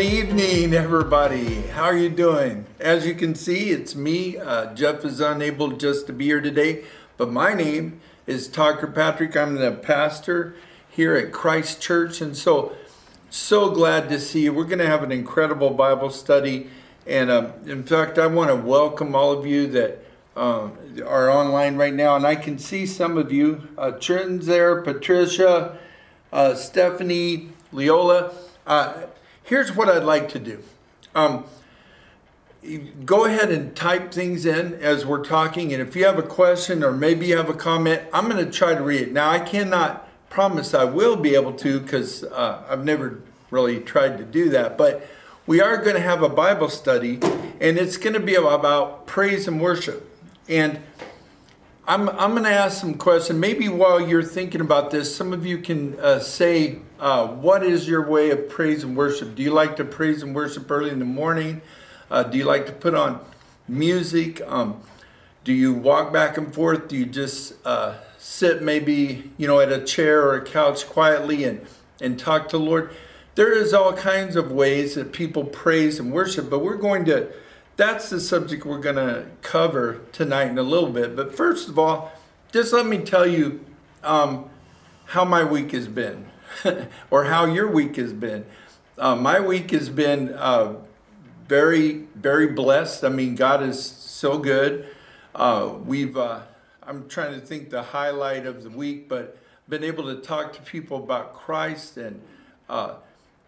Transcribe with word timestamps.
Good 0.00 0.14
evening, 0.14 0.72
everybody. 0.72 1.60
How 1.60 1.82
are 1.82 1.96
you 1.96 2.08
doing? 2.08 2.64
As 2.78 3.06
you 3.06 3.14
can 3.14 3.34
see, 3.34 3.68
it's 3.68 3.94
me. 3.94 4.38
Uh, 4.38 4.72
Jeff 4.72 5.04
is 5.04 5.20
unable 5.20 5.72
just 5.72 6.06
to 6.06 6.14
be 6.14 6.24
here 6.24 6.40
today, 6.40 6.84
but 7.18 7.30
my 7.30 7.52
name 7.52 8.00
is 8.26 8.48
Todd 8.48 8.78
Kirkpatrick. 8.78 9.36
I'm 9.36 9.56
the 9.56 9.72
pastor 9.72 10.54
here 10.88 11.16
at 11.16 11.32
Christ 11.32 11.82
Church, 11.82 12.22
and 12.22 12.34
so 12.34 12.74
so 13.28 13.70
glad 13.72 14.08
to 14.08 14.18
see 14.18 14.44
you. 14.44 14.54
We're 14.54 14.64
going 14.64 14.78
to 14.78 14.86
have 14.86 15.02
an 15.02 15.12
incredible 15.12 15.68
Bible 15.68 16.08
study, 16.08 16.70
and 17.06 17.28
uh, 17.28 17.50
in 17.66 17.82
fact, 17.82 18.18
I 18.18 18.26
want 18.26 18.48
to 18.48 18.56
welcome 18.56 19.14
all 19.14 19.32
of 19.32 19.44
you 19.44 19.66
that 19.66 20.02
um, 20.34 20.78
are 21.04 21.28
online 21.28 21.76
right 21.76 21.92
now, 21.92 22.16
and 22.16 22.26
I 22.26 22.36
can 22.36 22.58
see 22.58 22.86
some 22.86 23.18
of 23.18 23.30
you. 23.30 23.68
Uh, 23.76 23.90
Trenton's 23.90 24.46
there, 24.46 24.80
Patricia, 24.80 25.76
uh, 26.32 26.54
Stephanie, 26.54 27.50
Leola. 27.70 28.32
Uh, 28.66 29.02
here's 29.50 29.74
what 29.74 29.88
I'd 29.88 30.04
like 30.04 30.28
to 30.28 30.38
do. 30.38 30.62
Um, 31.12 31.44
go 33.04 33.24
ahead 33.24 33.50
and 33.50 33.74
type 33.74 34.12
things 34.12 34.46
in 34.46 34.74
as 34.74 35.04
we're 35.04 35.24
talking, 35.24 35.72
and 35.72 35.82
if 35.82 35.96
you 35.96 36.04
have 36.04 36.20
a 36.20 36.22
question 36.22 36.84
or 36.84 36.92
maybe 36.92 37.26
you 37.26 37.36
have 37.36 37.50
a 37.50 37.54
comment, 37.54 38.02
I'm 38.14 38.28
going 38.28 38.44
to 38.44 38.50
try 38.50 38.76
to 38.76 38.82
read 38.82 39.00
it. 39.00 39.12
Now, 39.12 39.28
I 39.28 39.40
cannot 39.40 40.08
promise 40.30 40.72
I 40.72 40.84
will 40.84 41.16
be 41.16 41.34
able 41.34 41.52
to 41.54 41.80
because 41.80 42.22
uh, 42.22 42.62
I've 42.68 42.84
never 42.84 43.22
really 43.50 43.80
tried 43.80 44.18
to 44.18 44.24
do 44.24 44.50
that, 44.50 44.78
but 44.78 45.04
we 45.48 45.60
are 45.60 45.78
going 45.78 45.96
to 45.96 46.02
have 46.02 46.22
a 46.22 46.28
Bible 46.28 46.68
study, 46.68 47.18
and 47.60 47.76
it's 47.76 47.96
going 47.96 48.14
to 48.14 48.20
be 48.20 48.36
about 48.36 49.08
praise 49.08 49.48
and 49.48 49.60
worship. 49.60 50.08
And 50.48 50.78
I'm, 51.88 52.08
I'm 52.10 52.32
going 52.32 52.44
to 52.44 52.50
ask 52.50 52.80
some 52.80 52.94
questions. 52.94 53.36
Maybe 53.36 53.68
while 53.68 54.00
you're 54.00 54.22
thinking 54.22 54.60
about 54.60 54.92
this, 54.92 55.12
some 55.12 55.32
of 55.32 55.44
you 55.44 55.58
can 55.58 55.98
uh, 55.98 56.20
say, 56.20 56.78
uh, 57.00 57.26
what 57.26 57.64
is 57.64 57.88
your 57.88 58.08
way 58.08 58.30
of 58.30 58.48
praise 58.48 58.84
and 58.84 58.96
worship? 58.96 59.34
Do 59.34 59.42
you 59.42 59.52
like 59.52 59.76
to 59.76 59.84
praise 59.84 60.22
and 60.22 60.34
worship 60.34 60.70
early 60.70 60.90
in 60.90 60.98
the 60.98 61.04
morning? 61.04 61.62
Uh, 62.10 62.22
do 62.22 62.38
you 62.38 62.44
like 62.44 62.66
to 62.66 62.72
put 62.72 62.94
on 62.94 63.24
music? 63.66 64.40
Um, 64.46 64.80
do 65.42 65.52
you 65.52 65.72
walk 65.72 66.12
back 66.12 66.36
and 66.36 66.54
forth? 66.54 66.88
Do 66.88 66.96
you 66.96 67.06
just 67.06 67.54
uh, 67.64 67.94
sit 68.18 68.62
maybe, 68.62 69.32
you 69.38 69.48
know, 69.48 69.60
at 69.60 69.72
a 69.72 69.82
chair 69.82 70.22
or 70.22 70.36
a 70.36 70.44
couch 70.44 70.86
quietly 70.86 71.44
and, 71.44 71.66
and 72.00 72.18
talk 72.18 72.48
to 72.50 72.58
the 72.58 72.64
Lord? 72.64 72.92
There 73.34 73.52
is 73.52 73.72
all 73.72 73.94
kinds 73.94 74.36
of 74.36 74.52
ways 74.52 74.96
that 74.96 75.12
people 75.12 75.44
praise 75.44 75.98
and 75.98 76.12
worship, 76.12 76.50
but 76.50 76.58
we're 76.58 76.76
going 76.76 77.04
to 77.06 77.32
that's 77.80 78.10
the 78.10 78.20
subject 78.20 78.66
we're 78.66 78.78
going 78.78 78.96
to 78.96 79.24
cover 79.40 80.02
tonight 80.12 80.48
in 80.48 80.58
a 80.58 80.62
little 80.62 80.90
bit. 80.90 81.16
But 81.16 81.34
first 81.34 81.66
of 81.66 81.78
all, 81.78 82.12
just 82.52 82.74
let 82.74 82.84
me 82.84 82.98
tell 82.98 83.26
you 83.26 83.64
um, 84.04 84.50
how 85.06 85.24
my 85.24 85.42
week 85.42 85.72
has 85.72 85.88
been, 85.88 86.26
or 87.10 87.24
how 87.24 87.46
your 87.46 87.70
week 87.70 87.96
has 87.96 88.12
been. 88.12 88.44
Uh, 88.98 89.16
my 89.16 89.40
week 89.40 89.70
has 89.70 89.88
been 89.88 90.32
uh, 90.34 90.74
very, 91.48 92.06
very 92.14 92.46
blessed. 92.46 93.02
I 93.04 93.08
mean, 93.08 93.34
God 93.34 93.62
is 93.62 93.82
so 93.82 94.38
good. 94.38 94.86
Uh, 95.34 95.74
we've, 95.84 96.16
uh, 96.16 96.40
I'm 96.82 97.08
trying 97.08 97.38
to 97.38 97.44
think 97.44 97.70
the 97.70 97.82
highlight 97.82 98.46
of 98.46 98.62
the 98.62 98.70
week, 98.70 99.08
but 99.08 99.38
been 99.68 99.84
able 99.84 100.04
to 100.04 100.20
talk 100.20 100.52
to 100.52 100.62
people 100.62 100.98
about 100.98 101.32
Christ, 101.32 101.96
and 101.96 102.20
uh, 102.68 102.94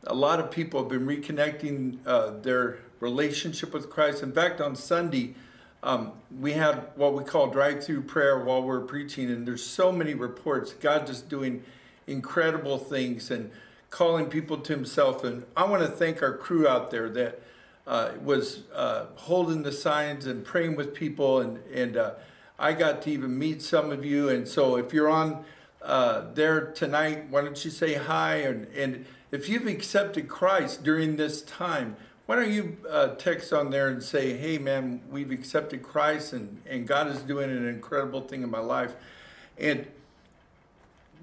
a 0.05 0.15
lot 0.15 0.39
of 0.39 0.51
people 0.51 0.81
have 0.81 0.89
been 0.89 1.07
reconnecting 1.07 1.99
uh, 2.07 2.39
their 2.41 2.79
relationship 3.01 3.75
with 3.75 3.91
Christ. 3.91 4.23
In 4.23 4.33
fact, 4.33 4.61
on 4.61 4.77
Sunday, 4.77 5.35
um, 5.83 6.13
we 6.41 6.53
had 6.53 6.87
what 6.95 7.15
we 7.15 7.25
call 7.25 7.49
drive-through 7.49 8.03
prayer 8.03 8.39
while 8.39 8.63
we're 8.63 8.81
preaching, 8.81 9.31
and 9.31 9.47
there's 9.47 9.67
so 9.67 9.91
many 9.91 10.15
reports. 10.15 10.73
God 10.73 11.09
just 11.09 11.29
doing 11.29 11.65
incredible 12.13 12.79
things 12.79 13.31
and 13.31 13.51
calling 13.91 14.27
people 14.27 14.59
to 14.59 14.73
Himself. 14.73 15.25
And 15.25 15.45
I 15.57 15.65
want 15.65 15.83
to 15.83 15.89
thank 15.89 16.23
our 16.23 16.37
crew 16.37 16.69
out 16.69 16.91
there 16.91 17.09
that 17.11 17.43
uh, 17.87 18.13
was 18.23 18.65
uh, 18.75 19.07
holding 19.17 19.63
the 19.63 19.73
signs 19.73 20.27
and 20.27 20.45
praying 20.45 20.77
with 20.77 20.95
people, 20.95 21.41
and 21.41 21.59
and 21.73 21.97
uh, 21.97 22.13
I 22.59 22.75
got 22.75 23.03
to 23.03 23.11
even 23.11 23.39
meet 23.39 23.63
some 23.63 23.91
of 23.91 24.05
you. 24.05 24.29
And 24.29 24.47
so, 24.47 24.77
if 24.77 24.93
you're 24.93 25.11
on 25.11 25.45
uh, 25.83 26.27
there 26.35 26.67
tonight, 26.73 27.29
why 27.29 27.41
don't 27.41 27.65
you 27.65 27.71
say 27.71 27.95
hi? 27.95 28.37
And 28.37 28.69
and 28.69 29.07
if 29.33 29.49
you've 29.49 29.67
accepted 29.67 30.29
Christ 30.29 30.85
during 30.85 31.17
this 31.17 31.43
time 31.43 31.97
why 32.27 32.37
don't 32.37 32.53
you 32.53 32.77
uh, 32.89 33.09
text 33.17 33.53
on 33.53 33.71
there 33.71 33.89
and 33.89 34.03
say, 34.03 34.37
hey, 34.37 34.57
man, 34.57 35.03
we've 35.11 35.31
accepted 35.31 35.83
Christ 35.83 36.33
and, 36.33 36.63
and 36.67 36.87
God 36.87 37.09
is 37.09 37.21
doing 37.21 37.51
an 37.51 37.67
incredible 37.67 38.21
thing 38.21 38.43
in 38.43 38.51
my 38.51 38.61
life. 38.61 38.95
And 39.59 39.87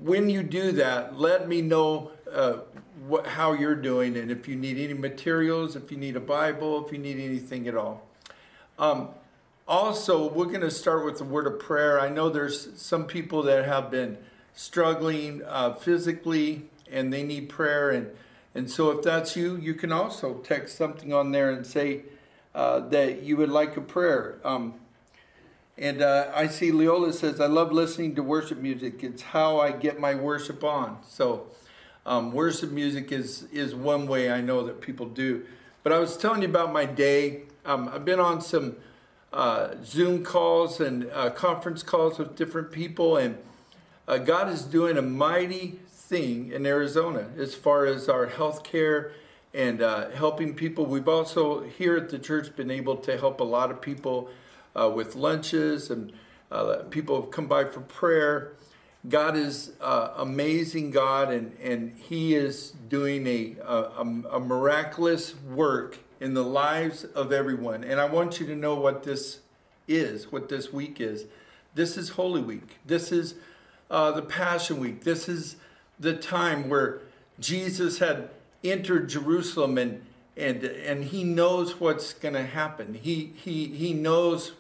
when 0.02 0.30
you 0.30 0.44
do 0.44 0.72
that, 0.74 1.18
let 1.20 1.48
me 1.48 1.62
know 1.62 2.12
uh, 2.32 2.60
what, 3.08 3.28
how 3.28 3.54
you're 3.54 3.76
doing 3.76 4.18
and 4.18 4.32
if 4.32 4.48
you 4.48 4.56
need 4.56 4.78
any 4.78 4.94
materials, 4.94 5.76
if 5.76 5.92
you 5.92 5.98
need 5.98 6.16
a 6.16 6.22
Bible, 6.22 6.86
if 6.86 6.92
you 6.92 6.98
need 6.98 7.20
anything 7.20 7.68
at 7.68 7.76
all. 7.76 8.08
Um, 8.78 9.10
also, 9.68 10.28
we're 10.28 10.46
going 10.46 10.62
to 10.62 10.72
start 10.72 11.06
with 11.06 11.20
the 11.20 11.24
word 11.24 11.46
of 11.46 11.60
prayer. 11.60 12.00
I 12.00 12.10
know 12.10 12.30
there's 12.30 12.82
some 12.82 13.06
people 13.06 13.44
that 13.44 13.66
have 13.66 13.92
been 13.92 14.18
struggling 14.54 15.44
uh, 15.46 15.74
physically 15.74 16.64
and 16.92 17.14
they 17.14 17.24
need 17.24 17.50
prayer. 17.50 17.92
And 17.92 18.10
and 18.56 18.70
so 18.70 18.90
if 18.92 19.04
that's 19.04 19.36
you, 19.36 19.58
you 19.58 19.76
can 19.76 19.92
also 19.92 20.36
text 20.36 20.76
something 20.76 21.14
on 21.14 21.32
there 21.32 21.52
and 21.52 21.66
say 21.66 22.02
uh, 22.56 22.80
that 22.90 23.22
you 23.22 23.38
would 23.38 23.50
like 23.50 23.78
a 23.78 23.82
prayer. 23.82 24.40
Um, 24.44 24.74
and 25.80 26.02
uh, 26.02 26.30
I 26.36 26.48
see 26.48 26.74
Leola 26.74 27.14
says, 27.14 27.40
I 27.40 27.46
love 27.46 27.72
listening 27.72 28.14
to 28.16 28.24
worship 28.24 28.58
music. 28.58 29.02
It's 29.02 29.22
how 29.22 29.62
I 29.62 29.72
get 29.72 29.98
my 29.98 30.14
worship 30.14 30.62
on. 30.62 30.98
So 31.08 31.48
um, 32.06 32.34
worship 32.34 32.72
music 32.72 33.14
is, 33.14 33.44
is 33.54 33.74
one 33.74 34.06
way 34.06 34.30
I 34.30 34.42
know 34.42 34.62
that 34.66 34.82
people 34.82 35.06
do. 35.06 35.46
But 35.82 35.94
I 35.94 36.00
was 36.00 36.18
telling 36.18 36.42
you 36.42 36.50
about 36.50 36.74
my 36.74 36.84
day. 36.84 37.44
Um, 37.66 37.90
I've 37.94 38.04
been 38.04 38.20
on 38.20 38.42
some 38.42 38.76
uh, 39.32 39.76
Zoom 39.82 40.26
calls 40.26 40.82
and 40.82 41.10
uh, 41.14 41.30
conference 41.30 41.82
calls 41.82 42.20
with 42.20 42.36
different 42.36 42.74
people, 42.74 43.16
and 43.16 43.38
uh, 44.06 44.18
God 44.18 44.50
is 44.50 44.64
doing 44.64 44.98
a 44.98 45.02
mighty 45.02 45.80
thing 45.88 46.52
in 46.52 46.66
Arizona 46.66 47.30
as 47.38 47.56
far 47.56 47.86
as 47.86 48.10
our 48.10 48.26
health 48.26 48.64
care 48.64 49.14
and 49.54 49.82
uh, 49.82 50.10
helping 50.10 50.56
people. 50.56 50.86
We've 50.86 51.08
also 51.08 51.64
here 51.64 51.96
at 51.96 52.10
the 52.10 52.20
church 52.20 52.54
been 52.58 52.72
able 52.72 52.98
to 52.98 53.18
help 53.18 53.40
a 53.40 53.46
lot 53.46 53.72
of 53.72 53.82
people 53.82 54.30
uh, 54.80 54.90
with 54.90 55.16
lunches 55.16 55.90
and 55.90 56.12
uh, 56.52 56.78
people 56.90 57.22
have 57.22 57.32
come 57.32 57.48
by 57.48 57.66
for 57.66 57.82
prayer. 57.82 58.54
God 59.08 59.36
is 59.36 59.72
uh, 59.80 60.14
amazing 60.18 60.92
God 60.92 61.32
and, 61.32 61.56
and 61.62 61.98
he 61.98 62.36
is 62.36 62.72
doing 62.90 63.26
a, 63.28 63.56
a, 63.66 64.04
a 64.32 64.40
miraculous 64.40 65.36
work 65.36 66.00
in 66.20 66.34
the 66.34 66.44
lives 66.44 67.06
of 67.06 67.32
everyone. 67.32 67.84
And 67.84 68.00
I 68.00 68.06
want 68.06 68.40
you 68.40 68.46
to 68.48 68.56
know 68.56 68.76
what 68.76 69.04
this 69.04 69.40
is, 69.88 70.32
what 70.32 70.50
this 70.50 70.74
week 70.74 71.00
is. 71.00 71.26
This 71.76 71.98
is 71.98 72.10
Holy 72.10 72.42
Week. 72.42 72.78
This 72.86 73.12
is 73.12 73.36
uh, 73.90 74.12
the 74.12 74.22
Passion 74.22 74.80
Week. 74.80 75.04
This 75.04 75.30
is 75.30 75.56
the 76.00 76.16
time 76.16 76.70
where 76.70 77.02
Jesus 77.40 78.00
had 78.00 78.30
entered 78.64 79.08
Jerusalem 79.10 79.78
and 79.78 80.06
and 80.36 80.64
and 80.64 81.04
he 81.06 81.24
knows 81.24 81.80
what's 81.80 82.14
going 82.14 82.34
to 82.34 82.46
happen. 82.46 82.94
He 82.94 83.34
he 83.36 83.68
he 83.68 83.94
knows 83.94 84.54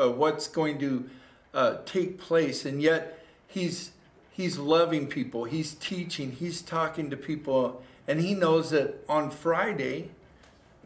uh, 0.00 0.10
what's 0.10 0.48
going 0.48 0.78
to 0.78 1.08
uh, 1.52 1.76
take 1.84 2.18
place, 2.18 2.64
and 2.64 2.80
yet 2.80 3.24
he's 3.46 3.92
he's 4.30 4.58
loving 4.58 5.06
people. 5.06 5.44
He's 5.44 5.74
teaching. 5.74 6.32
He's 6.32 6.62
talking 6.62 7.10
to 7.10 7.16
people, 7.16 7.82
and 8.08 8.20
he 8.20 8.34
knows 8.34 8.70
that 8.70 9.04
on 9.08 9.30
Friday, 9.30 10.10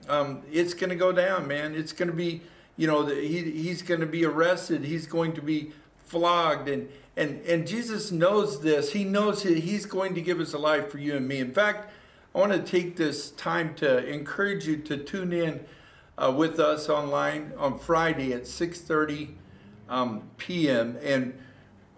um, 0.08 0.42
it's 0.50 0.75
going 0.75 0.91
to 0.91 0.97
go 0.97 1.12
down, 1.12 1.47
man. 1.47 1.75
It's 1.75 1.92
going 1.92 2.10
to 2.10 2.16
be, 2.16 2.42
you 2.76 2.86
know, 2.86 3.02
the, 3.02 3.14
he 3.14 3.50
he's 3.50 3.82
going 3.82 4.00
to 4.00 4.06
be 4.06 4.25
arrested. 4.25 4.84
He's 4.84 5.06
going 5.06 5.32
to 5.34 5.42
be 5.42 5.72
flogged 6.04 6.69
and 6.69 6.88
and 7.16 7.41
and 7.46 7.66
Jesus 7.66 8.10
knows 8.10 8.60
this. 8.60 8.92
He 8.92 9.04
knows 9.04 9.42
that 9.44 9.58
he's 9.58 9.86
going 9.86 10.14
to 10.14 10.20
give 10.20 10.41
us 10.41 10.52
a 10.52 10.58
life 10.58 10.91
for 10.91 10.98
you 10.98 11.16
and 11.16 11.26
me. 11.26 11.38
In 11.38 11.52
fact, 11.52 11.91
I 12.34 12.38
want 12.38 12.52
to 12.52 12.58
take 12.58 12.96
this 12.96 13.31
time 13.31 13.75
to 13.76 14.04
encourage 14.06 14.67
you 14.67 14.76
to 14.78 14.96
tune 14.96 15.32
in 15.32 15.64
uh, 16.16 16.32
with 16.34 16.58
us 16.61 16.88
online 16.88 17.52
on 17.58 17.78
Friday 17.78 18.32
at 18.32 18.43
6:30 18.43 19.34
um, 19.88 20.31
p.m. 20.37 20.99
and 21.02 21.38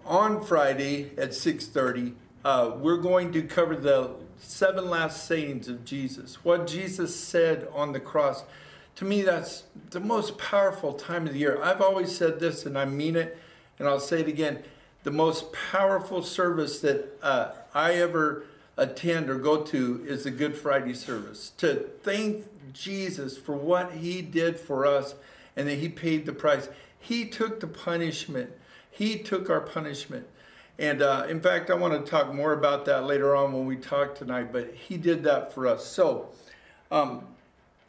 on 0.04 0.42
Friday 0.44 1.10
at 1.16 1.30
6:30 1.30 2.14
uh, 2.44 2.76
we're 2.78 2.96
going 2.96 3.32
to 3.32 3.42
cover 3.42 3.74
the 3.74 4.14
seven 4.38 4.88
last 4.88 5.26
sayings 5.26 5.68
of 5.68 5.84
Jesus. 5.84 6.44
What 6.44 6.66
Jesus 6.66 7.14
said 7.14 7.66
on 7.72 7.92
the 7.92 8.00
cross. 8.00 8.44
To 8.96 9.04
me, 9.04 9.22
that's 9.22 9.64
the 9.90 10.00
most 10.00 10.38
powerful 10.38 10.92
time 10.94 11.26
of 11.26 11.32
the 11.32 11.40
year. 11.40 11.60
I've 11.62 11.80
always 11.80 12.16
said 12.16 12.40
this, 12.40 12.64
and 12.64 12.78
I 12.78 12.84
mean 12.84 13.16
it, 13.16 13.36
and 13.78 13.88
I'll 13.88 14.00
say 14.00 14.20
it 14.20 14.28
again 14.28 14.62
the 15.02 15.10
most 15.12 15.52
powerful 15.52 16.20
service 16.20 16.80
that 16.80 17.16
uh, 17.22 17.52
I 17.72 17.94
ever 17.94 18.44
attend 18.76 19.31
or 19.31 19.38
go 19.38 19.62
to 19.62 20.05
is 20.06 20.25
the 20.25 20.31
Good 20.31 20.56
Friday 20.56 20.94
service. 20.94 21.52
To 21.58 21.88
thank 22.02 22.46
Jesus 22.73 23.38
for 23.38 23.55
what 23.56 23.93
he 23.93 24.23
did 24.23 24.58
for 24.58 24.84
us 24.84 25.14
and 25.56 25.67
that 25.69 25.76
he 25.78 25.88
paid 25.88 26.26
the 26.26 26.32
price. 26.32 26.69
He 26.99 27.25
took 27.26 27.61
the 27.61 27.67
punishment, 27.67 28.50
he 28.90 29.19
took 29.19 29.49
our 29.49 29.61
punishment. 29.61 30.26
And 30.78 31.00
uh, 31.00 31.26
in 31.28 31.40
fact, 31.40 31.70
I 31.70 31.75
want 31.75 32.05
to 32.05 32.11
talk 32.11 32.34
more 32.34 32.52
about 32.52 32.84
that 32.84 33.05
later 33.05 33.34
on 33.34 33.52
when 33.55 33.64
we 33.64 33.76
talk 33.76 34.14
tonight, 34.14 34.52
but 34.52 34.75
he 34.75 34.99
did 34.99 35.25
that 35.25 35.55
for 35.55 35.67
us. 35.67 35.87
So, 35.87 36.32
Um, 36.90 37.26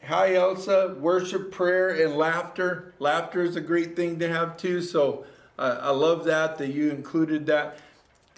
hi, 0.04 0.34
Elsa. 0.36 0.96
Worship, 1.00 1.52
prayer, 1.52 1.90
and 1.90 2.16
laughter. 2.18 2.94
Laughter 2.98 3.44
is 3.44 3.56
a 3.56 3.62
great 3.62 3.96
thing 3.96 4.20
to 4.20 4.28
have 4.30 4.58
too. 4.58 4.82
So 4.82 5.26
uh, 5.60 5.80
I 5.82 5.92
love 5.92 6.24
that 6.26 6.58
that 6.58 6.70
you 6.70 6.90
included 6.90 7.46
that. 7.48 7.78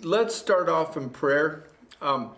Let's 0.01 0.35
start 0.35 0.67
off 0.67 0.97
in 0.97 1.09
prayer. 1.11 1.63
Um, 2.01 2.31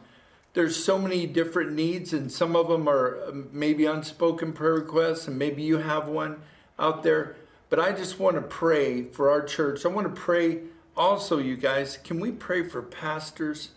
there's 0.54 0.84
so 0.84 0.98
many 0.98 1.26
different 1.26 1.74
needs, 1.74 2.12
and 2.14 2.32
some 2.32 2.56
of 2.56 2.68
them 2.68 2.88
are 2.88 3.24
um, 3.28 3.50
maybe 3.52 3.86
unspoken 3.86 4.52
prayer 4.54 4.74
requests, 4.74 5.28
and 5.28 5.38
maybe 5.38 5.64
you 5.64 5.78
have 5.78 6.08
one 6.08 6.42
out 6.78 7.04
there. 7.04 7.36
But 7.70 7.80
I 7.80 7.94
just 7.94 8.20
want 8.20 8.36
to 8.36 8.42
pray 8.42 9.04
for 9.04 9.30
our 9.30 9.42
church. 9.42 9.86
I 9.86 9.90
want 9.90 10.14
to 10.14 10.22
pray 10.22 10.60
also, 10.98 11.38
you 11.38 11.56
guys. 11.56 11.98
Can 12.04 12.20
we 12.20 12.32
pray 12.32 12.68
for 12.68 12.82
pastors 12.82 13.70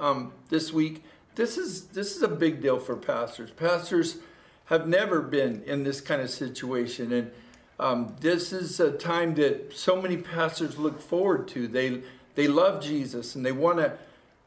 um, 0.00 0.32
this 0.48 0.72
week? 0.72 1.04
This 1.36 1.56
is 1.56 1.88
this 1.88 2.16
is 2.16 2.22
a 2.22 2.28
big 2.28 2.60
deal 2.60 2.80
for 2.80 2.96
pastors. 2.96 3.50
Pastors 3.50 4.18
have 4.64 4.88
never 4.88 5.20
been 5.20 5.62
in 5.64 5.84
this 5.84 6.00
kind 6.00 6.20
of 6.20 6.30
situation, 6.30 7.12
and 7.12 7.30
um, 7.78 8.16
this 8.20 8.52
is 8.52 8.80
a 8.80 8.90
time 8.90 9.34
that 9.34 9.76
so 9.76 10.00
many 10.00 10.16
pastors 10.16 10.76
look 10.76 11.00
forward 11.00 11.46
to. 11.48 11.68
They 11.68 12.02
they 12.34 12.48
love 12.48 12.82
Jesus 12.82 13.34
and 13.34 13.44
they 13.44 13.52
want 13.52 13.78
to 13.78 13.98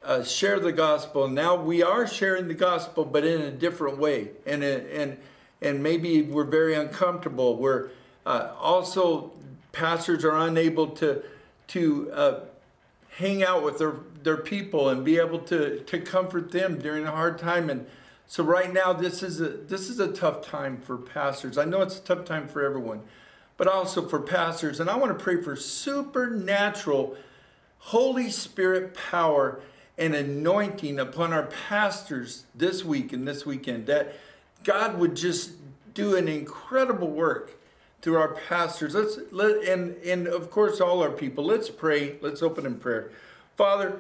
uh, 0.04 0.24
share 0.24 0.60
the 0.60 0.72
gospel. 0.72 1.28
Now 1.28 1.56
we 1.56 1.84
are 1.84 2.08
sharing 2.08 2.48
the 2.48 2.54
gospel, 2.54 3.06
but 3.06 3.26
in 3.26 3.42
a 3.42 3.52
different 3.52 3.98
way, 3.98 4.32
and 4.46 4.64
and 4.64 5.18
and 5.62 5.84
maybe 5.84 6.22
we're 6.22 6.46
very 6.46 6.76
uncomfortable. 6.76 7.58
We're 7.58 7.90
uh, 8.26 8.54
also, 8.60 9.32
pastors 9.72 10.24
are 10.24 10.38
unable 10.38 10.88
to 10.88 11.24
to 11.70 12.12
uh, 12.12 12.40
hang 13.18 13.44
out 13.44 13.64
with 13.64 13.80
their 13.80 13.96
their 14.24 14.38
people 14.38 14.90
and 14.90 15.04
be 15.04 15.18
able 15.18 15.40
to 15.40 15.80
to 15.80 16.00
comfort 16.00 16.52
them 16.52 16.80
during 16.80 17.06
a 17.06 17.12
hard 17.12 17.40
time. 17.40 17.70
And 17.70 17.88
so, 18.28 18.44
right 18.44 18.72
now, 18.72 18.94
this 18.94 19.24
is 19.24 19.42
a 19.42 19.50
this 19.50 19.90
is 19.90 20.00
a 20.00 20.12
tough 20.12 20.42
time 20.42 20.80
for 20.80 20.98
pastors. 20.98 21.58
I 21.58 21.66
know 21.66 21.82
it's 21.82 21.98
a 21.98 22.02
tough 22.02 22.26
time 22.26 22.48
for 22.48 22.64
everyone, 22.64 23.02
but 23.58 23.68
also 23.68 24.08
for 24.08 24.20
pastors. 24.20 24.80
And 24.80 24.90
I 24.90 24.96
want 24.96 25.18
to 25.18 25.24
pray 25.24 25.42
for 25.42 25.56
supernatural 25.56 27.18
Holy 27.80 28.30
Spirit 28.30 28.94
power 28.94 29.60
and 30.00 30.16
anointing 30.16 30.98
upon 30.98 31.34
our 31.34 31.48
pastors 31.68 32.46
this 32.56 32.84
week 32.84 33.14
and 33.14 33.28
this 33.28 33.46
weekend. 33.46 33.86
That 33.86 34.16
God 34.64 34.98
would 34.98 35.16
just 35.16 35.52
do 35.94 36.16
an 36.16 36.28
incredible 36.28 37.10
work 37.10 37.60
through 38.02 38.18
our 38.18 38.34
pastors. 38.34 38.96
Let's 38.96 39.20
let 39.32 39.64
and 39.68 39.96
and 40.04 40.28
of 40.28 40.50
course 40.50 40.80
all 40.80 41.04
our 41.04 41.12
people. 41.12 41.44
Let's 41.44 41.70
pray. 41.70 42.16
Let's 42.22 42.42
open 42.42 42.66
in 42.66 42.76
prayer. 42.76 43.12
Father, 43.58 44.00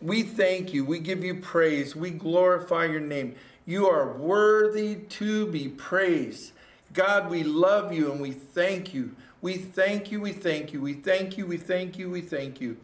we 0.00 0.22
thank 0.22 0.74
you. 0.74 0.84
We 0.84 0.98
give 0.98 1.24
you 1.24 1.36
praise. 1.36 1.94
We 1.94 2.10
glorify 2.10 2.86
your 2.86 3.00
name. 3.00 3.36
You 3.64 3.86
are 3.86 4.12
worthy 4.12 4.96
to 4.96 5.46
be 5.46 5.68
praised. 5.68 6.52
God, 6.92 7.30
we 7.30 7.44
love 7.44 7.92
you 7.92 8.10
and 8.10 8.20
we 8.20 8.32
thank 8.32 8.92
you. 8.92 9.14
We 9.40 9.56
thank 9.56 10.10
you. 10.10 10.20
We 10.20 10.32
thank 10.32 10.72
you. 10.72 10.80
We 10.80 10.94
thank 10.94 11.38
you. 11.38 11.46
We 11.46 11.56
thank 11.56 11.98
you. 11.98 12.10
We 12.10 12.20
thank 12.20 12.60
you. 12.60 12.78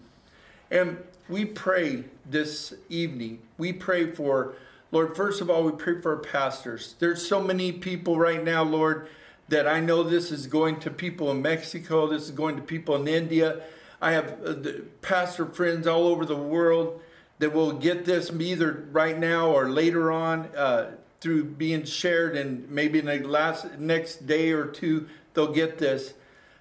And 0.71 0.99
we 1.29 1.45
pray 1.45 2.05
this 2.25 2.75
evening. 2.89 3.41
We 3.59 3.73
pray 3.73 4.11
for 4.11 4.55
Lord, 4.93 5.17
first 5.17 5.41
of 5.41 5.49
all, 5.49 5.65
we 5.65 5.73
pray 5.73 6.03
for 6.03 6.13
our 6.13 6.21
pastors. 6.21 6.97
There's 6.99 7.27
so 7.27 7.43
many 7.43 7.73
people 7.73 8.19
right 8.19 8.45
now, 8.45 8.63
Lord, 8.63 9.09
that 9.49 9.67
I 9.67 9.81
know 9.81 10.03
this 10.03 10.31
is 10.31 10.47
going 10.47 10.81
to 10.81 10.91
people 10.91 11.31
in 11.31 11.41
Mexico, 11.41 12.07
this 12.07 12.25
is 12.25 12.31
going 12.31 12.57
to 12.57 12.63
people 12.63 12.97
in 12.97 13.09
India. 13.09 13.63
I 14.03 14.13
have 14.13 14.37
uh, 14.45 14.55
pastor 15.01 15.47
friends 15.47 15.87
all 15.87 16.07
over 16.07 16.27
the 16.27 16.37
world 16.37 17.01
that 17.39 17.55
will 17.55 17.73
get 17.73 18.05
this 18.05 18.31
either 18.31 18.87
right 18.93 19.19
now 19.19 19.49
or 19.49 19.71
later 19.71 20.13
on 20.13 20.51
uh, 20.55 20.91
through 21.23 21.45
being 21.45 21.85
shared, 21.85 22.37
and 22.37 22.69
maybe 22.69 22.99
in 22.99 23.07
the 23.07 23.19
last 23.21 23.79
next 23.79 24.27
day 24.27 24.53
or 24.53 24.67
two 24.67 25.09
they'll 25.33 25.53
get 25.53 25.79
this. 25.79 26.13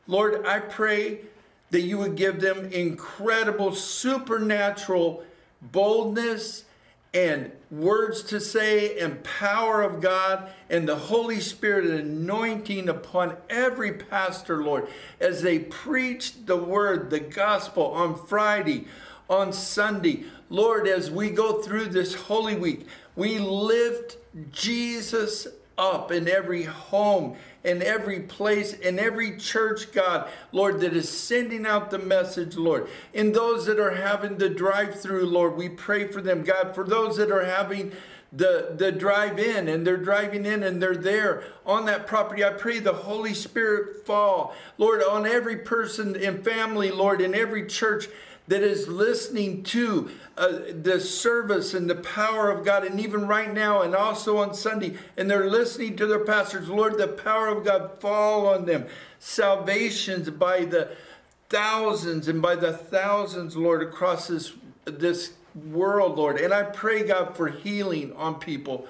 Lord, 0.07 0.45
I 0.45 0.59
pray 0.59 1.19
that 1.71 1.81
you 1.81 1.97
would 1.97 2.15
give 2.15 2.39
them 2.39 2.71
incredible 2.71 3.75
supernatural 3.75 5.23
boldness 5.61 6.65
and 7.13 7.51
words 7.69 8.23
to 8.23 8.39
say 8.39 8.97
and 8.99 9.23
power 9.23 9.81
of 9.81 10.01
God 10.01 10.49
and 10.69 10.87
the 10.87 10.95
Holy 10.95 11.41
Spirit 11.41 11.85
anointing 11.85 12.87
upon 12.87 13.35
every 13.49 13.91
pastor, 13.91 14.63
Lord, 14.63 14.87
as 15.19 15.41
they 15.41 15.59
preach 15.59 16.45
the 16.45 16.57
word, 16.57 17.09
the 17.09 17.19
gospel 17.19 17.87
on 17.87 18.15
Friday, 18.15 18.87
on 19.29 19.51
Sunday. 19.51 20.23
Lord, 20.49 20.87
as 20.87 21.11
we 21.11 21.29
go 21.29 21.61
through 21.61 21.87
this 21.87 22.13
Holy 22.13 22.55
Week, 22.55 22.87
we 23.15 23.39
lift 23.39 24.17
Jesus 24.51 25.47
up 25.81 26.11
in 26.11 26.29
every 26.29 26.63
home, 26.63 27.35
in 27.63 27.81
every 27.81 28.19
place, 28.19 28.73
in 28.73 28.99
every 28.99 29.35
church, 29.37 29.91
God, 29.91 30.29
Lord, 30.51 30.79
that 30.81 30.95
is 30.95 31.09
sending 31.09 31.65
out 31.65 31.89
the 31.89 31.97
message, 31.99 32.55
Lord. 32.55 32.87
In 33.13 33.33
those 33.33 33.65
that 33.65 33.79
are 33.79 33.95
having 33.95 34.37
the 34.37 34.49
drive 34.49 34.99
through, 35.01 35.25
Lord, 35.25 35.57
we 35.57 35.67
pray 35.67 36.07
for 36.07 36.21
them, 36.21 36.43
God. 36.43 36.75
For 36.75 36.83
those 36.83 37.17
that 37.17 37.31
are 37.31 37.45
having 37.45 37.91
the, 38.31 38.73
the 38.77 38.91
drive 38.91 39.39
in 39.39 39.67
and 39.67 39.85
they're 39.85 39.97
driving 39.97 40.45
in 40.45 40.63
and 40.63 40.81
they're 40.81 40.95
there 40.95 41.43
on 41.65 41.85
that 41.85 42.07
property. 42.07 42.45
I 42.45 42.51
pray 42.51 42.79
the 42.79 42.93
Holy 42.93 43.33
Spirit 43.33 44.05
fall, 44.05 44.55
Lord, 44.77 45.03
on 45.03 45.25
every 45.25 45.57
person 45.57 46.15
and 46.15 46.43
family, 46.43 46.91
Lord, 46.91 47.19
in 47.19 47.35
every 47.35 47.65
church 47.65 48.07
that 48.47 48.63
is 48.63 48.87
listening 48.87 49.63
to 49.63 50.09
uh, 50.37 50.59
the 50.81 50.99
service 50.99 51.73
and 51.73 51.89
the 51.89 51.95
power 51.95 52.49
of 52.49 52.65
God, 52.65 52.83
and 52.83 52.99
even 52.99 53.27
right 53.27 53.53
now, 53.53 53.81
and 53.81 53.95
also 53.95 54.37
on 54.37 54.53
Sunday, 54.53 54.97
and 55.15 55.29
they're 55.29 55.49
listening 55.49 55.95
to 55.97 56.05
their 56.05 56.23
pastors, 56.23 56.67
Lord, 56.67 56.97
the 56.97 57.07
power 57.07 57.47
of 57.47 57.63
God 57.63 57.99
fall 57.99 58.47
on 58.47 58.65
them. 58.65 58.87
Salvations 59.19 60.29
by 60.31 60.65
the 60.65 60.95
thousands 61.49 62.27
and 62.27 62.41
by 62.41 62.55
the 62.55 62.73
thousands, 62.73 63.55
Lord, 63.55 63.81
across 63.83 64.27
this 64.27 64.53
this 64.85 65.33
world, 65.53 66.17
Lord. 66.17 66.39
And 66.39 66.53
I 66.53 66.63
pray, 66.63 67.03
God, 67.03 67.35
for 67.35 67.49
healing 67.49 68.13
on 68.13 68.35
people 68.35 68.87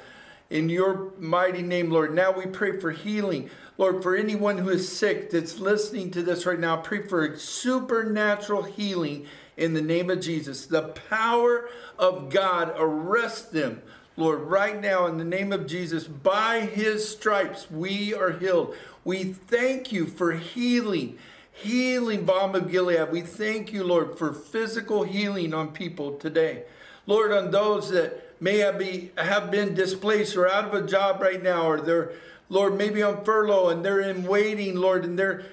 in 0.50 0.70
your 0.70 1.12
mighty 1.18 1.62
name, 1.62 1.90
Lord. 1.90 2.14
Now 2.14 2.32
we 2.32 2.46
pray 2.46 2.80
for 2.80 2.92
healing. 2.92 3.50
Lord, 3.78 4.04
for 4.04 4.16
anyone 4.16 4.60
who 4.60 4.70
is 4.70 4.96
sick 4.96 5.32
that's 5.32 5.60
listening 5.60 6.12
to 6.12 6.22
this 6.22 6.46
right 6.46 6.60
now, 6.60 6.78
pray 6.78 7.02
for 7.02 7.38
supernatural 7.38 8.64
healing 8.64 9.26
in 9.62 9.74
the 9.74 9.82
name 9.82 10.10
of 10.10 10.20
Jesus. 10.20 10.66
The 10.66 10.82
power 11.10 11.70
of 12.00 12.30
God 12.30 12.74
arrest 12.78 13.52
them. 13.52 13.82
Lord, 14.18 14.42
right 14.42 14.80
now 14.80 15.06
in 15.06 15.18
the 15.18 15.24
name 15.24 15.54
of 15.54 15.68
Jesus, 15.68 16.06
by 16.06 16.62
his 16.62 17.08
stripes 17.08 17.70
we 17.70 18.14
are 18.14 18.32
healed. 18.32 18.76
We 19.06 19.24
thank 19.24 19.92
you 19.92 20.06
for 20.06 20.34
healing, 20.34 21.18
healing 21.52 22.26
balm 22.26 22.56
of 22.56 22.72
Gilead. 22.72 23.12
We 23.12 23.22
thank 23.22 23.72
you, 23.72 23.84
Lord, 23.84 24.18
for 24.18 24.34
physical 24.34 25.04
healing 25.04 25.54
on 25.54 25.72
people 25.72 26.18
today. 26.18 26.64
Lord, 27.06 27.32
on 27.32 27.52
those 27.52 27.90
that 27.92 28.42
may 28.42 28.58
have, 28.58 28.80
be, 28.80 29.12
have 29.18 29.52
been 29.52 29.74
displaced 29.74 30.36
or 30.36 30.50
out 30.50 30.66
of 30.66 30.74
a 30.74 30.86
job 30.86 31.22
right 31.22 31.42
now, 31.42 31.68
or 31.68 31.80
they're, 31.80 32.12
Lord, 32.50 32.78
maybe 32.78 33.02
on 33.02 33.24
furlough 33.24 33.70
and 33.70 33.86
they're 33.86 34.02
in 34.02 34.24
waiting, 34.24 34.76
Lord, 34.76 35.06
and 35.06 35.18
they're 35.18 35.46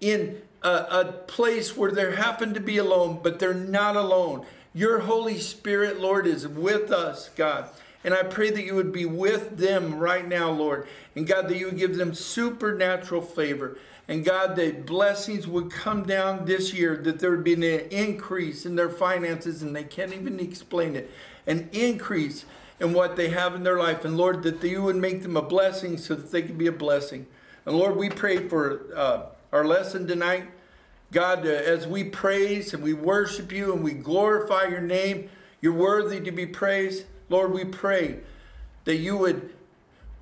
in 0.00 0.42
a, 0.64 1.00
a 1.00 1.12
place 1.26 1.76
where 1.76 1.92
they 1.92 2.16
happen 2.16 2.54
to 2.54 2.60
be 2.60 2.78
alone, 2.78 3.20
but 3.22 3.38
they're 3.38 3.54
not 3.54 3.96
alone. 3.96 4.44
Your 4.72 5.00
Holy 5.00 5.38
Spirit, 5.38 6.00
Lord, 6.00 6.26
is 6.26 6.48
with 6.48 6.90
us, 6.90 7.28
God. 7.36 7.68
And 8.02 8.12
I 8.12 8.22
pray 8.22 8.50
that 8.50 8.64
you 8.64 8.74
would 8.74 8.92
be 8.92 9.06
with 9.06 9.56
them 9.56 9.98
right 9.98 10.26
now, 10.26 10.50
Lord. 10.50 10.86
And 11.14 11.26
God, 11.26 11.48
that 11.48 11.56
you 11.56 11.66
would 11.66 11.78
give 11.78 11.96
them 11.96 12.14
supernatural 12.14 13.22
favor. 13.22 13.78
And 14.08 14.24
God, 14.24 14.56
that 14.56 14.84
blessings 14.84 15.46
would 15.46 15.70
come 15.70 16.02
down 16.04 16.44
this 16.44 16.74
year, 16.74 16.96
that 16.98 17.20
there 17.20 17.30
would 17.30 17.44
be 17.44 17.54
an 17.54 17.62
increase 17.62 18.66
in 18.66 18.76
their 18.76 18.90
finances, 18.90 19.62
and 19.62 19.74
they 19.74 19.84
can't 19.84 20.12
even 20.12 20.40
explain 20.40 20.96
it. 20.96 21.10
An 21.46 21.70
increase 21.72 22.44
in 22.80 22.92
what 22.92 23.16
they 23.16 23.28
have 23.30 23.54
in 23.54 23.62
their 23.62 23.78
life. 23.78 24.04
And 24.04 24.16
Lord, 24.16 24.42
that 24.42 24.62
you 24.62 24.82
would 24.82 24.96
make 24.96 25.22
them 25.22 25.36
a 25.36 25.42
blessing 25.42 25.96
so 25.96 26.14
that 26.14 26.32
they 26.32 26.42
can 26.42 26.58
be 26.58 26.66
a 26.66 26.72
blessing. 26.72 27.26
And 27.64 27.76
Lord, 27.76 27.96
we 27.96 28.10
pray 28.10 28.48
for 28.48 28.82
uh, 28.94 29.22
our 29.54 29.64
lesson 29.64 30.04
tonight. 30.04 30.48
God, 31.12 31.46
uh, 31.46 31.50
as 31.50 31.86
we 31.86 32.02
praise 32.02 32.74
and 32.74 32.82
we 32.82 32.92
worship 32.92 33.52
you 33.52 33.72
and 33.72 33.84
we 33.84 33.92
glorify 33.92 34.64
your 34.64 34.80
name, 34.80 35.30
you're 35.60 35.72
worthy 35.72 36.20
to 36.20 36.32
be 36.32 36.44
praised. 36.44 37.04
Lord, 37.28 37.52
we 37.52 37.64
pray 37.64 38.18
that 38.84 38.96
you 38.96 39.16
would 39.16 39.54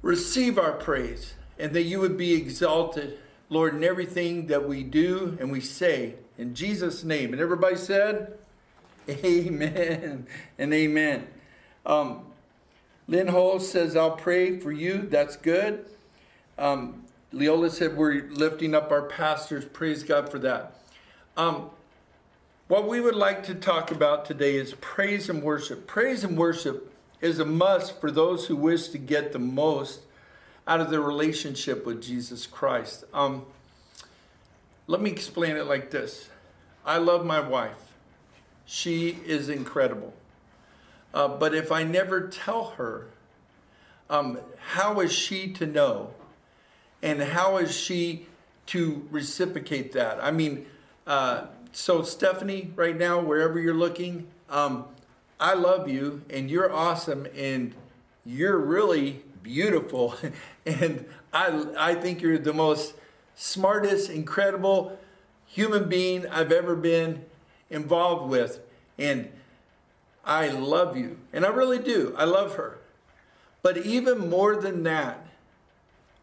receive 0.02 0.58
our 0.58 0.72
praise 0.72 1.32
and 1.58 1.72
that 1.72 1.84
you 1.84 1.98
would 1.98 2.18
be 2.18 2.34
exalted, 2.34 3.18
Lord, 3.48 3.74
in 3.74 3.82
everything 3.82 4.48
that 4.48 4.68
we 4.68 4.82
do 4.82 5.38
and 5.40 5.50
we 5.50 5.62
say. 5.62 6.16
In 6.36 6.54
Jesus' 6.54 7.02
name. 7.02 7.32
And 7.32 7.40
everybody 7.40 7.76
said, 7.76 8.34
Amen 9.08 10.26
and 10.58 10.74
amen. 10.74 11.26
Um, 11.86 12.26
Lynn 13.08 13.28
Hall 13.28 13.60
says, 13.60 13.96
I'll 13.96 14.16
pray 14.16 14.58
for 14.58 14.72
you. 14.72 15.06
That's 15.10 15.36
good. 15.36 15.86
Um, 16.58 17.01
Leola 17.32 17.70
said, 17.70 17.96
We're 17.96 18.24
lifting 18.30 18.74
up 18.74 18.90
our 18.90 19.02
pastors. 19.02 19.64
Praise 19.64 20.02
God 20.02 20.30
for 20.30 20.38
that. 20.40 20.74
Um, 21.36 21.70
what 22.68 22.88
we 22.88 23.00
would 23.00 23.14
like 23.14 23.42
to 23.44 23.54
talk 23.54 23.90
about 23.90 24.24
today 24.24 24.56
is 24.56 24.74
praise 24.80 25.28
and 25.28 25.42
worship. 25.42 25.86
Praise 25.86 26.24
and 26.24 26.36
worship 26.36 26.92
is 27.20 27.38
a 27.38 27.44
must 27.44 28.00
for 28.00 28.10
those 28.10 28.46
who 28.46 28.56
wish 28.56 28.88
to 28.88 28.98
get 28.98 29.32
the 29.32 29.38
most 29.38 30.00
out 30.66 30.80
of 30.80 30.90
their 30.90 31.00
relationship 31.00 31.86
with 31.86 32.02
Jesus 32.02 32.46
Christ. 32.46 33.04
Um, 33.12 33.46
let 34.86 35.00
me 35.00 35.10
explain 35.10 35.56
it 35.56 35.66
like 35.66 35.90
this 35.90 36.28
I 36.84 36.98
love 36.98 37.24
my 37.24 37.40
wife, 37.40 37.94
she 38.66 39.18
is 39.26 39.48
incredible. 39.48 40.14
Uh, 41.14 41.28
but 41.28 41.54
if 41.54 41.70
I 41.70 41.82
never 41.82 42.26
tell 42.28 42.70
her, 42.76 43.08
um, 44.08 44.38
how 44.68 45.00
is 45.00 45.12
she 45.12 45.52
to 45.52 45.66
know? 45.66 46.14
And 47.02 47.21
how 47.21 47.56
is 47.56 47.76
she 47.76 48.26
to 48.66 49.06
reciprocate 49.11 49.92
that? 49.92 50.23
I 50.23 50.30
mean, 50.30 50.66
uh, 51.06 51.47
so 51.73 52.02
Stephanie, 52.02 52.71
right 52.76 52.97
now, 52.97 53.21
wherever 53.21 53.59
you're 53.59 53.75
looking, 53.75 54.28
um, 54.49 54.85
I 55.40 55.54
love 55.54 55.88
you 55.88 56.23
and 56.30 56.50
you're 56.50 56.73
awesome 56.73 57.26
and 57.37 57.75
you're 58.25 58.59
really 58.59 59.23
beautiful. 59.42 60.14
and 60.66 61.06
I, 61.32 61.66
I 61.76 61.94
think 61.94 62.23
you're 62.23 62.38
the 62.38 62.52
most 62.52 62.94
smartest, 63.35 64.11
incredible 64.11 64.99
human 65.47 65.88
being 65.88 66.28
I've 66.28 66.52
ever 66.52 66.76
been 66.76 67.25
involved 67.71 68.30
with. 68.30 68.61
And 68.99 69.30
I 70.25 70.49
love 70.49 70.97
you. 70.97 71.18
And 71.32 71.44
I 71.44 71.49
really 71.49 71.78
do. 71.78 72.14
I 72.16 72.25
love 72.25 72.54
her. 72.54 72.78
But 73.62 73.78
even 73.78 74.30
more 74.30 74.56
than 74.56 74.82
that, 74.85 75.22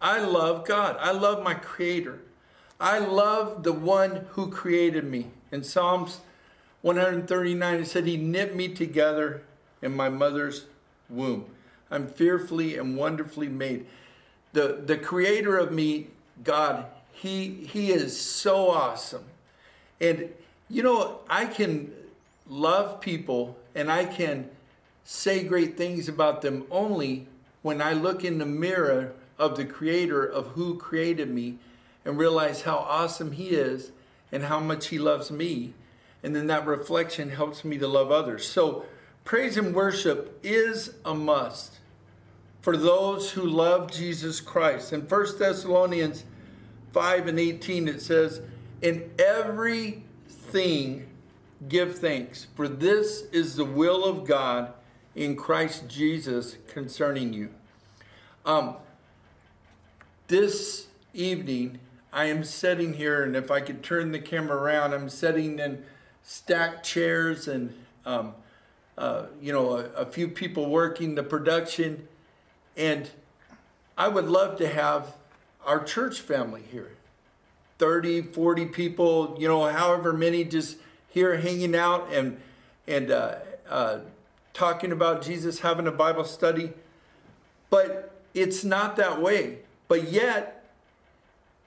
I 0.02 0.20
love 0.20 0.66
God. 0.66 0.98
I 1.00 1.12
love 1.12 1.44
my 1.44 1.54
Creator. 1.54 2.20
I 2.80 3.00
love 3.00 3.64
the 3.64 3.74
one 3.74 4.28
who 4.32 4.50
created 4.50 5.04
me. 5.04 5.28
In 5.52 5.64
Psalms 5.64 6.22
139, 6.82 7.80
it 7.82 7.88
said, 7.88 8.06
He 8.06 8.16
knit 8.16 8.56
me 8.56 8.70
together 8.70 9.44
in 9.82 9.96
my 9.96 10.10
mother's 10.10 10.66
womb. 11.10 11.46
I'm 11.92 12.08
fearfully 12.08 12.78
and 12.78 12.96
wonderfully 12.96 13.50
made. 13.50 13.86
The, 14.54 14.82
the 14.86 14.98
creator 14.98 15.58
of 15.58 15.72
me, 15.72 16.08
God, 16.44 16.86
he, 17.12 17.50
he 17.50 17.92
is 17.92 18.20
so 18.20 18.70
awesome. 18.70 19.26
And, 20.00 20.30
you 20.70 20.84
know, 20.84 21.20
I 21.30 21.46
can 21.46 21.92
love 22.48 23.02
people 23.02 23.58
and 23.76 23.92
I 23.92 24.06
can 24.06 24.50
say 25.04 25.44
great 25.44 25.76
things 25.76 26.08
about 26.08 26.42
them 26.42 26.66
only 26.72 27.28
when 27.62 27.82
I 27.82 27.94
look 27.94 28.24
in 28.24 28.38
the 28.38 28.46
mirror 28.46 29.14
of 29.40 29.56
the 29.58 29.66
creator 29.66 30.24
of 30.24 30.48
who 30.50 30.78
created 30.78 31.30
me 31.30 31.58
and 32.06 32.18
realize 32.18 32.64
how 32.64 32.78
awesome 32.78 33.32
he 33.32 33.50
is 33.50 33.92
and 34.32 34.44
how 34.44 34.60
much 34.60 34.88
he 34.88 35.00
loves 35.00 35.32
me. 35.32 35.74
And 36.22 36.36
then 36.36 36.48
that 36.48 36.66
reflection 36.68 37.30
helps 37.30 37.64
me 37.64 37.78
to 37.78 37.88
love 37.88 38.12
others. 38.12 38.48
So, 38.48 38.86
praise 39.24 39.58
and 39.58 39.74
worship 39.74 40.40
is 40.44 40.94
a 41.06 41.14
must 41.14 41.80
for 42.62 42.76
those 42.76 43.32
who 43.32 43.42
love 43.42 43.92
Jesus 43.92 44.42
Christ. 44.42 44.92
In 44.92 45.02
1 45.02 45.40
Thessalonians 45.40 46.26
5 46.92 47.28
and 47.28 47.40
18, 47.40 47.88
it 47.88 48.02
says, 48.02 48.42
In 48.82 49.12
everything 49.18 51.08
give 51.68 51.98
thanks, 52.00 52.48
for 52.56 52.68
this 52.68 53.24
is 53.32 53.56
the 53.56 53.66
will 53.66 54.04
of 54.04 54.26
God 54.26 54.74
in 55.16 55.36
Christ 55.36 55.88
Jesus 55.88 56.58
concerning 56.68 57.34
you. 57.34 57.50
Um, 58.46 58.76
this 60.30 60.88
evening, 61.14 61.80
I 62.14 62.26
am 62.26 62.44
sitting 62.44 62.94
here, 62.94 63.24
and 63.24 63.36
if 63.36 63.52
I 63.52 63.60
could 63.60 63.84
turn 63.84 64.12
the 64.12 64.20
camera 64.20 64.58
around, 64.58 64.94
I'm 64.94 65.10
sitting 65.10 65.60
in 65.60 65.84
stacked 66.24 66.86
chairs 66.86 67.48
and, 67.48 67.74
um, 68.06 68.36
uh, 68.98 69.26
you 69.42 69.52
know, 69.52 69.72
a, 69.78 69.86
a 69.94 70.06
few 70.06 70.28
people 70.28 70.70
working 70.70 71.16
the 71.16 71.24
production. 71.24 72.08
And 72.78 73.10
I 73.98 74.08
would 74.08 74.28
love 74.28 74.58
to 74.60 74.68
have 74.68 75.16
our 75.66 75.84
church 75.84 76.22
family 76.22 76.64
here 76.72 76.92
30, 77.80 78.22
40 78.22 78.66
people, 78.68 79.36
you 79.40 79.48
know, 79.48 79.66
however 79.66 80.14
many 80.14 80.44
just 80.44 80.78
here 81.10 81.38
hanging 81.38 81.76
out 81.76 82.08
and, 82.14 82.40
and 82.88 83.10
uh, 83.10 83.36
uh, 83.68 84.00
talking 84.54 84.92
about 84.92 85.24
Jesus, 85.24 85.62
having 85.62 85.88
a 85.88 85.92
Bible 85.92 86.24
study. 86.24 86.72
But 87.72 88.16
it's 88.36 88.64
not 88.64 88.96
that 88.98 89.20
way. 89.20 89.60
But 89.90 90.12
yet, 90.12 90.64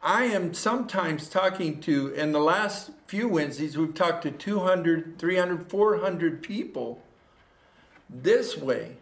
I 0.00 0.24
am 0.24 0.54
sometimes 0.54 1.28
talking 1.28 1.80
to, 1.80 2.08
in 2.14 2.32
the 2.32 2.40
last 2.40 2.92
few 3.06 3.28
Wednesdays, 3.28 3.76
we've 3.76 3.92
talked 3.92 4.22
to 4.22 4.30
200, 4.30 5.18
300, 5.18 5.68
400 5.68 6.40
people 6.40 7.02
this 8.08 8.56
way. 8.56 8.96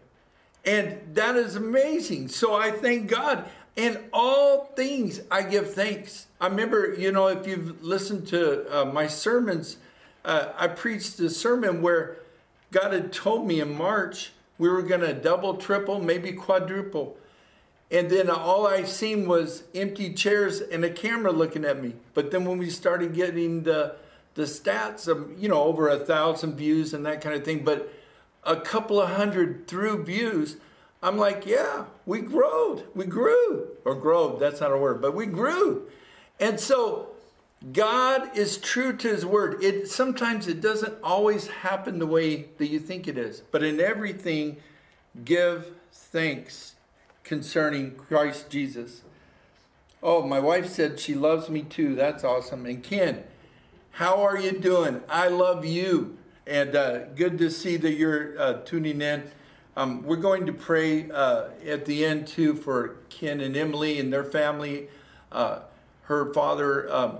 And 0.64 0.98
that 1.14 1.36
is 1.36 1.54
amazing. 1.54 2.28
So 2.28 2.54
I 2.54 2.70
thank 2.70 3.08
God. 3.08 3.48
In 3.76 4.04
all 4.12 4.72
things, 4.74 5.20
I 5.30 5.42
give 5.42 5.74
thanks. 5.74 6.26
I 6.40 6.48
remember, 6.48 6.94
you 6.94 7.12
know, 7.12 7.28
if 7.28 7.46
you've 7.46 7.82
listened 7.84 8.26
to 8.28 8.66
uh, 8.74 8.84
my 8.86 9.06
sermons, 9.06 9.76
uh, 10.24 10.48
I 10.56 10.66
preached 10.68 11.20
a 11.20 11.30
sermon 11.30 11.82
where 11.82 12.16
God 12.72 12.92
had 12.92 13.12
told 13.12 13.46
me 13.46 13.60
in 13.60 13.76
March 13.76 14.32
we 14.58 14.68
were 14.68 14.82
going 14.82 15.00
to 15.02 15.12
double, 15.12 15.56
triple, 15.56 16.00
maybe 16.00 16.32
quadruple. 16.32 17.16
And 17.90 18.08
then 18.08 18.30
all 18.30 18.66
I 18.66 18.84
seen 18.84 19.26
was 19.26 19.64
empty 19.74 20.14
chairs 20.14 20.60
and 20.60 20.84
a 20.84 20.90
camera 20.90 21.32
looking 21.32 21.64
at 21.64 21.82
me. 21.82 21.94
But 22.14 22.30
then 22.30 22.44
when 22.44 22.58
we 22.58 22.70
started 22.70 23.14
getting 23.14 23.64
the 23.64 23.96
the 24.34 24.42
stats 24.42 25.08
of 25.08 25.42
you 25.42 25.48
know 25.48 25.62
over 25.62 25.88
a 25.88 25.98
thousand 25.98 26.54
views 26.54 26.94
and 26.94 27.04
that 27.04 27.20
kind 27.20 27.34
of 27.34 27.44
thing, 27.44 27.64
but 27.64 27.92
a 28.44 28.56
couple 28.56 29.00
of 29.00 29.10
hundred 29.10 29.66
through 29.66 30.04
views, 30.04 30.56
I'm 31.02 31.18
like, 31.18 31.46
yeah, 31.46 31.86
we 32.06 32.20
growed, 32.20 32.84
we 32.94 33.06
grew, 33.06 33.68
or 33.84 33.94
growed. 33.96 34.38
That's 34.38 34.60
not 34.60 34.72
a 34.72 34.76
word, 34.76 35.02
but 35.02 35.14
we 35.14 35.26
grew. 35.26 35.88
And 36.38 36.60
so 36.60 37.08
God 37.72 38.36
is 38.36 38.56
true 38.56 38.96
to 38.98 39.08
his 39.08 39.26
word. 39.26 39.62
It 39.62 39.88
sometimes 39.88 40.46
it 40.46 40.60
doesn't 40.60 40.94
always 41.02 41.48
happen 41.48 41.98
the 41.98 42.06
way 42.06 42.46
that 42.58 42.68
you 42.68 42.78
think 42.78 43.08
it 43.08 43.18
is, 43.18 43.42
but 43.50 43.64
in 43.64 43.80
everything 43.80 44.58
give 45.24 45.72
thanks 45.92 46.76
concerning 47.30 47.92
Christ 47.92 48.50
Jesus. 48.50 49.02
Oh, 50.02 50.26
my 50.26 50.40
wife 50.40 50.68
said 50.68 50.98
she 50.98 51.14
loves 51.14 51.48
me 51.48 51.62
too. 51.62 51.94
That's 51.94 52.24
awesome. 52.24 52.66
And 52.66 52.82
Ken, 52.82 53.22
how 53.92 54.20
are 54.20 54.36
you 54.36 54.50
doing? 54.50 55.02
I 55.08 55.28
love 55.28 55.64
you. 55.64 56.18
And 56.44 56.74
uh, 56.74 57.04
good 57.14 57.38
to 57.38 57.48
see 57.48 57.76
that 57.76 57.92
you're 57.92 58.36
uh, 58.36 58.54
tuning 58.64 59.00
in. 59.00 59.30
Um, 59.76 60.02
we're 60.02 60.16
going 60.16 60.44
to 60.46 60.52
pray 60.52 61.08
uh, 61.08 61.50
at 61.64 61.84
the 61.84 62.04
end 62.04 62.26
too 62.26 62.54
for 62.54 62.96
Ken 63.10 63.40
and 63.40 63.56
Emily 63.56 64.00
and 64.00 64.12
their 64.12 64.24
family. 64.24 64.88
Uh, 65.30 65.60
her 66.06 66.34
father 66.34 66.92
um, 66.92 67.18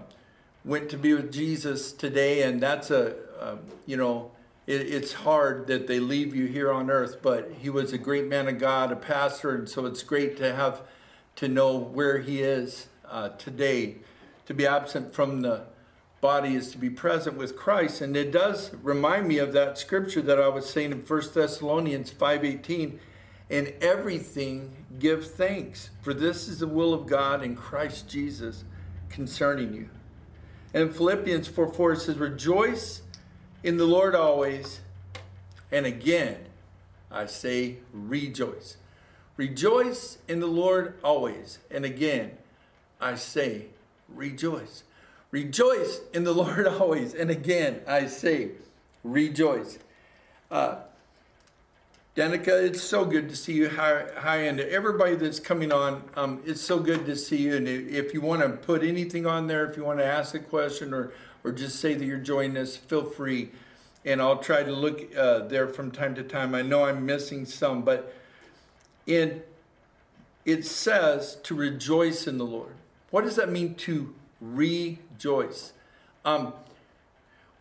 went 0.65 0.91
to 0.91 0.97
be 0.97 1.15
with 1.15 1.33
Jesus 1.33 1.93
today, 1.93 2.43
and 2.43 2.61
that's 2.61 2.91
a, 2.91 3.15
a 3.39 3.59
you 3.87 3.97
know, 3.97 4.33
it, 4.71 4.83
it's 4.83 5.13
hard 5.13 5.67
that 5.67 5.89
they 5.89 5.99
leave 5.99 6.35
you 6.35 6.47
here 6.47 6.71
on 6.71 6.91
earth, 6.91 7.19
but 7.23 7.51
he 7.61 7.69
was 7.69 7.93
a 7.93 7.99
great 7.99 8.29
man 8.29 8.47
of 8.47 8.59
God, 8.59 8.93
a 8.93 8.97
pastor, 8.97 9.53
and 9.53 9.69
so 9.69 9.85
it's 9.85 10.05
great 10.05 10.37
to 10.37 10.55
have 10.55 10.83
to 11.37 11.49
know 11.49 11.77
where 11.77 12.19
he 12.19 12.41
is 12.41 12.87
uh, 13.09 13.31
today. 13.31 13.97
To 14.47 14.55
be 14.55 14.67
absent 14.67 15.13
from 15.13 15.41
the 15.41 15.65
body 16.21 16.55
is 16.55 16.71
to 16.71 16.79
be 16.79 16.91
present 16.91 17.37
with 17.37 17.57
Christ, 17.57 18.01
and 18.01 18.17
it 18.17 18.31
does 18.31 18.73
remind 18.83 19.27
me 19.27 19.39
of 19.39 19.53
that 19.53 19.77
scripture 19.77 20.23
that 20.23 20.41
I 20.41 20.49
was 20.49 20.71
saying 20.71 20.93
in 20.93 21.01
1 21.01 21.35
Thessalonians 21.35 22.13
5:18. 22.13 22.99
In 23.49 23.75
everything 23.81 24.87
give 25.01 25.29
thanks, 25.29 25.91
for 26.01 26.15
this 26.15 26.47
is 26.47 26.61
the 26.61 26.69
will 26.69 26.95
of 26.95 27.09
God 27.09 27.43
in 27.43 27.57
Christ 27.57 28.09
Jesus 28.09 28.63
concerning 29.09 29.75
you. 29.75 29.89
And 30.73 30.95
Philippians 30.95 31.49
4 31.49 31.73
4 31.73 31.97
says, 31.97 32.19
Rejoice 32.19 33.03
in 33.63 33.77
the 33.77 33.85
Lord 33.85 34.15
always. 34.15 34.81
And 35.73 35.87
again, 35.87 36.39
I 37.11 37.27
say 37.27 37.77
rejoice. 37.93 38.77
Rejoice 39.37 40.19
in 40.29 40.41
the 40.41 40.47
Lord 40.47 40.95
always. 41.03 41.59
And 41.71 41.85
again, 41.85 42.33
I 43.01 43.15
say 43.15 43.67
rejoice. 44.09 44.85
Rejoice 45.31 46.01
in 46.13 46.25
the 46.25 46.33
Lord 46.35 46.67
always. 46.67 47.15
And 47.15 47.31
again, 47.31 47.81
I 47.87 48.07
say 48.07 48.51
rejoice. 49.03 49.79
Uh, 50.51 50.77
Danica, 52.17 52.49
it's 52.49 52.83
so 52.83 53.05
good 53.05 53.29
to 53.29 53.37
see 53.37 53.53
you. 53.53 53.69
Hi, 53.71 54.05
hi, 54.19 54.37
and 54.39 54.59
everybody 54.59 55.15
that's 55.15 55.39
coming 55.39 55.71
on, 55.71 56.03
um, 56.17 56.43
it's 56.45 56.61
so 56.61 56.81
good 56.81 57.07
to 57.07 57.15
see 57.15 57.37
you. 57.37 57.57
And 57.57 57.69
if 57.69 58.13
you 58.13 58.21
want 58.21 58.43
to 58.43 58.49
put 58.49 58.83
anything 58.83 59.27
on 59.27 59.47
there, 59.47 59.65
if 59.71 59.77
you 59.77 59.85
want 59.85 60.01
to 60.01 60.05
ask 60.05 60.35
a 60.35 60.41
question 60.41 60.93
or 60.93 61.13
or 61.45 61.53
just 61.53 61.81
say 61.81 61.95
that 61.95 62.05
you're 62.05 62.19
joining 62.19 62.57
us, 62.57 62.77
feel 62.77 63.05
free. 63.05 63.51
And 64.05 64.21
I'll 64.21 64.39
try 64.39 64.63
to 64.63 64.73
look 64.73 65.15
uh, 65.17 65.41
there 65.41 65.69
from 65.69 65.91
time 65.91 66.15
to 66.15 66.23
time. 66.23 66.55
I 66.55 66.63
know 66.63 66.85
I'm 66.85 67.05
missing 67.05 67.45
some, 67.45 67.83
but 67.83 68.15
in 69.07 69.43
it 70.45 70.65
says 70.65 71.37
to 71.43 71.55
rejoice 71.55 72.27
in 72.27 72.39
the 72.39 72.47
Lord. 72.47 72.75
What 73.11 73.25
does 73.25 73.37
that 73.37 73.51
mean 73.51 73.75
to 73.77 74.15
rejoice? 74.41 75.73
Um, 76.25 76.55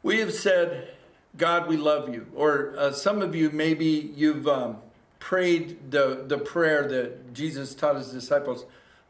we 0.02 0.20
have 0.20 0.34
said 0.34 0.94
God, 1.38 1.68
we 1.68 1.78
love 1.78 2.14
you. 2.14 2.28
Or 2.36 2.74
uh, 2.78 2.92
some 2.92 3.22
of 3.22 3.36
you, 3.36 3.50
maybe 3.50 4.12
you've 4.16 4.48
um, 4.48 4.78
prayed 5.20 5.92
the, 5.92 6.24
the 6.28 6.38
prayer 6.38 6.88
that 6.88 7.34
Jesus 7.34 7.76
taught 7.76 7.96
his 7.96 8.12
disciples 8.12 8.66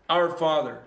Our 0.10 0.30
Father, 0.30 0.82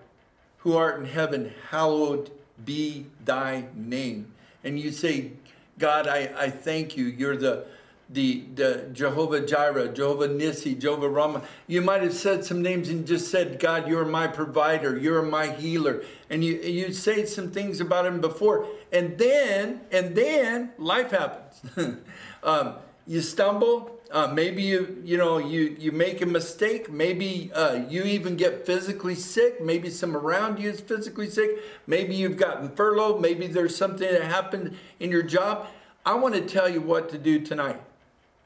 who 0.59 0.75
art 0.75 0.99
in 0.99 1.05
heaven, 1.05 1.53
hallowed 1.69 2.31
be 2.63 3.05
thy 3.23 3.65
name. 3.75 4.33
And 4.63 4.79
you 4.79 4.91
say, 4.91 5.31
God, 5.79 6.07
I, 6.07 6.31
I 6.37 6.49
thank 6.49 6.95
you. 6.95 7.05
You're 7.05 7.37
the, 7.37 7.65
the, 8.09 8.43
the 8.55 8.89
Jehovah 8.93 9.45
Jireh, 9.45 9.89
Jehovah 9.89 10.29
Nissi, 10.29 10.77
Jehovah 10.77 11.09
Rapha. 11.09 11.43
You 11.67 11.81
might 11.81 12.03
have 12.03 12.13
said 12.13 12.45
some 12.45 12.61
names 12.61 12.89
and 12.89 13.05
just 13.07 13.31
said, 13.31 13.59
God, 13.59 13.87
you're 13.87 14.05
my 14.05 14.27
provider, 14.27 14.97
you're 14.97 15.23
my 15.23 15.47
healer. 15.47 16.03
And 16.29 16.43
you, 16.43 16.53
you 16.59 16.93
say 16.93 17.25
some 17.25 17.51
things 17.51 17.81
about 17.81 18.05
him 18.05 18.21
before. 18.21 18.67
And 18.91 19.17
then, 19.17 19.81
and 19.91 20.15
then 20.15 20.71
life 20.77 21.11
happens. 21.11 21.97
um, 22.43 22.75
you 23.07 23.21
stumble, 23.21 23.92
uh, 24.13 24.27
maybe 24.27 24.61
you 24.61 25.01
you 25.03 25.17
know 25.17 25.39
you 25.39 25.75
you 25.79 25.91
make 25.91 26.21
a 26.21 26.25
mistake. 26.25 26.89
Maybe 26.91 27.51
uh, 27.51 27.81
you 27.89 28.03
even 28.03 28.35
get 28.35 28.63
physically 28.63 29.15
sick. 29.15 29.59
Maybe 29.59 29.89
some 29.89 30.15
around 30.15 30.59
you 30.59 30.69
is 30.69 30.79
physically 30.79 31.27
sick. 31.27 31.49
Maybe 31.87 32.13
you've 32.15 32.37
gotten 32.37 32.69
furloughed. 32.69 33.19
Maybe 33.19 33.47
there's 33.47 33.75
something 33.75 34.07
that 34.07 34.23
happened 34.23 34.77
in 34.99 35.09
your 35.09 35.23
job. 35.23 35.65
I 36.05 36.13
want 36.13 36.35
to 36.35 36.41
tell 36.41 36.69
you 36.69 36.79
what 36.79 37.09
to 37.09 37.17
do 37.17 37.39
tonight. 37.39 37.81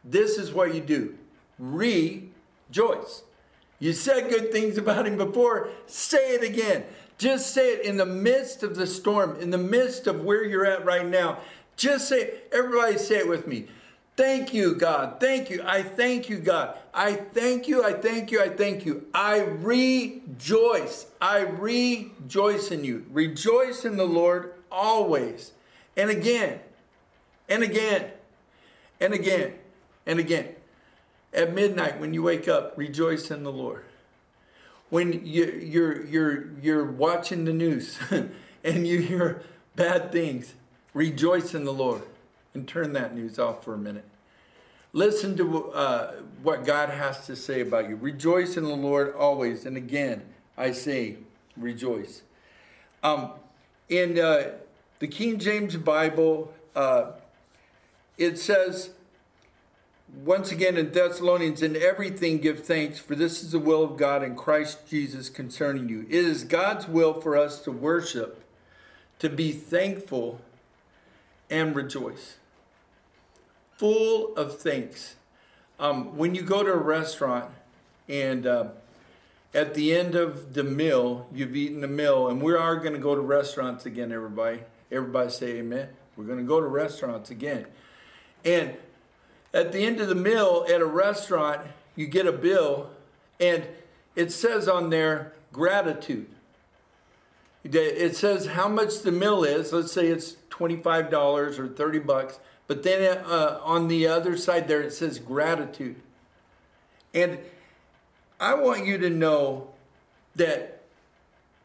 This 0.05 0.37
is 0.37 0.53
what 0.53 0.73
you 0.73 0.79
do: 0.79 1.17
rejoice. 1.59 3.23
You 3.79 3.91
said 3.91 4.29
good 4.29 4.53
things 4.53 4.77
about 4.77 5.05
him 5.05 5.17
before. 5.17 5.69
Say 5.85 6.33
it 6.35 6.43
again. 6.43 6.85
Just 7.17 7.53
say 7.53 7.73
it 7.73 7.81
in 7.85 7.97
the 7.97 8.05
midst 8.05 8.63
of 8.63 8.77
the 8.77 8.87
storm, 8.87 9.37
in 9.41 9.49
the 9.49 9.57
midst 9.57 10.07
of 10.07 10.23
where 10.23 10.45
you're 10.45 10.65
at 10.65 10.85
right 10.85 11.05
now. 11.05 11.39
Just 11.75 12.07
say 12.07 12.21
it. 12.21 12.49
Everybody 12.53 12.97
say 12.97 13.17
it 13.17 13.27
with 13.27 13.47
me. 13.47 13.67
Thank 14.17 14.51
you, 14.51 14.73
God. 14.73 15.19
Thank 15.19 15.51
you. 15.51 15.61
I 15.63 15.83
thank 15.83 16.27
you, 16.27 16.39
God. 16.39 16.75
I 16.91 17.13
thank 17.13 17.67
you. 17.67 17.85
I 17.85 17.93
thank 17.93 18.31
you. 18.31 18.41
I 18.41 18.49
thank 18.49 18.83
you. 18.83 19.05
I 19.13 19.41
rejoice. 19.41 21.05
I 21.21 21.41
rejoice 21.41 22.71
in 22.71 22.83
you. 22.83 23.05
Rejoice 23.11 23.85
in 23.85 23.95
the 23.95 24.07
Lord 24.07 24.55
always. 24.71 25.51
And 25.95 26.09
again, 26.09 26.61
and 27.47 27.61
again, 27.61 28.09
and 28.99 29.13
again, 29.13 29.53
and 30.07 30.19
again. 30.19 30.55
At 31.31 31.53
midnight, 31.53 31.99
when 31.99 32.15
you 32.15 32.23
wake 32.23 32.47
up, 32.47 32.75
rejoice 32.75 33.29
in 33.29 33.43
the 33.43 33.51
Lord. 33.51 33.85
When 34.89 35.27
you, 35.27 35.45
you're, 35.45 36.03
you're, 36.03 36.47
you're 36.59 36.91
watching 36.91 37.45
the 37.45 37.53
news 37.53 37.99
and 38.63 38.87
you 38.87 38.99
hear 38.99 39.43
bad 39.75 40.11
things, 40.11 40.55
rejoice 40.95 41.53
in 41.53 41.65
the 41.65 41.73
Lord 41.73 42.01
and 42.57 42.67
turn 42.67 42.93
that 42.93 43.15
news 43.15 43.37
off 43.37 43.63
for 43.63 43.73
a 43.73 43.77
minute. 43.77 44.05
Listen 44.93 45.37
to 45.37 45.71
uh, 45.71 46.13
what 46.41 46.65
God 46.65 46.89
has 46.89 47.25
to 47.27 47.35
say 47.35 47.61
about 47.61 47.87
you. 47.87 47.95
Rejoice 47.95 48.57
in 48.57 48.63
the 48.63 48.75
Lord 48.75 49.13
always. 49.15 49.65
And 49.65 49.77
again, 49.77 50.23
I 50.57 50.71
say, 50.71 51.17
rejoice. 51.55 52.23
Um, 53.03 53.31
in 53.89 54.17
uh, 54.17 54.53
the 54.99 55.07
King 55.07 55.37
James 55.37 55.75
Bible, 55.75 56.51
uh, 56.75 57.11
it 58.17 58.39
says, 58.39 58.89
once 60.25 60.51
again 60.51 60.77
in 60.77 60.91
Thessalonians, 60.91 61.61
in 61.61 61.75
everything 61.75 62.39
give 62.39 62.65
thanks, 62.65 62.97
for 62.97 63.13
this 63.13 63.43
is 63.43 63.51
the 63.51 63.59
will 63.59 63.83
of 63.83 63.97
God 63.97 64.23
in 64.23 64.35
Christ 64.35 64.87
Jesus 64.89 65.29
concerning 65.29 65.89
you. 65.89 66.07
It 66.09 66.25
is 66.25 66.43
God's 66.43 66.87
will 66.87 67.21
for 67.21 67.37
us 67.37 67.59
to 67.61 67.71
worship, 67.71 68.43
to 69.19 69.29
be 69.29 69.51
thankful, 69.51 70.41
and 71.51 71.75
rejoice 71.75 72.37
full 73.77 74.35
of 74.35 74.59
things. 74.59 75.15
Um, 75.79 76.17
when 76.17 76.35
you 76.35 76.41
go 76.41 76.63
to 76.63 76.71
a 76.71 76.77
restaurant 76.77 77.51
and 78.09 78.45
uh, 78.45 78.67
at 79.53 79.75
the 79.75 79.95
end 79.95 80.15
of 80.15 80.53
the 80.53 80.63
meal, 80.63 81.27
you've 81.33 81.55
eaten 81.55 81.81
the 81.81 81.87
meal, 81.87 82.27
and 82.27 82.41
we 82.41 82.53
are 82.53 82.75
going 82.77 82.93
to 82.93 82.99
go 82.99 83.15
to 83.15 83.21
restaurants 83.21 83.85
again, 83.85 84.11
everybody. 84.11 84.61
Everybody 84.91 85.29
say 85.29 85.47
amen. 85.57 85.89
We're 86.15 86.25
going 86.25 86.39
to 86.39 86.45
go 86.45 86.59
to 86.59 86.67
restaurants 86.67 87.29
again. 87.29 87.67
And 88.43 88.75
at 89.53 89.71
the 89.71 89.85
end 89.85 89.99
of 90.01 90.09
the 90.09 90.15
meal 90.15 90.65
at 90.67 90.81
a 90.81 90.85
restaurant, 90.85 91.61
you 91.95 92.07
get 92.07 92.25
a 92.25 92.31
bill, 92.31 92.89
and 93.39 93.65
it 94.15 94.31
says 94.31 94.67
on 94.67 94.89
there 94.89 95.33
gratitude. 95.51 96.27
It 97.63 98.15
says 98.15 98.47
how 98.47 98.67
much 98.67 99.01
the 99.01 99.11
meal 99.11 99.43
is. 99.43 99.73
Let's 99.73 99.91
say 99.91 100.07
it's 100.07 100.37
$25 100.51 101.59
or 101.59 101.67
30 101.67 101.99
bucks. 101.99 102.39
But 102.67 102.83
then 102.83 103.17
uh, 103.19 103.59
on 103.63 103.87
the 103.87 104.07
other 104.07 104.35
side 104.37 104.67
there, 104.67 104.81
it 104.81 104.93
says 104.93 105.19
gratitude. 105.19 105.95
And 107.13 107.39
I 108.39 108.53
want 108.53 108.85
you 108.85 108.97
to 108.97 109.09
know 109.09 109.69
that 110.35 110.83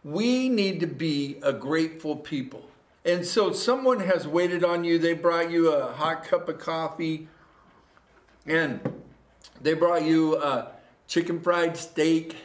we 0.05 0.49
need 0.49 0.81
to 0.81 0.87
be 0.87 1.39
a 1.43 1.53
grateful 1.53 2.17
people. 2.17 2.69
And 3.05 3.27
so 3.27 3.53
someone 3.53 4.01
has 4.01 4.27
waited 4.27 4.65
on 4.65 4.85
you. 4.85 4.99
They 4.99 5.13
brought 5.13 5.51
you 5.51 5.73
a 5.73 5.93
hot 5.93 6.25
cup 6.25 6.49
of 6.49 6.59
coffee 6.59 7.29
and 8.47 8.81
they 9.61 9.75
brought 9.75 10.05
you 10.05 10.37
a 10.37 10.73
chicken 11.07 11.41
fried 11.41 11.77
steak 11.77 12.37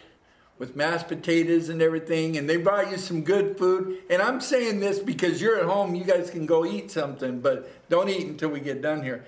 with 0.59 0.75
mashed 0.75 1.07
potatoes 1.07 1.69
and 1.69 1.81
everything, 1.81 2.37
and 2.37 2.49
they 2.49 2.57
brought 2.57 2.89
you 2.89 2.97
some 2.97 3.23
good 3.23 3.57
food. 3.57 3.99
And 4.09 4.21
I'm 4.21 4.41
saying 4.41 4.79
this 4.79 4.99
because 4.99 5.41
you're 5.41 5.57
at 5.57 5.65
home, 5.65 5.93
you 5.93 6.03
guys 6.03 6.29
can 6.29 6.45
go 6.45 6.65
eat 6.65 6.89
something, 6.89 7.39
but 7.41 7.69
don't 7.89 8.09
eat 8.09 8.25
until 8.25 8.49
we 8.49 8.59
get 8.59 8.81
done 8.81 9.03
here. 9.03 9.23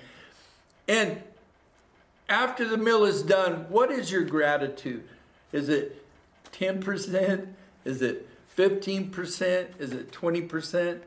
And 0.87 1.21
after 2.27 2.67
the 2.67 2.77
meal 2.77 3.05
is 3.05 3.21
done, 3.21 3.67
what 3.69 3.91
is 3.91 4.11
your 4.11 4.23
gratitude? 4.23 5.03
Is 5.51 5.69
it 5.69 6.03
10%? 6.51 7.47
Is 7.85 8.01
it 8.01 8.27
15%? 8.57 9.67
Is 9.79 9.93
it 9.93 10.11
20%? 10.11 11.01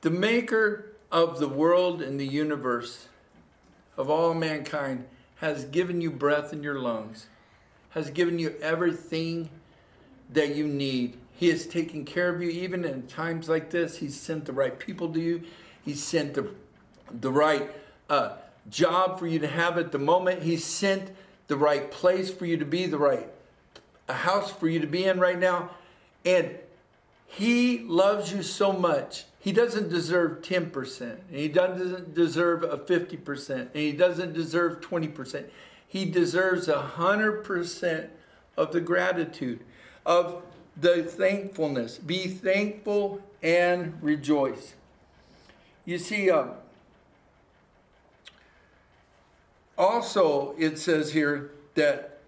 The 0.00 0.10
maker 0.10 0.92
of 1.12 1.38
the 1.38 1.48
world 1.48 2.02
and 2.02 2.18
the 2.18 2.26
universe, 2.26 3.06
of 3.96 4.10
all 4.10 4.34
mankind, 4.34 5.06
has 5.36 5.64
given 5.64 6.00
you 6.00 6.10
breath 6.10 6.52
in 6.52 6.62
your 6.62 6.78
lungs 6.80 7.26
has 7.90 8.10
given 8.10 8.38
you 8.38 8.54
everything 8.60 9.48
that 10.32 10.54
you 10.54 10.66
need. 10.66 11.16
He 11.34 11.48
has 11.48 11.66
taken 11.66 12.04
care 12.04 12.28
of 12.28 12.42
you 12.42 12.50
even 12.50 12.84
in 12.84 13.06
times 13.06 13.48
like 13.48 13.70
this. 13.70 13.98
He's 13.98 14.18
sent 14.18 14.46
the 14.46 14.52
right 14.52 14.78
people 14.78 15.12
to 15.12 15.20
you. 15.20 15.42
He's 15.84 16.02
sent 16.02 16.34
the, 16.34 16.50
the 17.10 17.30
right 17.30 17.70
uh, 18.08 18.36
job 18.70 19.18
for 19.18 19.26
you 19.26 19.38
to 19.38 19.46
have 19.46 19.78
at 19.78 19.92
the 19.92 19.98
moment. 19.98 20.42
He's 20.42 20.64
sent 20.64 21.10
the 21.48 21.56
right 21.56 21.90
place 21.90 22.30
for 22.30 22.46
you 22.46 22.56
to 22.56 22.64
be, 22.64 22.86
the 22.86 22.98
right 22.98 23.28
a 24.08 24.12
house 24.12 24.52
for 24.52 24.68
you 24.68 24.80
to 24.80 24.86
be 24.86 25.04
in 25.04 25.18
right 25.18 25.38
now. 25.38 25.70
And 26.24 26.56
he 27.26 27.78
loves 27.80 28.32
you 28.32 28.42
so 28.42 28.72
much. 28.72 29.24
He 29.38 29.52
doesn't 29.52 29.88
deserve 29.88 30.42
10%, 30.42 31.00
and 31.00 31.20
he 31.30 31.48
doesn't 31.48 32.14
deserve 32.14 32.64
a 32.64 32.78
50%, 32.78 33.50
and 33.50 33.70
he 33.74 33.92
doesn't 33.92 34.32
deserve 34.32 34.80
20% 34.80 35.44
he 35.88 36.04
deserves 36.04 36.68
a 36.68 36.80
hundred 36.80 37.44
percent 37.44 38.10
of 38.56 38.72
the 38.72 38.80
gratitude, 38.80 39.60
of 40.04 40.42
the 40.76 41.02
thankfulness. 41.02 41.98
Be 41.98 42.26
thankful 42.26 43.20
and 43.42 43.98
rejoice. 44.02 44.74
You 45.84 45.98
see, 45.98 46.30
uh, 46.30 46.48
also 49.78 50.54
it 50.58 50.78
says 50.78 51.12
here 51.12 51.50
that 51.74 52.18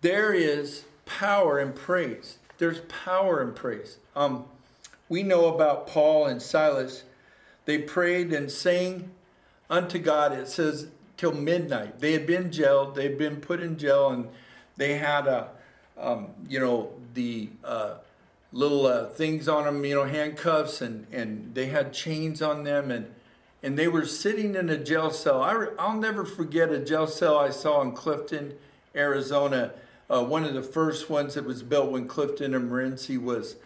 there 0.00 0.32
is 0.32 0.84
power 1.04 1.58
in 1.58 1.72
praise. 1.72 2.38
There's 2.58 2.80
power 2.80 3.42
in 3.42 3.52
praise. 3.52 3.98
Um, 4.14 4.44
we 5.08 5.22
know 5.22 5.52
about 5.54 5.86
Paul 5.86 6.26
and 6.26 6.40
Silas. 6.40 7.04
They 7.64 7.78
prayed 7.78 8.32
and 8.32 8.50
sang 8.50 9.10
unto 9.68 9.98
God. 9.98 10.32
It 10.32 10.48
says 10.48 10.88
till 11.16 11.32
midnight. 11.32 12.00
They 12.00 12.12
had 12.12 12.26
been 12.26 12.50
jailed. 12.50 12.94
They'd 12.94 13.18
been 13.18 13.36
put 13.36 13.60
in 13.60 13.78
jail, 13.78 14.10
and 14.10 14.28
they 14.76 14.98
had 14.98 15.26
a, 15.26 15.48
um, 15.98 16.28
you 16.48 16.60
know, 16.60 16.92
the 17.14 17.48
uh, 17.64 17.94
little 18.52 18.86
uh, 18.86 19.06
things 19.06 19.48
on 19.48 19.64
them, 19.64 19.84
you 19.84 19.94
know, 19.94 20.04
handcuffs, 20.04 20.80
and 20.80 21.06
and 21.12 21.54
they 21.54 21.66
had 21.66 21.92
chains 21.92 22.42
on 22.42 22.64
them, 22.64 22.90
and 22.90 23.14
and 23.62 23.78
they 23.78 23.88
were 23.88 24.04
sitting 24.04 24.54
in 24.54 24.68
a 24.68 24.76
jail 24.76 25.10
cell. 25.10 25.42
I 25.42 25.68
I'll 25.78 25.98
never 25.98 26.24
forget 26.24 26.70
a 26.70 26.78
jail 26.78 27.06
cell 27.06 27.38
I 27.38 27.50
saw 27.50 27.82
in 27.82 27.92
Clifton, 27.92 28.54
Arizona. 28.94 29.72
Uh, 30.08 30.22
one 30.22 30.44
of 30.44 30.54
the 30.54 30.62
first 30.62 31.10
ones 31.10 31.34
that 31.34 31.44
was 31.44 31.64
built 31.64 31.90
when 31.90 32.06
Clifton 32.06 32.54
and 32.54 32.70
Morenci 32.70 33.20
was 33.20 33.56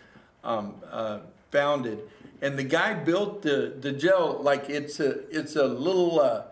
um, 0.43 0.77
uh, 0.91 1.19
founded, 1.51 1.99
and 2.41 2.59
the 2.59 2.65
guy 2.65 2.95
built 2.95 3.43
the 3.43 3.75
the 3.79 3.93
jail 3.93 4.39
like 4.41 4.71
it's 4.71 5.01
a 5.01 5.29
it's 5.37 5.57
a 5.57 5.67
little 5.67 6.21
uh, 6.21 6.45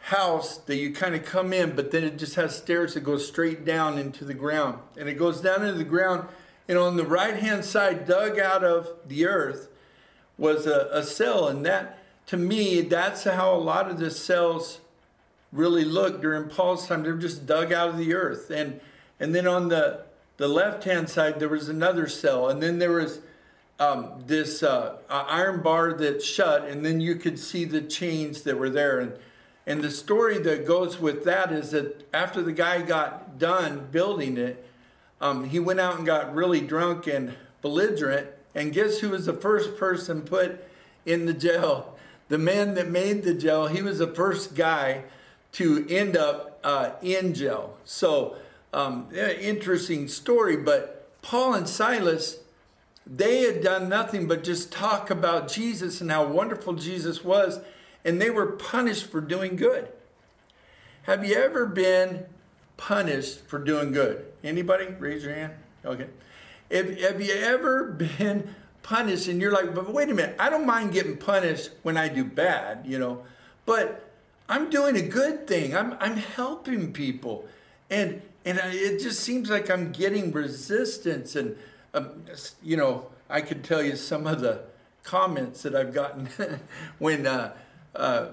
house 0.00 0.56
that 0.56 0.76
you 0.76 0.92
kind 0.92 1.14
of 1.14 1.24
come 1.24 1.52
in, 1.52 1.76
but 1.76 1.90
then 1.90 2.04
it 2.04 2.18
just 2.18 2.34
has 2.34 2.56
stairs 2.56 2.94
that 2.94 3.00
go 3.00 3.18
straight 3.18 3.64
down 3.64 3.98
into 3.98 4.24
the 4.24 4.34
ground. 4.34 4.78
And 4.98 5.08
it 5.08 5.14
goes 5.14 5.40
down 5.40 5.62
into 5.62 5.78
the 5.78 5.84
ground, 5.84 6.28
and 6.68 6.78
on 6.78 6.96
the 6.96 7.06
right 7.06 7.36
hand 7.36 7.64
side, 7.64 8.06
dug 8.06 8.38
out 8.38 8.64
of 8.64 8.88
the 9.06 9.26
earth, 9.26 9.68
was 10.38 10.66
a, 10.66 10.88
a 10.92 11.02
cell. 11.02 11.48
And 11.48 11.64
that, 11.66 11.98
to 12.26 12.36
me, 12.36 12.80
that's 12.80 13.24
how 13.24 13.54
a 13.54 13.58
lot 13.58 13.90
of 13.90 13.98
the 13.98 14.10
cells 14.10 14.80
really 15.52 15.84
look 15.84 16.20
during 16.20 16.48
Paul's 16.48 16.86
time. 16.86 17.02
They 17.02 17.10
were 17.10 17.18
just 17.18 17.46
dug 17.46 17.72
out 17.72 17.88
of 17.88 17.98
the 17.98 18.14
earth. 18.14 18.50
And 18.50 18.80
and 19.18 19.34
then 19.34 19.46
on 19.46 19.68
the 19.68 20.04
the 20.38 20.48
left 20.48 20.84
hand 20.84 21.10
side 21.10 21.38
there 21.38 21.48
was 21.48 21.68
another 21.68 22.08
cell, 22.08 22.48
and 22.48 22.62
then 22.62 22.78
there 22.78 22.92
was 22.92 23.20
um, 23.78 24.22
this 24.26 24.62
uh, 24.62 24.96
iron 25.08 25.60
bar 25.62 25.92
that 25.94 26.22
shut, 26.22 26.64
and 26.64 26.84
then 26.84 27.00
you 27.00 27.16
could 27.16 27.38
see 27.38 27.64
the 27.64 27.80
chains 27.80 28.42
that 28.42 28.58
were 28.58 28.70
there. 28.70 29.00
And 29.00 29.12
and 29.66 29.82
the 29.82 29.90
story 29.90 30.38
that 30.38 30.66
goes 30.66 30.98
with 30.98 31.24
that 31.24 31.52
is 31.52 31.70
that 31.72 32.08
after 32.12 32.42
the 32.42 32.52
guy 32.52 32.82
got 32.82 33.38
done 33.38 33.88
building 33.90 34.36
it, 34.36 34.66
um, 35.20 35.44
he 35.44 35.58
went 35.58 35.80
out 35.80 35.96
and 35.96 36.06
got 36.06 36.34
really 36.34 36.60
drunk 36.60 37.06
and 37.06 37.34
belligerent. 37.60 38.28
And 38.54 38.72
guess 38.72 38.98
who 38.98 39.10
was 39.10 39.26
the 39.26 39.34
first 39.34 39.76
person 39.76 40.22
put 40.22 40.64
in 41.04 41.26
the 41.26 41.34
jail? 41.34 41.96
The 42.28 42.38
man 42.38 42.74
that 42.74 42.88
made 42.88 43.22
the 43.22 43.34
jail. 43.34 43.66
He 43.66 43.82
was 43.82 43.98
the 43.98 44.06
first 44.06 44.54
guy 44.54 45.04
to 45.52 45.86
end 45.88 46.16
up 46.16 46.58
uh, 46.64 46.92
in 47.02 47.34
jail. 47.34 47.76
So 47.84 48.36
um, 48.72 49.08
interesting 49.12 50.08
story. 50.08 50.56
But 50.56 51.08
Paul 51.22 51.54
and 51.54 51.68
Silas, 51.68 52.38
they 53.06 53.42
had 53.42 53.62
done 53.62 53.88
nothing 53.88 54.26
but 54.26 54.42
just 54.42 54.72
talk 54.72 55.10
about 55.10 55.48
Jesus 55.48 56.00
and 56.00 56.10
how 56.10 56.26
wonderful 56.26 56.74
Jesus 56.74 57.22
was 57.22 57.60
and 58.04 58.20
they 58.20 58.30
were 58.30 58.46
punished 58.46 59.06
for 59.06 59.20
doing 59.20 59.56
good. 59.56 59.88
Have 61.02 61.24
you 61.24 61.34
ever 61.34 61.66
been 61.66 62.26
punished 62.76 63.46
for 63.46 63.58
doing 63.58 63.92
good? 63.92 64.24
Anybody? 64.42 64.86
Raise 64.98 65.24
your 65.24 65.34
hand. 65.34 65.54
Okay. 65.84 66.06
If, 66.68 67.00
have 67.00 67.20
you 67.20 67.34
ever 67.34 67.84
been 68.18 68.54
punished 68.82 69.28
and 69.28 69.40
you're 69.40 69.52
like, 69.52 69.74
but 69.74 69.92
wait 69.92 70.08
a 70.08 70.14
minute, 70.14 70.36
I 70.38 70.50
don't 70.50 70.66
mind 70.66 70.92
getting 70.92 71.16
punished 71.16 71.70
when 71.82 71.96
I 71.96 72.08
do 72.08 72.24
bad, 72.24 72.84
you 72.86 72.98
know, 72.98 73.24
but 73.66 74.10
I'm 74.48 74.70
doing 74.70 74.96
a 74.96 75.02
good 75.02 75.46
thing. 75.46 75.76
I'm, 75.76 75.96
I'm 76.00 76.16
helping 76.16 76.92
people. 76.92 77.46
And, 77.88 78.22
and 78.44 78.60
it 78.64 79.00
just 79.00 79.20
seems 79.20 79.50
like 79.50 79.70
I'm 79.70 79.92
getting 79.92 80.32
resistance. 80.32 81.36
And, 81.36 81.56
um, 81.94 82.24
you 82.62 82.76
know, 82.76 83.06
I 83.28 83.42
could 83.42 83.62
tell 83.62 83.82
you 83.82 83.96
some 83.96 84.26
of 84.26 84.40
the 84.40 84.62
comments 85.02 85.62
that 85.62 85.74
I've 85.74 85.94
gotten 85.94 86.28
when, 86.98 87.26
uh, 87.26 87.52
uh, 87.94 88.28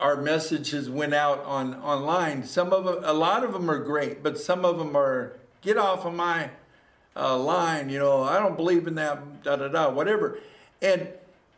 our 0.00 0.16
messages 0.16 0.90
went 0.90 1.14
out 1.14 1.42
on 1.44 1.74
online. 1.76 2.44
Some 2.44 2.72
of 2.72 2.84
them, 2.84 3.02
a 3.04 3.12
lot 3.12 3.44
of 3.44 3.52
them 3.52 3.70
are 3.70 3.78
great, 3.78 4.22
but 4.22 4.38
some 4.38 4.64
of 4.64 4.78
them 4.78 4.96
are 4.96 5.36
get 5.62 5.78
off 5.78 6.04
of 6.04 6.14
my 6.14 6.50
uh, 7.16 7.38
line. 7.38 7.88
You 7.88 7.98
know, 7.98 8.22
I 8.22 8.38
don't 8.38 8.56
believe 8.56 8.86
in 8.86 8.96
that. 8.96 9.42
Da 9.42 9.56
da 9.56 9.68
da. 9.68 9.90
Whatever, 9.90 10.38
and 10.82 11.08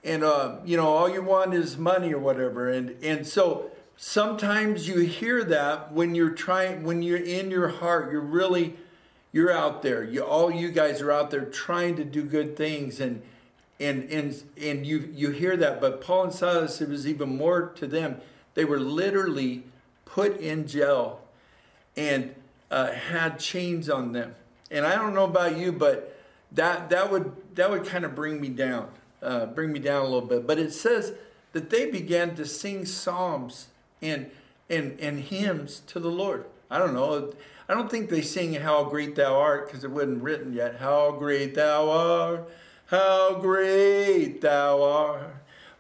and 0.05 0.23
uh, 0.23 0.57
you 0.65 0.77
know, 0.77 0.87
all 0.87 1.09
you 1.09 1.23
want 1.23 1.55
is 1.55 1.77
money 1.77 2.13
or 2.13 2.19
whatever. 2.19 2.69
And 2.71 2.97
and 3.03 3.27
so 3.27 3.71
sometimes 3.97 4.87
you 4.87 5.01
hear 5.01 5.43
that 5.45 5.93
when 5.93 6.15
you're 6.15 6.31
trying, 6.31 6.85
when 6.85 7.03
you're 7.03 7.17
in 7.17 7.51
your 7.51 7.69
heart, 7.69 8.13
you're 8.13 8.21
really 8.21 8.77
you're 9.33 9.53
out 9.53 9.83
there. 9.83 10.05
You 10.05 10.23
all 10.23 10.51
you 10.51 10.71
guys 10.71 11.01
are 11.01 11.11
out 11.11 11.31
there 11.31 11.45
trying 11.45 11.97
to 11.97 12.05
do 12.05 12.23
good 12.23 12.57
things 12.57 13.01
and 13.01 13.23
and 13.79 14.11
and 14.11 14.43
and 14.61 14.87
you 14.87 15.11
you 15.15 15.31
hear 15.31 15.57
that 15.57 15.81
but 15.81 16.01
paul 16.01 16.25
and 16.25 16.33
silas 16.33 16.81
it 16.81 16.89
was 16.89 17.07
even 17.07 17.37
more 17.37 17.69
to 17.77 17.87
them. 17.87 18.21
They 18.55 18.65
were 18.65 18.81
literally 18.81 19.65
put 20.07 20.39
in 20.41 20.67
jail 20.67 21.21
and 21.95 22.35
uh, 22.71 22.93
had 22.93 23.39
chains 23.39 23.91
on 23.91 24.13
them. 24.13 24.35
And 24.71 24.87
i 24.87 24.97
don't 24.97 25.15
know 25.15 25.25
about 25.25 25.57
you 25.57 25.73
but 25.73 26.19
that 26.53 26.91
that 26.91 27.11
would 27.11 27.33
that 27.55 27.71
would 27.71 27.85
kind 27.85 28.05
of 28.05 28.15
bring 28.15 28.41
me 28.41 28.49
down 28.49 28.89
uh, 29.23 29.47
bring 29.47 29.73
me 29.73 29.79
down 29.79 30.03
a 30.03 30.05
little 30.05 30.23
bit. 30.23 30.47
But 30.47 30.59
it 30.59 30.73
says 30.73 31.13
that 31.53 31.71
they 31.71 31.91
began 31.91 32.35
to 32.37 32.47
sing 32.47 32.87
psalms 32.87 33.69
and 34.01 34.31
and 34.69 34.99
and 35.01 35.21
hymns 35.21 35.81
to 35.89 36.01
the 36.01 36.11
lord. 36.11 36.45
I 36.71 36.79
don't 36.79 36.95
know. 36.95 37.33
I 37.69 37.75
don't 37.75 37.91
think 37.91 38.11
they 38.11 38.23
sing 38.23 38.55
how 38.55 38.85
great 38.85 39.17
thou 39.17 39.37
art 39.39 39.67
because 39.67 39.83
it 39.83 39.91
wasn't 39.91 40.23
written 40.23 40.53
yet. 40.53 40.77
How 40.77 41.11
great 41.13 41.55
thou 41.55 41.91
art 41.91 42.49
how 42.87 43.39
great 43.41 44.41
thou 44.41 44.83
art. 44.83 45.35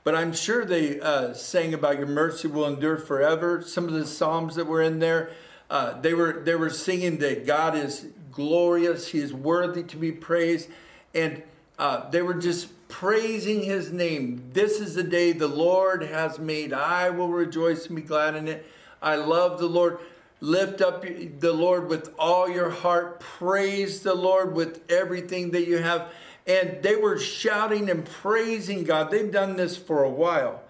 But 0.04 0.14
I'm 0.14 0.32
sure 0.32 0.64
they 0.64 1.00
uh, 1.00 1.34
sang 1.34 1.74
about 1.74 1.98
your 1.98 2.06
mercy 2.06 2.46
will 2.46 2.66
endure 2.66 2.96
forever. 2.96 3.60
Some 3.62 3.86
of 3.86 3.92
the 3.92 4.06
psalms 4.06 4.54
that 4.54 4.66
were 4.66 4.82
in 4.82 5.00
there, 5.00 5.30
uh, 5.68 6.00
they 6.00 6.14
were 6.14 6.42
they 6.44 6.54
were 6.54 6.70
singing 6.70 7.18
that 7.18 7.44
God 7.44 7.74
is 7.74 8.06
glorious, 8.30 9.08
He 9.08 9.18
is 9.18 9.32
worthy 9.32 9.82
to 9.82 9.96
be 9.96 10.12
praised, 10.12 10.68
and 11.12 11.42
uh, 11.78 12.08
they 12.10 12.22
were 12.22 12.34
just 12.34 12.68
praising 12.86 13.64
His 13.64 13.90
name. 13.90 14.50
This 14.52 14.80
is 14.80 14.94
the 14.94 15.02
day 15.02 15.32
the 15.32 15.48
Lord 15.48 16.04
has 16.04 16.38
made. 16.38 16.72
I 16.72 17.10
will 17.10 17.30
rejoice 17.30 17.86
and 17.86 17.96
be 17.96 18.02
glad 18.02 18.36
in 18.36 18.46
it. 18.46 18.64
I 19.02 19.16
love 19.16 19.58
the 19.58 19.66
Lord. 19.66 19.98
Lift 20.40 20.82
up 20.82 21.02
the 21.02 21.52
Lord 21.52 21.88
with 21.88 22.14
all 22.18 22.48
your 22.48 22.70
heart. 22.70 23.20
Praise 23.20 24.02
the 24.02 24.14
Lord 24.14 24.54
with 24.54 24.82
everything 24.88 25.50
that 25.52 25.66
you 25.66 25.78
have 25.78 26.12
and 26.46 26.82
they 26.82 26.96
were 26.96 27.18
shouting 27.18 27.90
and 27.90 28.04
praising 28.04 28.84
God. 28.84 29.10
They've 29.10 29.30
done 29.30 29.56
this 29.56 29.76
for 29.76 30.02
a 30.02 30.10
while. 30.10 30.62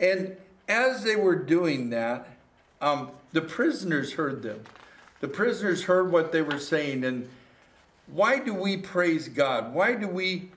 And 0.00 0.36
as 0.68 1.02
they 1.02 1.16
were 1.16 1.36
doing 1.36 1.90
that, 1.90 2.28
um, 2.80 3.10
the 3.32 3.40
prisoners 3.42 4.14
heard 4.14 4.42
them. 4.42 4.62
The 5.20 5.28
prisoners 5.28 5.84
heard 5.84 6.12
what 6.12 6.32
they 6.32 6.42
were 6.42 6.58
saying. 6.58 7.04
And 7.04 7.28
why 8.06 8.38
do 8.38 8.54
we 8.54 8.76
praise 8.76 9.28
God? 9.28 9.74
Why 9.74 9.94
do 9.94 10.08
we 10.08 10.50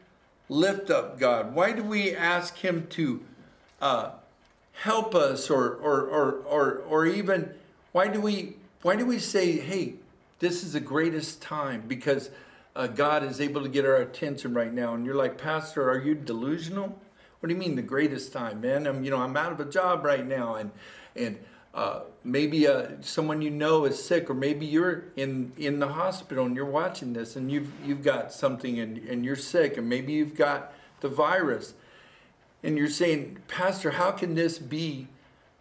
lift 0.47 0.89
up 0.89 1.19
God? 1.19 1.53
Why 1.55 1.71
do 1.71 1.83
we 1.83 2.15
ask 2.15 2.57
Him 2.57 2.87
to 2.91 3.21
uh, 3.81 4.11
help 4.73 5.15
us, 5.15 5.49
or, 5.49 5.73
or, 5.75 6.01
or, 6.01 6.31
or, 6.47 6.77
or 6.87 7.05
even 7.05 7.51
why 7.91 8.07
do 8.07 8.21
we 8.21 8.55
why 8.83 8.95
do 8.95 9.05
we 9.05 9.19
say, 9.19 9.57
"Hey, 9.57 9.95
this 10.39 10.63
is 10.63 10.73
the 10.73 10.79
greatest 10.79 11.41
time"? 11.41 11.83
Because 11.87 12.29
uh, 12.75 12.87
God 12.87 13.23
is 13.23 13.41
able 13.41 13.63
to 13.63 13.69
get 13.69 13.85
our 13.85 13.97
attention 13.97 14.53
right 14.53 14.73
now. 14.73 14.93
And 14.93 15.05
you're 15.05 15.15
like, 15.15 15.37
Pastor, 15.37 15.89
are 15.89 15.99
you 15.99 16.15
delusional? 16.15 16.97
What 17.39 17.47
do 17.49 17.53
you 17.53 17.59
mean 17.59 17.75
the 17.75 17.81
greatest 17.81 18.31
time, 18.31 18.61
man? 18.61 18.85
I'm, 18.85 19.03
you 19.03 19.11
know, 19.11 19.17
I'm 19.17 19.35
out 19.35 19.51
of 19.51 19.59
a 19.59 19.65
job 19.65 20.05
right 20.05 20.25
now, 20.25 20.55
and 20.55 20.71
and 21.15 21.39
uh, 21.73 22.01
maybe 22.23 22.67
uh, 22.67 22.87
someone 23.01 23.41
you 23.41 23.49
know 23.49 23.85
is 23.85 24.03
sick, 24.03 24.29
or 24.29 24.35
maybe 24.35 24.65
you're 24.65 25.05
in 25.15 25.51
in 25.57 25.79
the 25.79 25.87
hospital 25.87 26.45
and 26.45 26.55
you're 26.55 26.65
watching 26.65 27.13
this, 27.13 27.35
and 27.35 27.51
you've 27.51 27.71
you've 27.83 28.03
got 28.03 28.31
something, 28.31 28.79
and 28.79 28.97
and 28.99 29.25
you're 29.25 29.35
sick, 29.35 29.77
and 29.77 29.89
maybe 29.89 30.13
you've 30.13 30.35
got 30.35 30.71
the 30.99 31.09
virus, 31.09 31.73
and 32.61 32.77
you're 32.77 32.87
saying, 32.87 33.39
Pastor, 33.47 33.91
how 33.91 34.11
can 34.11 34.35
this 34.35 34.59
be 34.59 35.07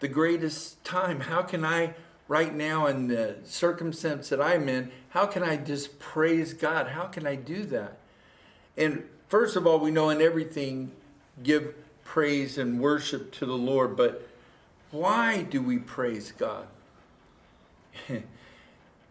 the 0.00 0.08
greatest 0.08 0.84
time? 0.84 1.20
How 1.20 1.40
can 1.40 1.64
I 1.64 1.94
right 2.30 2.54
now 2.54 2.86
in 2.86 3.08
the 3.08 3.34
circumstance 3.42 4.28
that 4.28 4.40
I'm 4.40 4.68
in, 4.68 4.92
how 5.08 5.26
can 5.26 5.42
I 5.42 5.56
just 5.56 5.98
praise 5.98 6.54
God? 6.54 6.86
How 6.86 7.06
can 7.06 7.26
I 7.26 7.34
do 7.34 7.64
that? 7.64 7.98
And 8.76 9.02
first 9.26 9.56
of 9.56 9.66
all, 9.66 9.80
we 9.80 9.90
know 9.90 10.10
in 10.10 10.22
everything, 10.22 10.92
give 11.42 11.74
praise 12.04 12.56
and 12.56 12.78
worship 12.78 13.32
to 13.32 13.46
the 13.46 13.56
Lord, 13.56 13.96
but 13.96 14.28
why 14.92 15.42
do 15.42 15.60
we 15.60 15.78
praise 15.78 16.30
God? 16.30 16.68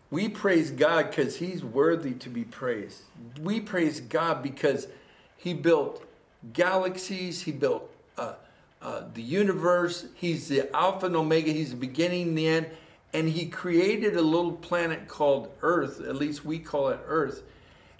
we 0.09 0.29
praise 0.29 0.71
God 0.71 1.09
because 1.09 1.35
He's 1.39 1.61
worthy 1.61 2.13
to 2.13 2.29
be 2.29 2.45
praised. 2.45 3.01
We 3.41 3.59
praise 3.59 3.99
God 3.99 4.41
because 4.41 4.87
He 5.35 5.53
built 5.53 6.05
galaxies, 6.53 7.41
He 7.41 7.51
built 7.51 7.93
uh, 8.17 8.35
uh, 8.81 9.01
the 9.13 9.21
universe, 9.21 10.05
He's 10.15 10.47
the 10.47 10.73
Alpha 10.73 11.07
and 11.07 11.17
Omega, 11.17 11.51
He's 11.51 11.71
the 11.71 11.75
beginning 11.75 12.29
and 12.29 12.37
the 12.37 12.47
end 12.47 12.67
and 13.13 13.29
he 13.29 13.47
created 13.47 14.15
a 14.15 14.21
little 14.21 14.51
planet 14.51 15.07
called 15.07 15.51
Earth, 15.61 16.01
at 16.01 16.15
least 16.15 16.45
we 16.45 16.59
call 16.59 16.89
it 16.89 16.99
Earth. 17.07 17.41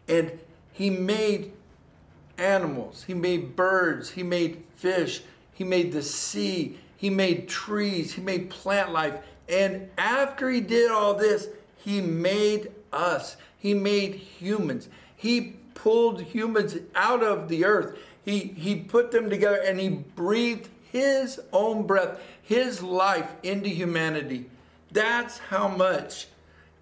And 0.07 0.39
he 0.71 0.89
made 0.89 1.51
animals, 2.37 3.03
he 3.03 3.13
made 3.13 3.55
birds, 3.55 4.11
he 4.11 4.23
made 4.23 4.63
fish, 4.75 5.23
he 5.53 5.63
made 5.63 5.91
the 5.91 6.03
sea, 6.03 6.77
he 6.95 7.09
made 7.09 7.47
trees, 7.47 8.13
he 8.13 8.21
made 8.21 8.49
plant 8.49 8.91
life. 8.91 9.15
And 9.47 9.89
after 9.97 10.49
he 10.49 10.61
did 10.61 10.91
all 10.91 11.15
this, 11.15 11.47
he 11.77 12.01
made 12.01 12.71
us, 12.93 13.35
he 13.57 13.73
made 13.73 14.15
humans. 14.15 14.89
He 15.15 15.55
pulled 15.73 16.21
humans 16.21 16.77
out 16.93 17.23
of 17.23 17.47
the 17.47 17.65
earth. 17.65 17.97
He, 18.23 18.39
he 18.39 18.75
put 18.75 19.11
them 19.11 19.29
together 19.29 19.61
and 19.65 19.79
he 19.79 19.89
breathed 19.89 20.69
his 20.91 21.39
own 21.51 21.87
breath, 21.87 22.19
his 22.41 22.83
life 22.83 23.31
into 23.43 23.69
humanity. 23.69 24.45
That's 24.91 25.37
how 25.37 25.67
much 25.67 26.27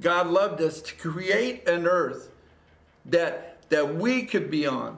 God 0.02 0.28
loved 0.28 0.62
us 0.62 0.82
to 0.82 0.96
create 0.96 1.68
an 1.68 1.88
earth 1.88 2.30
that, 3.06 3.58
that 3.70 3.96
we 3.96 4.24
could 4.24 4.50
be 4.50 4.66
on. 4.66 4.98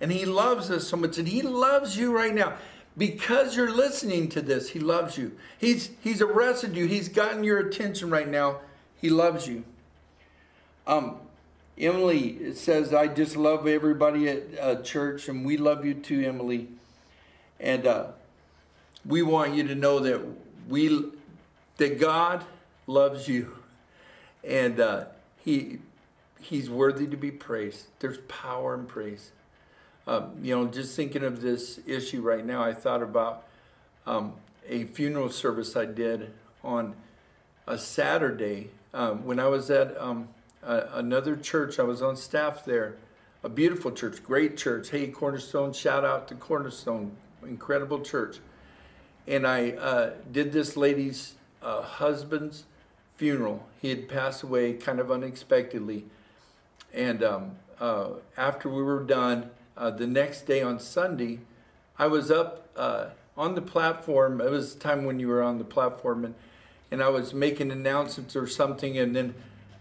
And 0.00 0.12
He 0.12 0.24
loves 0.24 0.70
us 0.70 0.88
so 0.88 0.96
much. 0.96 1.18
And 1.18 1.28
He 1.28 1.42
loves 1.42 1.96
you 1.96 2.14
right 2.14 2.34
now. 2.34 2.54
Because 2.98 3.56
you're 3.56 3.72
listening 3.72 4.28
to 4.30 4.40
this, 4.40 4.70
He 4.70 4.78
loves 4.78 5.18
you. 5.18 5.36
He's, 5.58 5.90
he's 6.00 6.22
arrested 6.22 6.76
you. 6.76 6.86
He's 6.86 7.08
gotten 7.08 7.44
your 7.44 7.58
attention 7.58 8.10
right 8.10 8.28
now. 8.28 8.60
He 9.00 9.10
loves 9.10 9.46
you. 9.46 9.64
Um, 10.86 11.16
Emily 11.78 12.54
says, 12.54 12.94
I 12.94 13.08
just 13.08 13.36
love 13.36 13.66
everybody 13.66 14.28
at 14.28 14.42
uh, 14.58 14.82
church, 14.82 15.28
and 15.28 15.44
we 15.44 15.58
love 15.58 15.84
you 15.84 15.92
too, 15.92 16.24
Emily. 16.24 16.68
And 17.60 17.86
uh, 17.86 18.06
we 19.04 19.22
want 19.22 19.54
you 19.54 19.66
to 19.68 19.74
know 19.74 19.98
that 20.00 20.22
we 20.68 21.10
that 21.76 22.00
God 22.00 22.44
loves 22.86 23.28
you 23.28 23.56
and 24.46 24.78
uh, 24.80 25.04
he 25.44 25.78
he's 26.40 26.70
worthy 26.70 27.06
to 27.06 27.16
be 27.16 27.30
praised. 27.30 27.86
There's 27.98 28.18
power 28.28 28.74
in 28.74 28.86
praise. 28.86 29.32
Um, 30.06 30.32
you 30.40 30.54
know, 30.54 30.66
just 30.66 30.94
thinking 30.94 31.24
of 31.24 31.42
this 31.42 31.80
issue 31.86 32.20
right 32.20 32.44
now, 32.44 32.62
I 32.62 32.72
thought 32.72 33.02
about 33.02 33.44
um, 34.06 34.34
a 34.68 34.84
funeral 34.84 35.30
service 35.30 35.76
I 35.76 35.86
did 35.86 36.32
on 36.62 36.94
a 37.66 37.76
Saturday 37.76 38.70
um, 38.94 39.24
when 39.24 39.40
I 39.40 39.48
was 39.48 39.68
at 39.70 40.00
um, 40.00 40.28
a, 40.62 40.84
another 40.94 41.34
church. 41.36 41.80
I 41.80 41.82
was 41.82 42.02
on 42.02 42.16
staff 42.16 42.64
there, 42.64 42.94
a 43.42 43.48
beautiful 43.48 43.90
church, 43.90 44.22
great 44.22 44.56
church. 44.56 44.90
Hey, 44.90 45.08
Cornerstone! 45.08 45.72
Shout 45.72 46.04
out 46.04 46.28
to 46.28 46.36
Cornerstone, 46.36 47.16
incredible 47.42 48.00
church. 48.00 48.38
And 49.26 49.44
I 49.44 49.70
uh, 49.72 50.10
did 50.30 50.52
this 50.52 50.76
lady's 50.76 51.35
uh, 51.62 51.82
husband's 51.82 52.64
funeral. 53.16 53.66
He 53.80 53.90
had 53.90 54.08
passed 54.08 54.42
away 54.42 54.74
kind 54.74 55.00
of 55.00 55.10
unexpectedly. 55.10 56.04
And 56.92 57.22
um, 57.22 57.52
uh, 57.80 58.10
after 58.36 58.68
we 58.68 58.82
were 58.82 59.02
done, 59.02 59.50
uh, 59.76 59.90
the 59.90 60.06
next 60.06 60.42
day 60.46 60.62
on 60.62 60.78
Sunday, 60.80 61.40
I 61.98 62.06
was 62.06 62.30
up 62.30 62.68
uh, 62.76 63.06
on 63.36 63.54
the 63.54 63.62
platform. 63.62 64.40
It 64.40 64.50
was 64.50 64.74
the 64.74 64.80
time 64.80 65.04
when 65.04 65.20
you 65.20 65.28
were 65.28 65.42
on 65.42 65.58
the 65.58 65.64
platform, 65.64 66.24
and, 66.24 66.34
and 66.90 67.02
I 67.02 67.08
was 67.08 67.34
making 67.34 67.70
announcements 67.70 68.36
or 68.36 68.46
something. 68.46 68.98
And 68.98 69.14
then 69.14 69.34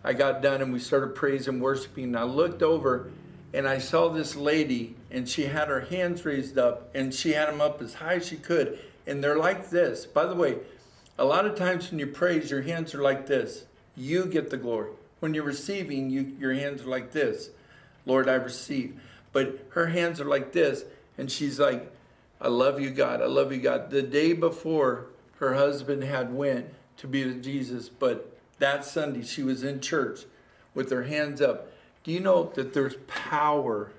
I 0.04 0.14
got 0.14 0.42
done 0.42 0.62
and 0.62 0.72
we 0.74 0.80
started 0.80 1.16
praising, 1.16 1.60
worshiping. 1.60 2.06
And 2.06 2.18
I 2.18 2.24
looked 2.24 2.62
over 2.62 3.12
and 3.54 3.68
I 3.68 3.78
saw 3.78 4.10
this 4.10 4.36
lady, 4.36 4.96
and 5.10 5.30
she 5.30 5.46
had 5.46 5.70
her 5.70 5.80
hands 5.80 6.26
raised 6.26 6.58
up, 6.58 6.90
and 6.94 7.14
she 7.14 7.32
had 7.32 7.48
them 7.48 7.62
up 7.62 7.82
as 7.82 7.94
high 7.94 8.16
as 8.16 8.28
she 8.28 8.36
could. 8.36 8.78
And 9.08 9.24
they're 9.24 9.38
like 9.38 9.70
this. 9.70 10.06
By 10.06 10.26
the 10.26 10.36
way, 10.36 10.58
a 11.18 11.26
lot 11.26 11.46
of 11.46 11.56
times 11.56 11.90
when 11.90 12.00
you 12.00 12.08
praise, 12.08 12.52
your 12.52 12.62
hands 12.62 12.94
are 12.94 13.02
like 13.02 13.28
this. 13.28 13.66
You 13.96 14.26
get 14.26 14.50
the 14.50 14.58
glory. 14.58 14.92
When 15.20 15.34
you're 15.34 15.44
receiving, 15.44 16.10
you, 16.10 16.36
your 16.40 16.54
hands 16.54 16.82
are 16.82 16.90
like 16.90 17.12
this. 17.12 17.50
Lord, 18.06 18.28
I 18.28 18.36
receive. 18.36 19.00
But 19.32 19.66
her 19.70 19.88
hands 19.88 20.20
are 20.22 20.26
like 20.26 20.52
this, 20.52 20.84
and 21.18 21.32
she's 21.32 21.60
like, 21.60 21.92
I 22.40 22.50
love 22.50 22.80
you, 22.80 22.90
God. 22.90 23.22
I 23.22 23.26
love 23.26 23.52
you, 23.52 23.60
God. 23.60 23.90
The 23.90 24.02
day 24.02 24.34
before, 24.34 25.08
her 25.40 25.56
husband 25.56 26.04
had 26.04 26.34
went 26.34 26.68
to 26.98 27.08
be 27.08 27.26
with 27.26 27.44
Jesus, 27.44 27.90
but 27.90 28.38
that 28.60 28.86
Sunday 28.86 29.24
she 29.24 29.44
was 29.44 29.64
in 29.64 29.82
church 29.82 30.22
with 30.74 30.92
her 30.92 31.04
hands 31.04 31.42
up. 31.42 31.72
Do 32.04 32.12
you 32.12 32.20
know 32.20 32.52
that 32.56 32.74
there's 32.74 32.96
power? 33.08 33.92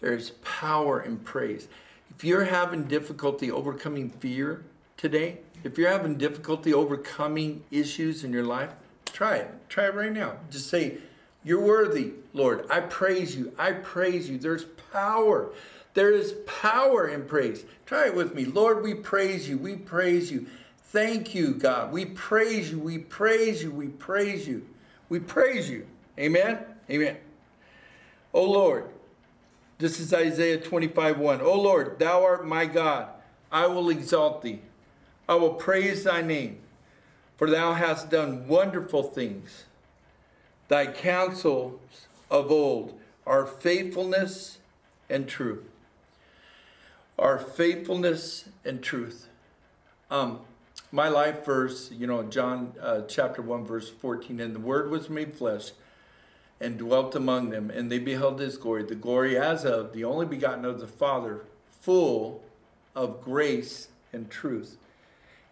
There's 0.00 0.30
power 0.42 1.00
in 1.00 1.18
praise. 1.18 1.68
If 2.10 2.24
you're 2.24 2.44
having 2.44 2.84
difficulty 2.84 3.50
overcoming 3.50 4.10
fear 4.10 4.64
today, 4.96 5.38
if 5.64 5.78
you're 5.78 5.90
having 5.90 6.16
difficulty 6.16 6.72
overcoming 6.74 7.62
issues 7.70 8.24
in 8.24 8.32
your 8.32 8.44
life, 8.44 8.70
try 9.06 9.36
it. 9.36 9.68
Try 9.68 9.86
it 9.86 9.94
right 9.94 10.12
now. 10.12 10.36
Just 10.50 10.68
say, 10.68 10.98
You're 11.44 11.60
worthy, 11.60 12.12
Lord. 12.32 12.66
I 12.70 12.80
praise 12.80 13.36
you. 13.36 13.52
I 13.58 13.72
praise 13.72 14.28
you. 14.28 14.38
There's 14.38 14.64
power. 14.92 15.50
There 15.94 16.12
is 16.12 16.34
power 16.46 17.08
in 17.08 17.26
praise. 17.26 17.64
Try 17.86 18.06
it 18.06 18.14
with 18.14 18.34
me. 18.34 18.44
Lord, 18.44 18.82
we 18.82 18.94
praise 18.94 19.48
you. 19.48 19.58
We 19.58 19.76
praise 19.76 20.30
you. 20.30 20.46
Thank 20.84 21.34
you, 21.34 21.54
God. 21.54 21.92
We 21.92 22.06
praise 22.06 22.70
you. 22.70 22.78
We 22.78 22.98
praise 22.98 23.62
you. 23.62 23.70
We 23.70 23.88
praise 23.88 24.46
you. 24.46 24.66
We 25.08 25.20
praise 25.20 25.68
you. 25.68 25.86
Amen. 26.18 26.58
Amen. 26.90 27.16
Oh 28.34 28.44
Lord, 28.44 28.88
this 29.78 30.00
is 30.00 30.12
Isaiah 30.12 30.60
25 30.60 31.18
1. 31.18 31.40
Oh 31.42 31.60
Lord, 31.60 31.98
thou 31.98 32.24
art 32.24 32.46
my 32.46 32.66
God. 32.66 33.08
I 33.50 33.66
will 33.66 33.90
exalt 33.90 34.42
thee. 34.42 34.60
I 35.32 35.36
will 35.36 35.54
praise 35.54 36.04
thy 36.04 36.20
name, 36.20 36.58
for 37.38 37.48
thou 37.48 37.72
hast 37.72 38.10
done 38.10 38.46
wonderful 38.46 39.02
things. 39.02 39.64
Thy 40.68 40.84
counsels 40.84 41.80
of 42.30 42.50
old 42.50 43.00
are 43.26 43.46
faithfulness 43.46 44.58
and 45.08 45.26
truth. 45.26 45.64
Our 47.18 47.38
faithfulness 47.38 48.50
and 48.62 48.82
truth. 48.82 49.28
Um, 50.10 50.40
my 50.90 51.08
life 51.08 51.46
verse, 51.46 51.90
you 51.90 52.06
know, 52.06 52.22
John 52.24 52.74
uh, 52.78 53.00
chapter 53.08 53.40
1, 53.40 53.64
verse 53.64 53.88
14, 53.88 54.38
and 54.38 54.54
the 54.54 54.60
word 54.60 54.90
was 54.90 55.08
made 55.08 55.32
flesh 55.32 55.70
and 56.60 56.76
dwelt 56.76 57.14
among 57.14 57.48
them, 57.48 57.70
and 57.70 57.90
they 57.90 57.98
beheld 57.98 58.38
his 58.38 58.58
glory, 58.58 58.82
the 58.82 58.94
glory 58.94 59.38
as 59.38 59.64
of 59.64 59.94
the 59.94 60.04
only 60.04 60.26
begotten 60.26 60.66
of 60.66 60.78
the 60.78 60.86
Father, 60.86 61.46
full 61.80 62.42
of 62.94 63.22
grace 63.22 63.88
and 64.12 64.30
truth. 64.30 64.76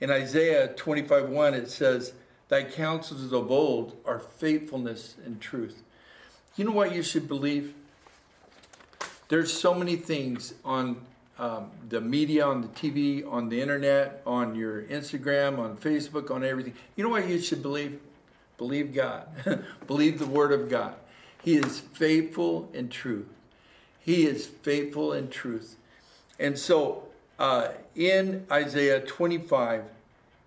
In 0.00 0.10
Isaiah 0.10 0.68
25 0.68 1.28
1, 1.28 1.54
it 1.54 1.70
says, 1.70 2.14
Thy 2.48 2.64
counsels 2.64 3.32
of 3.32 3.50
old 3.50 3.96
are 4.04 4.18
faithfulness 4.18 5.16
and 5.24 5.40
truth. 5.40 5.82
You 6.56 6.64
know 6.64 6.72
what 6.72 6.94
you 6.94 7.02
should 7.02 7.28
believe? 7.28 7.74
There's 9.28 9.52
so 9.52 9.74
many 9.74 9.96
things 9.96 10.54
on 10.64 11.06
um, 11.38 11.70
the 11.88 12.00
media, 12.00 12.44
on 12.44 12.62
the 12.62 12.68
TV, 12.68 13.30
on 13.30 13.48
the 13.48 13.60
internet, 13.60 14.22
on 14.26 14.54
your 14.54 14.82
Instagram, 14.82 15.58
on 15.58 15.76
Facebook, 15.76 16.30
on 16.30 16.44
everything. 16.44 16.74
You 16.96 17.04
know 17.04 17.10
what 17.10 17.28
you 17.28 17.40
should 17.40 17.62
believe? 17.62 18.00
Believe 18.58 18.92
God. 18.92 19.28
believe 19.86 20.18
the 20.18 20.26
Word 20.26 20.52
of 20.52 20.68
God. 20.68 20.94
He 21.42 21.56
is 21.56 21.80
faithful 21.80 22.68
and 22.74 22.90
true. 22.90 23.26
He 24.00 24.26
is 24.26 24.46
faithful 24.46 25.12
and 25.12 25.30
truth. 25.30 25.76
And 26.38 26.58
so 26.58 27.04
uh, 27.40 27.68
in 27.96 28.46
Isaiah 28.52 29.00
25, 29.00 29.84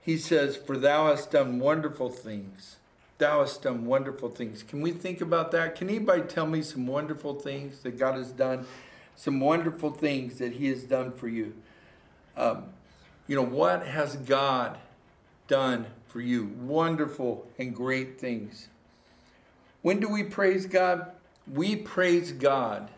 he 0.01 0.15
says, 0.15 0.55
For 0.55 0.77
thou 0.77 1.07
hast 1.07 1.31
done 1.31 1.59
wonderful 1.59 2.09
things. 2.09 2.77
Thou 3.17 3.39
hast 3.39 3.63
done 3.63 3.85
wonderful 3.85 4.29
things. 4.29 4.61
Can 4.61 4.81
we 4.81 4.91
think 4.91 5.19
about 5.19 5.51
that? 5.51 5.75
Can 5.75 5.89
anybody 5.89 6.21
tell 6.21 6.45
me 6.45 6.61
some 6.61 6.85
wonderful 6.85 7.33
things 7.33 7.79
that 7.79 7.97
God 7.97 8.15
has 8.15 8.31
done? 8.31 8.67
Some 9.15 9.39
wonderful 9.39 9.89
things 9.89 10.37
that 10.37 10.53
He 10.53 10.67
has 10.67 10.83
done 10.83 11.11
for 11.11 11.27
you. 11.27 11.53
Um, 12.37 12.65
you 13.27 13.35
know, 13.35 13.45
what 13.45 13.87
has 13.87 14.15
God 14.15 14.77
done 15.47 15.87
for 16.07 16.21
you? 16.21 16.45
Wonderful 16.59 17.47
and 17.57 17.75
great 17.75 18.19
things. 18.19 18.67
When 19.81 19.99
do 19.99 20.07
we 20.07 20.23
praise 20.23 20.67
God? 20.67 21.11
We 21.51 21.75
praise 21.75 22.31
God 22.31 22.91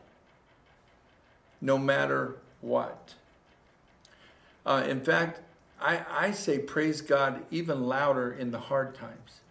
no 1.62 1.78
matter 1.78 2.36
what. 2.62 3.16
Uh, 4.66 4.84
in 4.88 5.02
fact, 5.02 5.42
I, 5.80 6.02
I 6.10 6.32
say 6.32 6.60
praise 6.60 7.02
God 7.02 7.44
even 7.52 7.84
louder 7.84 8.32
in 8.32 8.52
the 8.52 8.60
hard 8.60 8.96
times. 8.96 9.42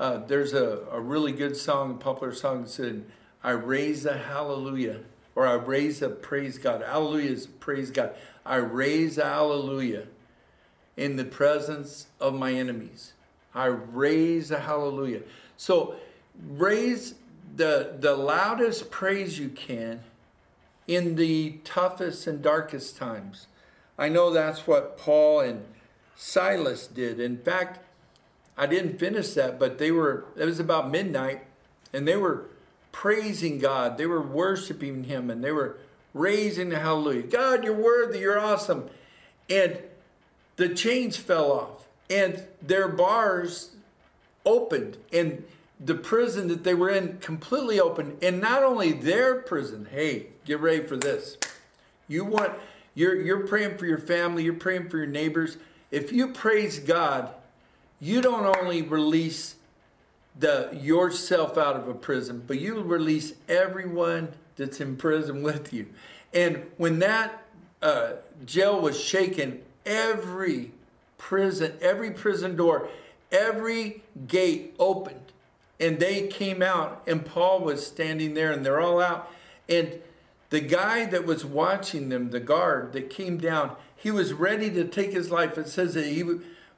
Uh, 0.00 0.18
there's 0.18 0.52
a, 0.52 0.86
a 0.90 1.00
really 1.00 1.32
good 1.32 1.56
song, 1.56 1.92
a 1.92 1.94
popular 1.94 2.32
song 2.32 2.62
that 2.62 2.70
said, 2.70 3.04
I 3.42 3.50
raise 3.50 4.04
a 4.06 4.16
hallelujah, 4.16 5.00
or 5.34 5.46
I 5.46 5.54
raise 5.54 6.02
a 6.02 6.08
praise 6.08 6.58
God. 6.58 6.82
Hallelujah 6.82 7.30
is 7.30 7.46
praise 7.46 7.90
God. 7.90 8.14
I 8.44 8.56
raise 8.56 9.18
a 9.18 9.24
hallelujah 9.24 10.06
in 10.96 11.16
the 11.16 11.24
presence 11.24 12.06
of 12.20 12.34
my 12.34 12.52
enemies. 12.52 13.12
I 13.54 13.66
raise 13.66 14.50
a 14.50 14.60
hallelujah. 14.60 15.22
So 15.56 15.94
raise 16.48 17.14
the, 17.56 17.96
the 17.98 18.14
loudest 18.14 18.90
praise 18.90 19.38
you 19.38 19.48
can 19.48 20.00
in 20.86 21.16
the 21.16 21.58
toughest 21.64 22.26
and 22.26 22.42
darkest 22.42 22.96
times. 22.96 23.46
I 23.98 24.08
know 24.08 24.30
that's 24.30 24.66
what 24.66 24.96
Paul 24.96 25.40
and 25.40 25.64
Silas 26.14 26.86
did. 26.86 27.18
In 27.18 27.38
fact, 27.38 27.80
I 28.56 28.66
didn't 28.66 28.98
finish 28.98 29.34
that, 29.34 29.58
but 29.58 29.78
they 29.78 29.90
were, 29.90 30.24
it 30.36 30.44
was 30.44 30.60
about 30.60 30.90
midnight, 30.90 31.42
and 31.92 32.06
they 32.06 32.16
were 32.16 32.46
praising 32.92 33.58
God. 33.58 33.98
They 33.98 34.06
were 34.06 34.22
worshiping 34.22 35.04
Him, 35.04 35.30
and 35.30 35.42
they 35.42 35.52
were 35.52 35.78
raising 36.14 36.68
the 36.68 36.78
hallelujah. 36.78 37.22
God, 37.22 37.64
you're 37.64 37.72
worthy, 37.72 38.20
you're 38.20 38.40
awesome. 38.40 38.88
And 39.50 39.78
the 40.56 40.68
chains 40.68 41.16
fell 41.16 41.52
off, 41.52 41.88
and 42.10 42.44
their 42.60 42.88
bars 42.88 43.76
opened, 44.44 44.96
and 45.12 45.44
the 45.78 45.94
prison 45.94 46.48
that 46.48 46.64
they 46.64 46.74
were 46.74 46.90
in 46.90 47.18
completely 47.18 47.78
opened. 47.80 48.18
And 48.22 48.40
not 48.40 48.64
only 48.64 48.92
their 48.92 49.36
prison, 49.36 49.88
hey, 49.90 50.28
get 50.44 50.58
ready 50.60 50.84
for 50.84 50.96
this. 50.96 51.36
You 52.08 52.24
want 52.24 52.54
you're, 52.98 53.14
you're 53.14 53.46
praying 53.46 53.78
for 53.78 53.86
your 53.86 53.98
family, 53.98 54.42
you're 54.42 54.54
praying 54.54 54.88
for 54.88 54.96
your 54.96 55.06
neighbors. 55.06 55.56
If 55.92 56.10
you 56.10 56.32
praise 56.32 56.80
God, 56.80 57.30
you 58.00 58.20
don't 58.20 58.56
only 58.58 58.82
release 58.82 59.54
the 60.36 60.70
yourself 60.72 61.56
out 61.56 61.76
of 61.76 61.86
a 61.86 61.94
prison, 61.94 62.42
but 62.44 62.58
you 62.58 62.82
release 62.82 63.34
everyone 63.48 64.30
that's 64.56 64.80
in 64.80 64.96
prison 64.96 65.42
with 65.44 65.72
you. 65.72 65.86
And 66.34 66.66
when 66.76 66.98
that 66.98 67.44
uh, 67.80 68.14
jail 68.44 68.80
was 68.80 69.00
shaken, 69.00 69.62
every 69.86 70.72
prison, 71.18 71.74
every 71.80 72.10
prison 72.10 72.56
door, 72.56 72.88
every 73.30 74.02
gate 74.26 74.74
opened, 74.80 75.20
and 75.78 76.00
they 76.00 76.26
came 76.26 76.62
out, 76.62 77.04
and 77.06 77.24
Paul 77.24 77.60
was 77.60 77.86
standing 77.86 78.34
there, 78.34 78.50
and 78.50 78.66
they're 78.66 78.80
all 78.80 79.00
out, 79.00 79.30
and 79.68 80.00
the 80.50 80.60
guy 80.60 81.04
that 81.06 81.26
was 81.26 81.44
watching 81.44 82.08
them, 82.08 82.30
the 82.30 82.40
guard 82.40 82.92
that 82.92 83.10
came 83.10 83.36
down, 83.38 83.76
he 83.94 84.10
was 84.10 84.32
ready 84.32 84.70
to 84.70 84.84
take 84.84 85.12
his 85.12 85.30
life. 85.30 85.58
It 85.58 85.68
says 85.68 85.94
that 85.94 86.06
he 86.06 86.24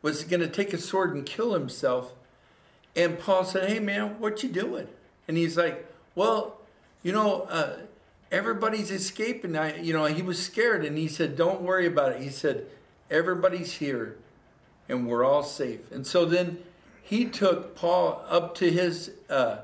was 0.03 0.25
going 0.25 0.41
to 0.41 0.49
take 0.49 0.73
a 0.73 0.79
sword 0.79 1.15
and 1.15 1.25
kill 1.25 1.55
himself. 1.55 2.13
And 2.97 3.19
Paul 3.19 3.45
said, 3.45 3.69
"Hey 3.69 3.79
man, 3.79 4.19
what 4.19 4.43
you 4.43 4.49
doing?" 4.49 4.89
And 5.29 5.37
he's 5.37 5.57
like, 5.57 5.87
"Well, 6.15 6.59
you 7.03 7.13
know, 7.13 7.43
uh, 7.43 7.77
everybody's 8.33 8.91
escaping. 8.91 9.57
I, 9.57 9.81
you 9.81 9.93
know, 9.93 10.07
he 10.07 10.23
was 10.23 10.45
scared, 10.45 10.85
and 10.85 10.99
he 10.99 11.07
said, 11.07 11.37
"Don't 11.37 11.63
worry 11.63 11.87
about 11.87 12.13
it." 12.13 12.23
He 12.23 12.31
said, 12.31 12.67
"Everybody's 13.11 13.75
here, 13.75 14.17
and 14.89 15.07
we're 15.07 15.25
all 15.25 15.45
safe." 15.45 15.81
And 15.93 16.05
so 16.05 16.25
then 16.25 16.59
he 17.01 17.27
took 17.27 17.77
Paul 17.77 18.25
up 18.29 18.57
to 18.57 18.71
his 18.71 19.13
uh, 19.29 19.59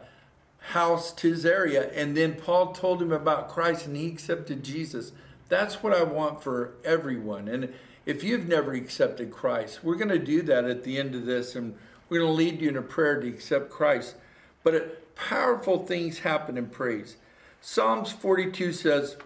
house, 0.70 1.12
to 1.12 1.28
his 1.28 1.46
area, 1.46 1.90
and 1.92 2.16
then 2.16 2.34
Paul 2.34 2.72
told 2.72 3.00
him 3.00 3.12
about 3.12 3.48
Christ, 3.48 3.86
and 3.86 3.96
he 3.96 4.08
accepted 4.08 4.64
Jesus. 4.64 5.12
That's 5.48 5.82
what 5.82 5.94
I 5.94 6.02
want 6.02 6.42
for 6.42 6.74
everyone. 6.84 7.46
And 7.46 7.72
if 8.04 8.24
you've 8.24 8.48
never 8.48 8.72
accepted 8.72 9.30
Christ, 9.30 9.84
we're 9.84 9.94
going 9.94 10.08
to 10.08 10.18
do 10.18 10.42
that 10.42 10.64
at 10.64 10.82
the 10.82 10.98
end 10.98 11.14
of 11.14 11.24
this, 11.24 11.54
and 11.54 11.76
we're 12.08 12.18
going 12.18 12.30
to 12.30 12.36
lead 12.36 12.60
you 12.60 12.68
in 12.68 12.76
a 12.76 12.82
prayer 12.82 13.20
to 13.20 13.28
accept 13.28 13.70
Christ. 13.70 14.16
But 14.64 14.74
it, 14.74 15.14
powerful 15.14 15.86
things 15.86 16.20
happen 16.20 16.58
in 16.58 16.66
praise. 16.66 17.16
Psalms 17.60 18.10
42 18.10 18.72
says, 18.72 19.16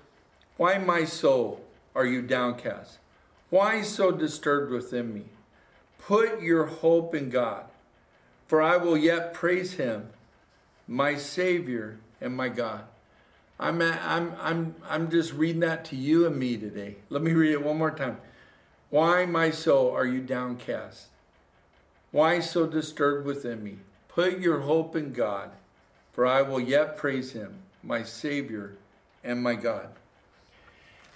Why, 0.59 0.77
my 0.77 1.05
soul, 1.05 1.65
are 1.95 2.07
you 2.07 2.21
downcast? 2.21 2.99
Why 3.49 3.81
so 3.81 4.13
disturbed 4.13 4.71
within 4.71 5.15
me? 5.15 5.25
Put 5.99 6.43
your 6.43 6.67
hope 6.67 7.15
in 7.15 7.31
God, 7.31 7.65
for 8.47 8.61
I 8.61 8.77
will 8.77 8.97
yet 8.97 9.33
praise 9.33 9.75
him, 9.75 10.11
my 10.91 11.15
Savior 11.15 12.01
and 12.21 12.37
my 12.37 12.49
God. 12.49 12.83
I'm, 13.61 13.81
I'm, 13.81 14.35
I'm, 14.41 14.75
I'm 14.89 15.11
just 15.11 15.33
reading 15.33 15.61
that 15.61 15.85
to 15.87 15.97
you 15.97 16.27
and 16.27 16.37
me 16.37 16.57
today. 16.57 16.97
Let 17.09 17.23
me 17.23 17.33
read 17.33 17.53
it 17.53 17.65
one 17.65 17.79
more 17.79 17.93
time. 17.93 18.19
Why, 18.91 19.25
my 19.25 19.53
soul, 19.53 19.93
are 19.93 20.05
you 20.05 20.21
downcast? 20.21 21.07
Why 22.11 22.41
so 22.41 22.67
disturbed 22.67 23.25
within 23.25 23.63
me? 23.63 23.77
Put 24.09 24.41
your 24.41 24.61
hope 24.61 24.97
in 24.97 25.13
God, 25.13 25.53
for 26.13 26.27
I 26.27 26.43
will 26.43 26.59
yet 26.59 26.97
praise 26.97 27.33
him, 27.33 27.61
my 27.85 28.03
Savior 28.03 28.77
and 29.23 29.41
my 29.41 29.55
God. 29.55 29.91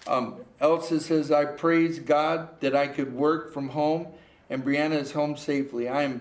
Um, 0.06 0.36
Elsa 0.60 1.00
says, 1.00 1.32
I 1.32 1.46
praise 1.46 1.98
God 1.98 2.60
that 2.60 2.76
I 2.76 2.86
could 2.86 3.12
work 3.12 3.52
from 3.52 3.70
home 3.70 4.06
and 4.48 4.64
Brianna 4.64 5.00
is 5.00 5.12
home 5.12 5.36
safely. 5.36 5.88
I 5.88 6.02
am 6.02 6.20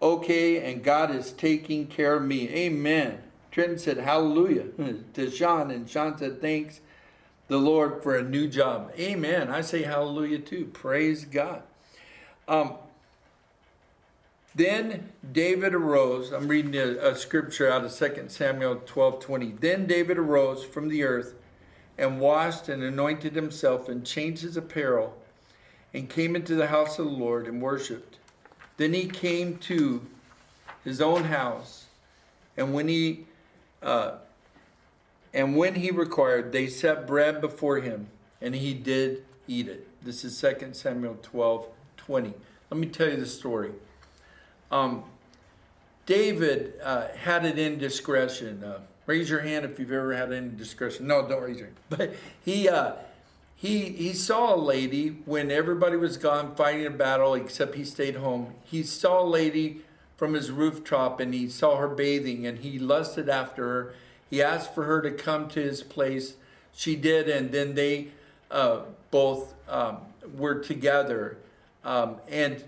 okay 0.00 0.70
and 0.70 0.82
God 0.82 1.14
is 1.14 1.32
taking 1.32 1.86
care 1.86 2.14
of 2.14 2.22
me. 2.22 2.48
Amen. 2.50 3.22
Trenton 3.50 3.78
said, 3.78 3.98
Hallelujah 3.98 4.66
to 5.14 5.30
Sean, 5.30 5.70
and 5.70 5.88
Sean 5.88 6.16
said, 6.16 6.40
Thanks 6.40 6.80
the 7.48 7.58
Lord 7.58 8.02
for 8.02 8.14
a 8.16 8.22
new 8.22 8.46
job. 8.46 8.92
Amen. 8.98 9.50
I 9.50 9.62
say 9.62 9.82
hallelujah 9.82 10.38
too. 10.38 10.66
Praise 10.66 11.24
God. 11.24 11.62
Um, 12.46 12.74
then 14.54 15.10
David 15.32 15.74
arose. 15.74 16.30
I'm 16.30 16.48
reading 16.48 16.76
a, 16.76 17.10
a, 17.10 17.16
scripture 17.16 17.70
out 17.70 17.84
of 17.84 17.94
2 17.94 18.24
Samuel 18.28 18.82
12 18.84 19.20
20. 19.20 19.52
Then 19.60 19.86
David 19.86 20.18
arose 20.18 20.64
from 20.64 20.88
the 20.88 21.02
earth 21.02 21.34
and 21.96 22.20
washed 22.20 22.68
and 22.68 22.82
anointed 22.82 23.34
himself 23.34 23.88
and 23.88 24.04
changed 24.04 24.42
his 24.42 24.56
apparel 24.56 25.16
and 25.92 26.08
came 26.08 26.36
into 26.36 26.54
the 26.54 26.68
house 26.68 26.98
of 26.98 27.06
the 27.06 27.10
Lord 27.10 27.46
and 27.46 27.62
worshiped. 27.62 28.18
Then 28.78 28.94
he 28.94 29.06
came 29.06 29.58
to 29.58 30.06
his 30.84 31.00
own 31.00 31.24
house, 31.24 31.86
and 32.56 32.72
when 32.72 32.88
he 32.88 33.26
uh, 33.82 34.12
and 35.34 35.56
when 35.56 35.74
he 35.74 35.90
required, 35.90 36.52
they 36.52 36.66
set 36.68 37.06
bread 37.06 37.40
before 37.40 37.78
him, 37.78 38.08
and 38.40 38.54
he 38.54 38.72
did 38.72 39.24
eat 39.46 39.68
it. 39.68 39.86
This 40.02 40.24
is 40.24 40.40
2 40.40 40.70
Samuel 40.72 41.18
12 41.20 41.68
20. 41.96 42.34
Let 42.70 42.80
me 42.80 42.86
tell 42.86 43.08
you 43.08 43.16
the 43.16 43.26
story. 43.26 43.72
Um, 44.70 45.04
David 46.06 46.74
uh, 46.82 47.08
had 47.08 47.44
an 47.44 47.58
indiscretion. 47.58 48.64
Uh, 48.64 48.80
raise 49.06 49.28
your 49.28 49.40
hand 49.40 49.64
if 49.64 49.78
you've 49.78 49.92
ever 49.92 50.14
had 50.14 50.28
an 50.32 50.50
indiscretion. 50.50 51.06
No, 51.06 51.26
don't 51.28 51.42
raise 51.42 51.58
your 51.58 51.66
hand. 51.66 51.76
But 51.90 52.14
he, 52.44 52.68
uh, 52.68 52.92
he, 53.60 53.86
he 53.88 54.12
saw 54.12 54.54
a 54.54 54.56
lady 54.56 55.08
when 55.24 55.50
everybody 55.50 55.96
was 55.96 56.16
gone 56.16 56.54
fighting 56.54 56.86
a 56.86 56.90
battle, 56.90 57.34
except 57.34 57.74
he 57.74 57.84
stayed 57.84 58.14
home. 58.14 58.54
He 58.62 58.84
saw 58.84 59.20
a 59.20 59.26
lady 59.26 59.80
from 60.16 60.34
his 60.34 60.52
rooftop 60.52 61.18
and 61.18 61.34
he 61.34 61.48
saw 61.48 61.76
her 61.76 61.88
bathing 61.88 62.46
and 62.46 62.58
he 62.58 62.78
lusted 62.78 63.28
after 63.28 63.64
her. 63.64 63.94
He 64.30 64.40
asked 64.40 64.76
for 64.76 64.84
her 64.84 65.02
to 65.02 65.10
come 65.10 65.48
to 65.48 65.60
his 65.60 65.82
place. 65.82 66.34
She 66.72 66.94
did, 66.94 67.28
and 67.28 67.50
then 67.50 67.74
they 67.74 68.08
uh, 68.48 68.82
both 69.10 69.54
um, 69.68 70.02
were 70.36 70.60
together. 70.60 71.38
Um, 71.82 72.18
and 72.28 72.62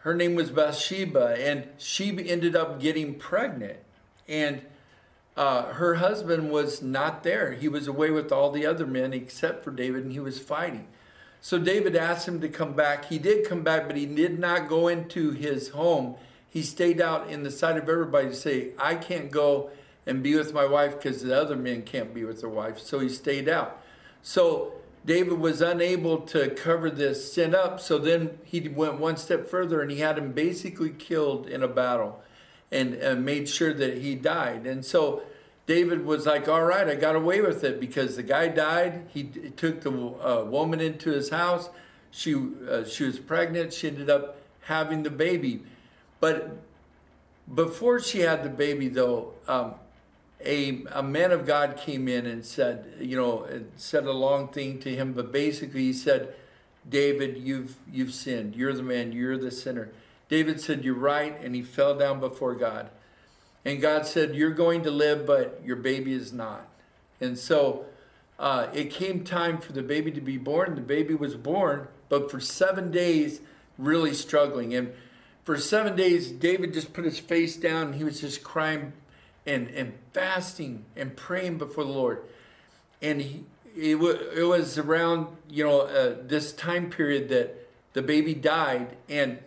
her 0.00 0.14
name 0.14 0.34
was 0.34 0.50
Bathsheba, 0.50 1.36
and 1.38 1.68
she 1.78 2.10
ended 2.28 2.54
up 2.54 2.80
getting 2.80 3.14
pregnant. 3.14 3.78
And 4.28 4.60
uh, 5.38 5.72
her 5.74 5.94
husband 5.94 6.50
was 6.50 6.82
not 6.82 7.22
there. 7.22 7.52
He 7.52 7.68
was 7.68 7.86
away 7.86 8.10
with 8.10 8.32
all 8.32 8.50
the 8.50 8.66
other 8.66 8.84
men 8.84 9.12
except 9.12 9.62
for 9.62 9.70
David, 9.70 10.02
and 10.02 10.12
he 10.12 10.18
was 10.18 10.40
fighting. 10.40 10.88
So 11.40 11.60
David 11.60 11.94
asked 11.94 12.26
him 12.26 12.40
to 12.40 12.48
come 12.48 12.72
back. 12.72 13.04
He 13.04 13.20
did 13.20 13.48
come 13.48 13.62
back, 13.62 13.86
but 13.86 13.96
he 13.96 14.04
did 14.04 14.40
not 14.40 14.68
go 14.68 14.88
into 14.88 15.30
his 15.30 15.68
home. 15.68 16.16
He 16.50 16.62
stayed 16.62 17.00
out 17.00 17.30
in 17.30 17.44
the 17.44 17.52
sight 17.52 17.76
of 17.76 17.88
everybody 17.88 18.30
to 18.30 18.34
say, 18.34 18.70
I 18.80 18.96
can't 18.96 19.30
go 19.30 19.70
and 20.06 20.24
be 20.24 20.34
with 20.34 20.52
my 20.52 20.66
wife 20.66 20.96
because 20.96 21.22
the 21.22 21.40
other 21.40 21.54
men 21.54 21.82
can't 21.82 22.12
be 22.12 22.24
with 22.24 22.40
their 22.40 22.50
wife. 22.50 22.80
So 22.80 22.98
he 22.98 23.08
stayed 23.08 23.48
out. 23.48 23.80
So 24.22 24.72
David 25.06 25.38
was 25.38 25.60
unable 25.60 26.18
to 26.22 26.50
cover 26.50 26.90
this 26.90 27.32
sin 27.32 27.54
up. 27.54 27.78
So 27.78 27.98
then 27.98 28.38
he 28.42 28.68
went 28.68 28.98
one 28.98 29.16
step 29.16 29.46
further 29.46 29.82
and 29.82 29.92
he 29.92 30.00
had 30.00 30.18
him 30.18 30.32
basically 30.32 30.90
killed 30.90 31.46
in 31.46 31.62
a 31.62 31.68
battle 31.68 32.20
and, 32.70 32.94
and 32.94 33.24
made 33.24 33.48
sure 33.48 33.72
that 33.72 33.98
he 33.98 34.14
died. 34.14 34.66
And 34.66 34.84
so 34.84 35.22
David 35.66 36.04
was 36.04 36.26
like, 36.26 36.48
all 36.48 36.64
right, 36.64 36.88
I 36.88 36.94
got 36.94 37.16
away 37.16 37.40
with 37.40 37.64
it 37.64 37.80
because 37.80 38.16
the 38.16 38.22
guy 38.22 38.48
died. 38.48 39.06
He 39.08 39.24
took 39.24 39.82
the 39.82 39.90
uh, 39.90 40.44
woman 40.44 40.80
into 40.80 41.10
his 41.10 41.30
house. 41.30 41.68
She, 42.10 42.34
uh, 42.34 42.84
she 42.84 43.04
was 43.04 43.18
pregnant. 43.18 43.72
She 43.72 43.88
ended 43.88 44.10
up 44.10 44.38
having 44.62 45.02
the 45.02 45.10
baby. 45.10 45.62
But 46.20 46.58
before 47.52 48.00
she 48.00 48.20
had 48.20 48.42
the 48.42 48.48
baby, 48.48 48.88
though, 48.88 49.34
um, 49.46 49.74
a, 50.44 50.84
a 50.92 51.02
man 51.02 51.32
of 51.32 51.46
God 51.46 51.76
came 51.76 52.08
in 52.08 52.26
and 52.26 52.44
said, 52.44 52.86
you 53.00 53.16
know, 53.16 53.46
said 53.76 54.04
a 54.04 54.12
long 54.12 54.48
thing 54.48 54.78
to 54.80 54.94
him, 54.94 55.12
but 55.12 55.32
basically 55.32 55.82
he 55.82 55.92
said, 55.92 56.34
David, 56.88 57.38
you've 57.38 57.76
you've 57.92 58.14
sinned. 58.14 58.56
You're 58.56 58.72
the 58.72 58.82
man. 58.82 59.12
You're 59.12 59.36
the 59.36 59.50
sinner. 59.50 59.90
David 60.28 60.60
said, 60.60 60.84
You're 60.84 60.94
right, 60.94 61.38
and 61.42 61.54
he 61.54 61.62
fell 61.62 61.96
down 61.96 62.20
before 62.20 62.54
God. 62.54 62.90
And 63.64 63.80
God 63.80 64.06
said, 64.06 64.34
You're 64.34 64.50
going 64.50 64.82
to 64.82 64.90
live, 64.90 65.26
but 65.26 65.60
your 65.64 65.76
baby 65.76 66.12
is 66.12 66.32
not. 66.32 66.68
And 67.20 67.38
so 67.38 67.86
uh, 68.38 68.68
it 68.72 68.90
came 68.90 69.24
time 69.24 69.58
for 69.58 69.72
the 69.72 69.82
baby 69.82 70.12
to 70.12 70.20
be 70.20 70.36
born. 70.36 70.74
The 70.74 70.80
baby 70.80 71.14
was 71.14 71.34
born, 71.34 71.88
but 72.08 72.30
for 72.30 72.40
seven 72.40 72.90
days, 72.90 73.40
really 73.76 74.14
struggling. 74.14 74.74
And 74.74 74.92
for 75.44 75.56
seven 75.56 75.96
days, 75.96 76.30
David 76.30 76.72
just 76.72 76.92
put 76.92 77.04
his 77.04 77.18
face 77.18 77.56
down 77.56 77.94
he 77.94 78.04
was 78.04 78.20
just 78.20 78.44
crying 78.44 78.92
and, 79.46 79.68
and 79.68 79.94
fasting 80.12 80.84
and 80.94 81.16
praying 81.16 81.58
before 81.58 81.84
the 81.84 81.90
Lord. 81.90 82.22
And 83.00 83.22
he, 83.22 83.44
it, 83.74 83.96
it 83.96 84.44
was 84.44 84.76
around, 84.76 85.28
you 85.48 85.64
know, 85.64 85.80
uh, 85.82 86.16
this 86.20 86.52
time 86.52 86.90
period 86.90 87.28
that 87.30 87.68
the 87.94 88.02
baby 88.02 88.34
died. 88.34 88.96
And 89.08 89.38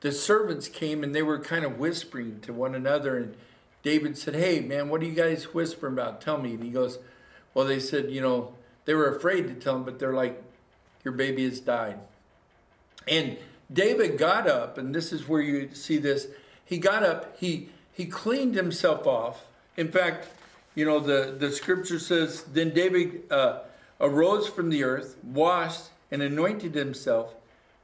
the 0.00 0.12
servants 0.12 0.68
came 0.68 1.02
and 1.02 1.14
they 1.14 1.22
were 1.22 1.38
kind 1.38 1.64
of 1.64 1.78
whispering 1.78 2.40
to 2.40 2.52
one 2.52 2.74
another. 2.74 3.16
And 3.16 3.36
David 3.82 4.16
said, 4.18 4.34
Hey, 4.34 4.60
man, 4.60 4.88
what 4.88 5.02
are 5.02 5.06
you 5.06 5.14
guys 5.14 5.54
whispering 5.54 5.94
about? 5.94 6.20
Tell 6.20 6.38
me. 6.38 6.54
And 6.54 6.62
he 6.62 6.70
goes, 6.70 6.98
Well, 7.54 7.66
they 7.66 7.80
said, 7.80 8.10
you 8.10 8.20
know, 8.20 8.54
they 8.84 8.94
were 8.94 9.14
afraid 9.14 9.48
to 9.48 9.54
tell 9.54 9.76
him, 9.76 9.84
but 9.84 9.98
they're 9.98 10.14
like, 10.14 10.42
Your 11.04 11.14
baby 11.14 11.44
has 11.44 11.60
died. 11.60 11.98
And 13.08 13.36
David 13.72 14.18
got 14.18 14.48
up, 14.48 14.78
and 14.78 14.94
this 14.94 15.12
is 15.12 15.28
where 15.28 15.40
you 15.40 15.74
see 15.74 15.98
this. 15.98 16.28
He 16.64 16.78
got 16.78 17.02
up, 17.02 17.36
he 17.38 17.68
he 17.92 18.04
cleaned 18.04 18.54
himself 18.54 19.06
off. 19.06 19.46
In 19.76 19.88
fact, 19.88 20.28
you 20.74 20.84
know, 20.84 21.00
the, 21.00 21.34
the 21.36 21.50
scripture 21.50 21.98
says, 21.98 22.42
Then 22.42 22.70
David 22.74 23.22
uh, 23.30 23.60
arose 23.98 24.48
from 24.48 24.68
the 24.68 24.84
earth, 24.84 25.16
washed, 25.24 25.84
and 26.10 26.20
anointed 26.20 26.74
himself, 26.74 27.34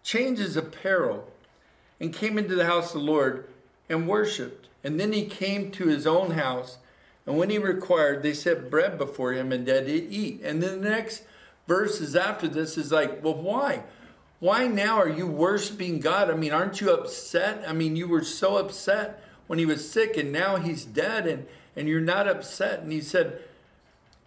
changed 0.03 0.41
his 0.41 0.57
apparel, 0.57 1.32
and 2.03 2.13
came 2.13 2.37
into 2.37 2.57
the 2.57 2.67
house 2.67 2.95
of 2.95 3.01
the 3.01 3.07
Lord 3.07 3.47
and 3.89 4.09
worshiped. 4.09 4.69
And 4.83 4.99
then 4.99 5.13
he 5.13 5.25
came 5.25 5.71
to 5.71 5.87
his 5.87 6.05
own 6.05 6.33
house, 6.33 6.79
and 7.25 7.39
when 7.39 7.49
he 7.49 7.59
required, 7.59 8.25
they 8.25 8.35
set 8.35 8.69
bread 8.69 8.99
before 8.99 9.33
him 9.33 9.53
and 9.53 9.65
did 9.65 9.89
eat. 9.89 10.41
And 10.43 10.61
then 10.61 10.81
the 10.81 10.91
next 10.91 11.23
verses 11.69 12.17
after 12.17 12.49
this 12.49 12.77
is 12.77 12.91
like, 12.91 13.23
Well, 13.23 13.37
why? 13.37 13.85
Why 14.41 14.67
now 14.67 14.97
are 14.99 15.09
you 15.09 15.29
worshiping 15.29 16.01
God? 16.01 16.29
I 16.29 16.35
mean, 16.35 16.51
aren't 16.51 16.81
you 16.81 16.91
upset? 16.91 17.63
I 17.65 17.73
mean, 17.73 17.95
you 17.95 18.09
were 18.09 18.25
so 18.25 18.57
upset 18.57 19.23
when 19.47 19.61
he 19.61 19.67
was 19.67 19.89
sick 19.89 20.17
and 20.17 20.33
now 20.33 20.57
he's 20.57 20.85
dead 20.85 21.29
and, 21.29 21.47
and 21.77 21.87
you're 21.87 22.01
not 22.01 22.27
upset. 22.27 22.81
And 22.81 22.91
he 22.91 23.01
said, 23.01 23.39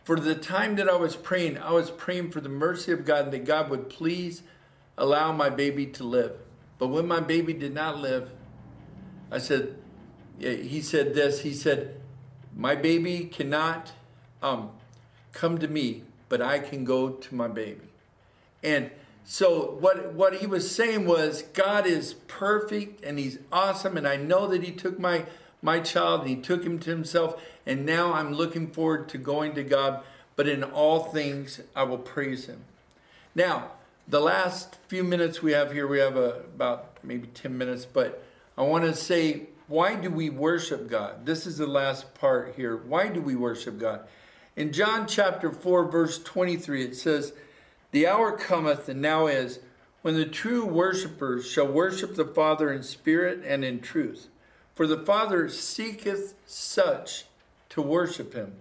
For 0.06 0.18
the 0.18 0.36
time 0.36 0.78
that 0.78 0.88
I 0.88 0.96
was 0.96 1.18
praying, 1.18 1.58
I 1.58 1.72
was 1.72 1.92
praying 1.92 2.32
for 2.32 2.40
the 2.40 2.48
mercy 2.48 2.94
of 2.94 3.04
God 3.04 3.26
and 3.26 3.34
that 3.34 3.44
God 3.44 3.70
would 3.70 3.90
please 3.90 4.44
allow 4.98 5.34
my 5.34 5.50
baby 5.50 5.86
to 5.88 6.06
live. 6.06 6.38
But 6.78 6.88
when 6.88 7.08
my 7.08 7.20
baby 7.20 7.54
did 7.54 7.74
not 7.74 8.00
live, 8.00 8.30
I 9.32 9.38
said, 9.38 9.76
he 10.40 10.82
said 10.82 11.14
this, 11.14 11.42
he 11.42 11.54
said, 11.54 12.00
my 12.56 12.76
baby 12.76 13.26
cannot 13.26 13.92
um, 14.42 14.72
come 15.34 15.58
to 15.58 15.68
me, 15.68 16.04
but 16.30 16.42
I 16.42 16.60
can 16.60 16.86
go 16.86 17.10
to 17.10 17.36
my 17.36 17.48
baby. 17.48 17.88
And 18.64 18.92
so 19.26 19.78
what 19.80 20.14
what 20.14 20.36
he 20.36 20.48
was 20.48 20.74
saying 20.74 21.06
was 21.06 21.42
God 21.54 21.88
is 21.88 22.14
perfect 22.28 23.04
and 23.04 23.18
he's 23.18 23.40
awesome 23.52 23.98
and 23.98 24.08
I 24.08 24.18
know 24.18 24.48
that 24.48 24.64
he 24.64 24.72
took 24.72 25.00
my 25.00 25.26
my 25.64 25.80
child 25.80 26.22
and 26.22 26.30
he 26.30 26.36
took 26.36 26.64
him 26.64 26.78
to 26.80 26.92
himself 26.92 27.42
and 27.66 27.86
now 27.86 28.14
I'm 28.14 28.34
looking 28.34 28.68
forward 28.68 29.10
to 29.10 29.18
going 29.18 29.56
to 29.56 29.64
God 29.64 30.04
but 30.36 30.48
in 30.48 30.64
all 30.64 31.06
things 31.06 31.60
I 31.76 31.84
will 31.84 31.98
praise 31.98 32.46
him. 32.46 32.66
Now, 33.34 33.72
the 34.08 34.20
last 34.20 34.78
few 34.88 35.04
minutes 35.04 35.42
we 35.42 35.52
have 35.54 35.72
here 35.72 35.88
we 35.88 36.00
have 36.00 36.16
a, 36.16 36.42
about 36.56 36.98
maybe 37.04 37.28
10 37.28 37.58
minutes 37.58 37.86
but 37.86 38.24
I 38.58 38.64
want 38.64 38.84
to 38.86 38.94
say 38.94 39.48
why 39.68 39.96
do 39.96 40.12
we 40.12 40.30
worship 40.30 40.88
God? 40.88 41.26
This 41.26 41.48
is 41.48 41.58
the 41.58 41.66
last 41.66 42.14
part 42.14 42.54
here. 42.56 42.78
Why 42.78 43.08
do 43.08 43.20
we 43.20 43.36
worship 43.36 43.80
God? 43.80 44.02
In 44.56 44.72
John 44.72 45.08
chapter 45.08 45.52
4 45.52 45.86
verse 45.90 46.22
23 46.22 46.84
it 46.84 46.96
says 46.96 47.34
the 47.96 48.08
hour 48.08 48.34
cometh, 48.34 48.90
and 48.90 49.02
now 49.02 49.28
is, 49.28 49.60
when 50.02 50.16
the 50.16 50.26
true 50.26 50.66
worshippers 50.66 51.50
shall 51.50 51.66
worship 51.66 52.16
the 52.16 52.26
Father 52.26 52.70
in 52.70 52.84
spirit 52.84 53.42
and 53.46 53.64
in 53.64 53.80
truth. 53.80 54.28
For 54.74 54.86
the 54.86 54.98
Father 54.98 55.48
seeketh 55.48 56.34
such 56.46 57.24
to 57.70 57.82
worship 57.82 58.34
him. 58.34 58.58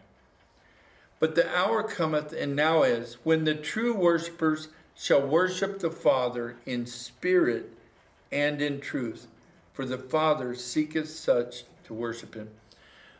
But 1.19 1.35
the 1.35 1.53
hour 1.53 1.83
cometh, 1.83 2.33
and 2.33 2.55
now 2.55 2.85
is, 2.85 3.15
when 3.25 3.43
the 3.43 3.57
true 3.57 3.93
worshippers 3.93 4.69
shall 4.95 5.27
worship 5.27 5.81
the 5.81 5.91
Father 5.91 6.57
in 6.67 6.87
spirit 6.87 7.73
and 8.31 8.61
in 8.63 8.81
truth. 8.81 9.27
For 9.73 9.85
the 9.85 9.99
Father 9.99 10.55
seeketh 10.55 11.09
such 11.09 11.65
to 11.85 11.95
worship 11.95 12.35
him. 12.35 12.51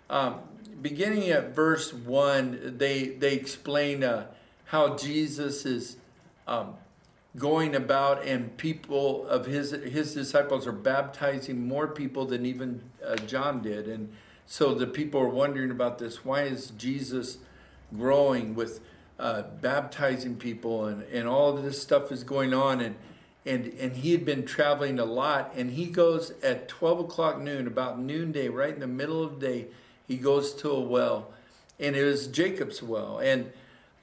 Um, 0.09 0.41
beginning 0.81 1.31
at 1.31 1.55
verse 1.55 1.93
1, 1.93 2.75
they, 2.79 3.09
they 3.09 3.35
explain 3.35 4.05
uh, 4.05 4.27
how 4.66 4.97
Jesus 4.97 5.66
is 5.66 5.97
um, 6.47 6.75
going 7.37 7.75
about 7.75 8.25
and 8.25 8.57
people 8.57 9.27
of 9.27 9.47
his 9.47 9.72
his 9.72 10.14
disciples 10.14 10.66
are 10.66 10.72
baptizing 10.72 11.66
more 11.66 11.89
people 11.89 12.27
than 12.27 12.47
even 12.47 12.81
uh, 13.05 13.16
John 13.16 13.61
did 13.61 13.89
and 13.89 14.12
so 14.47 14.75
the 14.75 14.87
people 14.87 15.20
are 15.20 15.29
wondering 15.29 15.70
about 15.70 15.99
this 15.99 16.25
why 16.25 16.43
is 16.43 16.70
Jesus 16.79 17.39
growing 17.97 18.55
with 18.55 18.81
uh, 19.18 19.42
baptizing 19.60 20.36
people 20.36 20.86
and, 20.86 21.02
and 21.04 21.28
all 21.28 21.56
of 21.56 21.62
this 21.62 21.80
stuff 21.80 22.10
is 22.10 22.24
going 22.24 22.52
on. 22.54 22.80
And 22.80 22.96
and 23.46 23.66
and 23.78 23.96
he 23.96 24.12
had 24.12 24.24
been 24.24 24.44
traveling 24.44 24.98
a 24.98 25.04
lot. 25.04 25.52
And 25.56 25.72
he 25.72 25.86
goes 25.86 26.32
at 26.42 26.68
12 26.68 27.00
o'clock 27.00 27.40
noon 27.40 27.66
about 27.66 27.98
noonday 27.98 28.48
right 28.48 28.74
in 28.74 28.80
the 28.80 28.86
middle 28.86 29.22
of 29.22 29.40
the 29.40 29.46
day 29.46 29.66
he 30.06 30.16
goes 30.16 30.52
to 30.54 30.70
a 30.70 30.80
well. 30.80 31.32
And 31.78 31.96
it 31.96 32.04
was 32.04 32.26
Jacob's 32.26 32.82
well. 32.82 33.18
And 33.18 33.52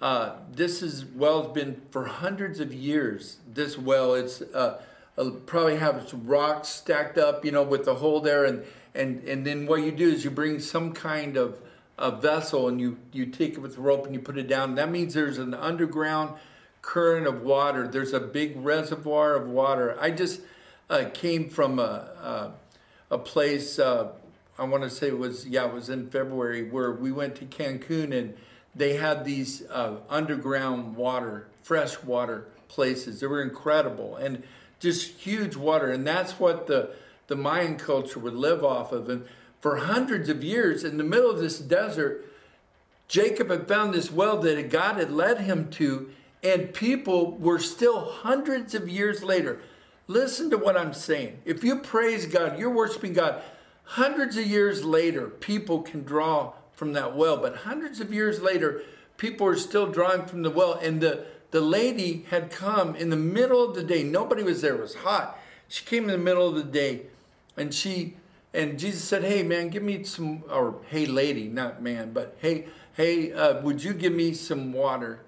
uh, 0.01 0.33
this 0.51 0.81
is 0.81 1.05
well 1.05 1.43
has 1.43 1.51
been 1.51 1.81
for 1.91 2.05
hundreds 2.05 2.59
of 2.59 2.73
years. 2.73 3.37
This 3.47 3.77
well, 3.77 4.15
it's 4.15 4.41
uh, 4.41 4.81
probably 5.45 5.77
have 5.77 6.11
rocks 6.25 6.69
stacked 6.69 7.17
up, 7.17 7.45
you 7.45 7.51
know, 7.51 7.63
with 7.63 7.85
the 7.85 7.95
hole 7.95 8.19
there, 8.19 8.43
and 8.43 8.63
and 8.95 9.23
and 9.23 9.45
then 9.45 9.67
what 9.67 9.83
you 9.83 9.91
do 9.91 10.09
is 10.09 10.23
you 10.23 10.31
bring 10.31 10.59
some 10.59 10.93
kind 10.93 11.37
of 11.37 11.59
a 12.01 12.11
vessel 12.11 12.67
and 12.67 12.81
you 12.81 12.97
you 13.13 13.25
take 13.25 13.53
it 13.53 13.59
with 13.59 13.77
rope 13.77 14.05
and 14.05 14.13
you 14.13 14.21
put 14.21 14.37
it 14.37 14.47
down. 14.47 14.75
That 14.75 14.91
means 14.91 15.13
there's 15.13 15.37
an 15.37 15.53
underground 15.53 16.35
current 16.81 17.27
of 17.27 17.43
water. 17.43 17.87
There's 17.87 18.13
a 18.13 18.19
big 18.19 18.57
reservoir 18.57 19.35
of 19.35 19.47
water. 19.47 19.97
I 19.99 20.11
just 20.11 20.41
uh, 20.89 21.05
came 21.13 21.49
from 21.49 21.79
a 21.79 22.53
a, 23.09 23.15
a 23.15 23.17
place. 23.17 23.79
Uh, 23.79 24.09
I 24.57 24.65
want 24.65 24.83
to 24.83 24.89
say 24.89 25.07
it 25.07 25.17
was 25.17 25.47
yeah, 25.47 25.67
it 25.67 25.73
was 25.73 25.89
in 25.89 26.09
February 26.09 26.69
where 26.69 26.91
we 26.91 27.11
went 27.11 27.35
to 27.35 27.45
Cancun 27.45 28.17
and 28.17 28.35
they 28.75 28.95
had 28.95 29.25
these 29.25 29.63
uh, 29.69 29.97
underground 30.09 30.95
water, 30.95 31.47
fresh 31.61 32.01
water 32.03 32.47
places. 32.67 33.19
They 33.19 33.27
were 33.27 33.41
incredible 33.41 34.15
and 34.15 34.43
just 34.79 35.11
huge 35.19 35.55
water. 35.55 35.91
And 35.91 36.05
that's 36.05 36.39
what 36.39 36.67
the, 36.67 36.91
the 37.27 37.35
Mayan 37.35 37.77
culture 37.77 38.19
would 38.19 38.33
live 38.33 38.63
off 38.63 38.91
of. 38.91 39.09
And 39.09 39.25
for 39.61 39.77
hundreds 39.77 40.27
of 40.27 40.43
years, 40.43 40.83
in 40.83 40.97
the 40.97 41.03
middle 41.03 41.29
of 41.29 41.39
this 41.39 41.59
desert, 41.59 42.25
Jacob 43.07 43.49
had 43.49 43.67
found 43.67 43.93
this 43.93 44.11
well 44.11 44.37
that 44.39 44.69
God 44.69 44.97
had 44.97 45.11
led 45.11 45.41
him 45.41 45.69
to, 45.71 46.09
and 46.43 46.73
people 46.73 47.37
were 47.37 47.59
still 47.59 48.05
hundreds 48.05 48.73
of 48.73 48.89
years 48.89 49.23
later. 49.23 49.61
Listen 50.07 50.49
to 50.49 50.57
what 50.57 50.75
I'm 50.75 50.93
saying. 50.93 51.39
If 51.45 51.63
you 51.63 51.79
praise 51.79 52.25
God, 52.25 52.57
you're 52.57 52.71
worshiping 52.71 53.13
God. 53.13 53.41
Hundreds 53.83 54.35
of 54.35 54.47
years 54.47 54.83
later, 54.83 55.27
people 55.27 55.81
can 55.83 56.03
draw 56.03 56.53
from 56.73 56.93
that 56.93 57.15
well. 57.15 57.37
But 57.37 57.57
hundreds 57.57 57.99
of 57.99 58.11
years 58.11 58.41
later, 58.41 58.81
people 59.17 59.45
are 59.45 59.55
still 59.55 59.85
drawing 59.85 60.25
from 60.25 60.41
the 60.41 60.49
well. 60.49 60.73
And 60.73 61.01
the, 61.01 61.25
the 61.51 61.61
lady 61.61 62.25
had 62.29 62.49
come 62.49 62.95
in 62.95 63.09
the 63.09 63.15
middle 63.15 63.63
of 63.63 63.75
the 63.75 63.83
day. 63.83 64.01
Nobody 64.01 64.41
was 64.41 64.61
there. 64.61 64.75
It 64.75 64.81
was 64.81 64.95
hot. 64.95 65.37
She 65.67 65.85
came 65.85 66.05
in 66.05 66.11
the 66.11 66.17
middle 66.17 66.49
of 66.49 66.55
the 66.55 66.63
day 66.63 67.03
and 67.55 67.73
she 67.73 68.15
and 68.53 68.77
Jesus 68.77 69.03
said, 69.03 69.23
"Hey 69.23 69.43
man, 69.43 69.69
give 69.69 69.83
me 69.83 70.03
some 70.03 70.43
or 70.49 70.75
hey 70.89 71.05
lady, 71.05 71.47
not 71.47 71.81
man, 71.81 72.13
but 72.13 72.35
hey 72.39 72.65
hey, 72.93 73.31
uh, 73.31 73.61
would 73.61 73.83
you 73.83 73.93
give 73.93 74.13
me 74.13 74.33
some 74.33 74.73
water?" 74.73 75.21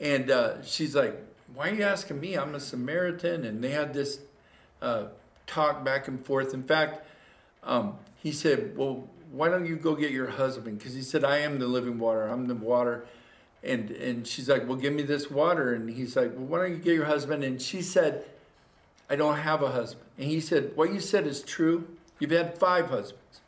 And 0.00 0.30
uh, 0.30 0.62
she's 0.62 0.94
like, 0.94 1.18
"Why 1.54 1.70
are 1.70 1.74
you 1.74 1.84
asking 1.84 2.20
me? 2.20 2.36
I'm 2.36 2.54
a 2.54 2.60
Samaritan." 2.60 3.44
And 3.44 3.62
they 3.62 3.70
had 3.70 3.94
this 3.94 4.20
uh, 4.82 5.06
talk 5.46 5.84
back 5.84 6.08
and 6.08 6.24
forth. 6.24 6.52
In 6.52 6.62
fact, 6.62 7.06
um, 7.62 7.96
he 8.22 8.32
said, 8.32 8.76
"Well, 8.76 9.08
why 9.36 9.48
don't 9.48 9.66
you 9.66 9.76
go 9.76 9.94
get 9.94 10.12
your 10.12 10.28
husband? 10.28 10.78
Because 10.78 10.94
he 10.94 11.02
said, 11.02 11.24
I 11.24 11.38
am 11.38 11.58
the 11.58 11.66
living 11.66 11.98
water. 11.98 12.26
I'm 12.26 12.46
the 12.46 12.54
water. 12.54 13.06
And, 13.62 13.90
and 13.90 14.26
she's 14.26 14.48
like, 14.48 14.66
well, 14.66 14.76
give 14.76 14.92
me 14.92 15.02
this 15.02 15.30
water. 15.30 15.74
And 15.74 15.90
he's 15.90 16.16
like, 16.16 16.32
well, 16.34 16.46
why 16.46 16.58
don't 16.60 16.70
you 16.70 16.78
get 16.78 16.94
your 16.94 17.06
husband? 17.06 17.42
And 17.44 17.60
she 17.60 17.82
said, 17.82 18.24
I 19.10 19.16
don't 19.16 19.36
have 19.36 19.62
a 19.62 19.70
husband. 19.70 20.06
And 20.18 20.28
he 20.28 20.40
said, 20.40 20.72
what 20.74 20.92
you 20.92 21.00
said 21.00 21.26
is 21.26 21.42
true. 21.42 21.86
You've 22.18 22.30
had 22.30 22.58
five 22.58 22.90
husbands. 22.90 23.40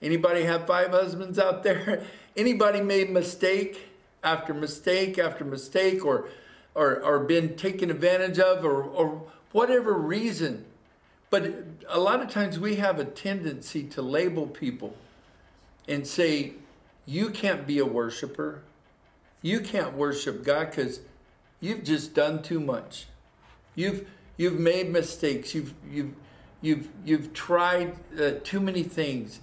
Anybody 0.00 0.44
have 0.44 0.66
five 0.66 0.90
husbands 0.90 1.38
out 1.38 1.62
there? 1.62 2.02
Anybody 2.36 2.80
made 2.80 3.10
mistake 3.10 3.88
after 4.22 4.52
mistake 4.54 5.18
after 5.18 5.44
mistake 5.44 6.04
or, 6.04 6.28
or, 6.74 7.02
or 7.02 7.20
been 7.20 7.56
taken 7.56 7.90
advantage 7.90 8.38
of 8.38 8.64
or, 8.64 8.82
or 8.82 9.22
whatever 9.52 9.92
reason 9.92 10.64
but 11.34 11.52
a 11.88 11.98
lot 11.98 12.20
of 12.20 12.30
times 12.30 12.60
we 12.60 12.76
have 12.76 13.00
a 13.00 13.04
tendency 13.04 13.82
to 13.82 14.02
label 14.02 14.46
people 14.46 14.94
and 15.88 16.06
say, 16.06 16.52
you 17.06 17.30
can't 17.30 17.66
be 17.66 17.80
a 17.80 17.84
worshiper. 17.84 18.62
You 19.42 19.58
can't 19.58 19.94
worship 19.94 20.44
God 20.44 20.70
because 20.70 21.00
you've 21.58 21.82
just 21.82 22.14
done 22.14 22.44
too 22.44 22.60
much. 22.60 23.06
You've 23.74 24.06
you've 24.36 24.60
made 24.60 24.92
mistakes. 24.92 25.56
You've 25.56 25.74
you've 25.90 26.14
you've 26.64 26.88
you've 27.04 27.32
tried 27.34 27.94
uh, 28.18 28.32
too 28.42 28.58
many 28.58 28.82
things, 28.82 29.40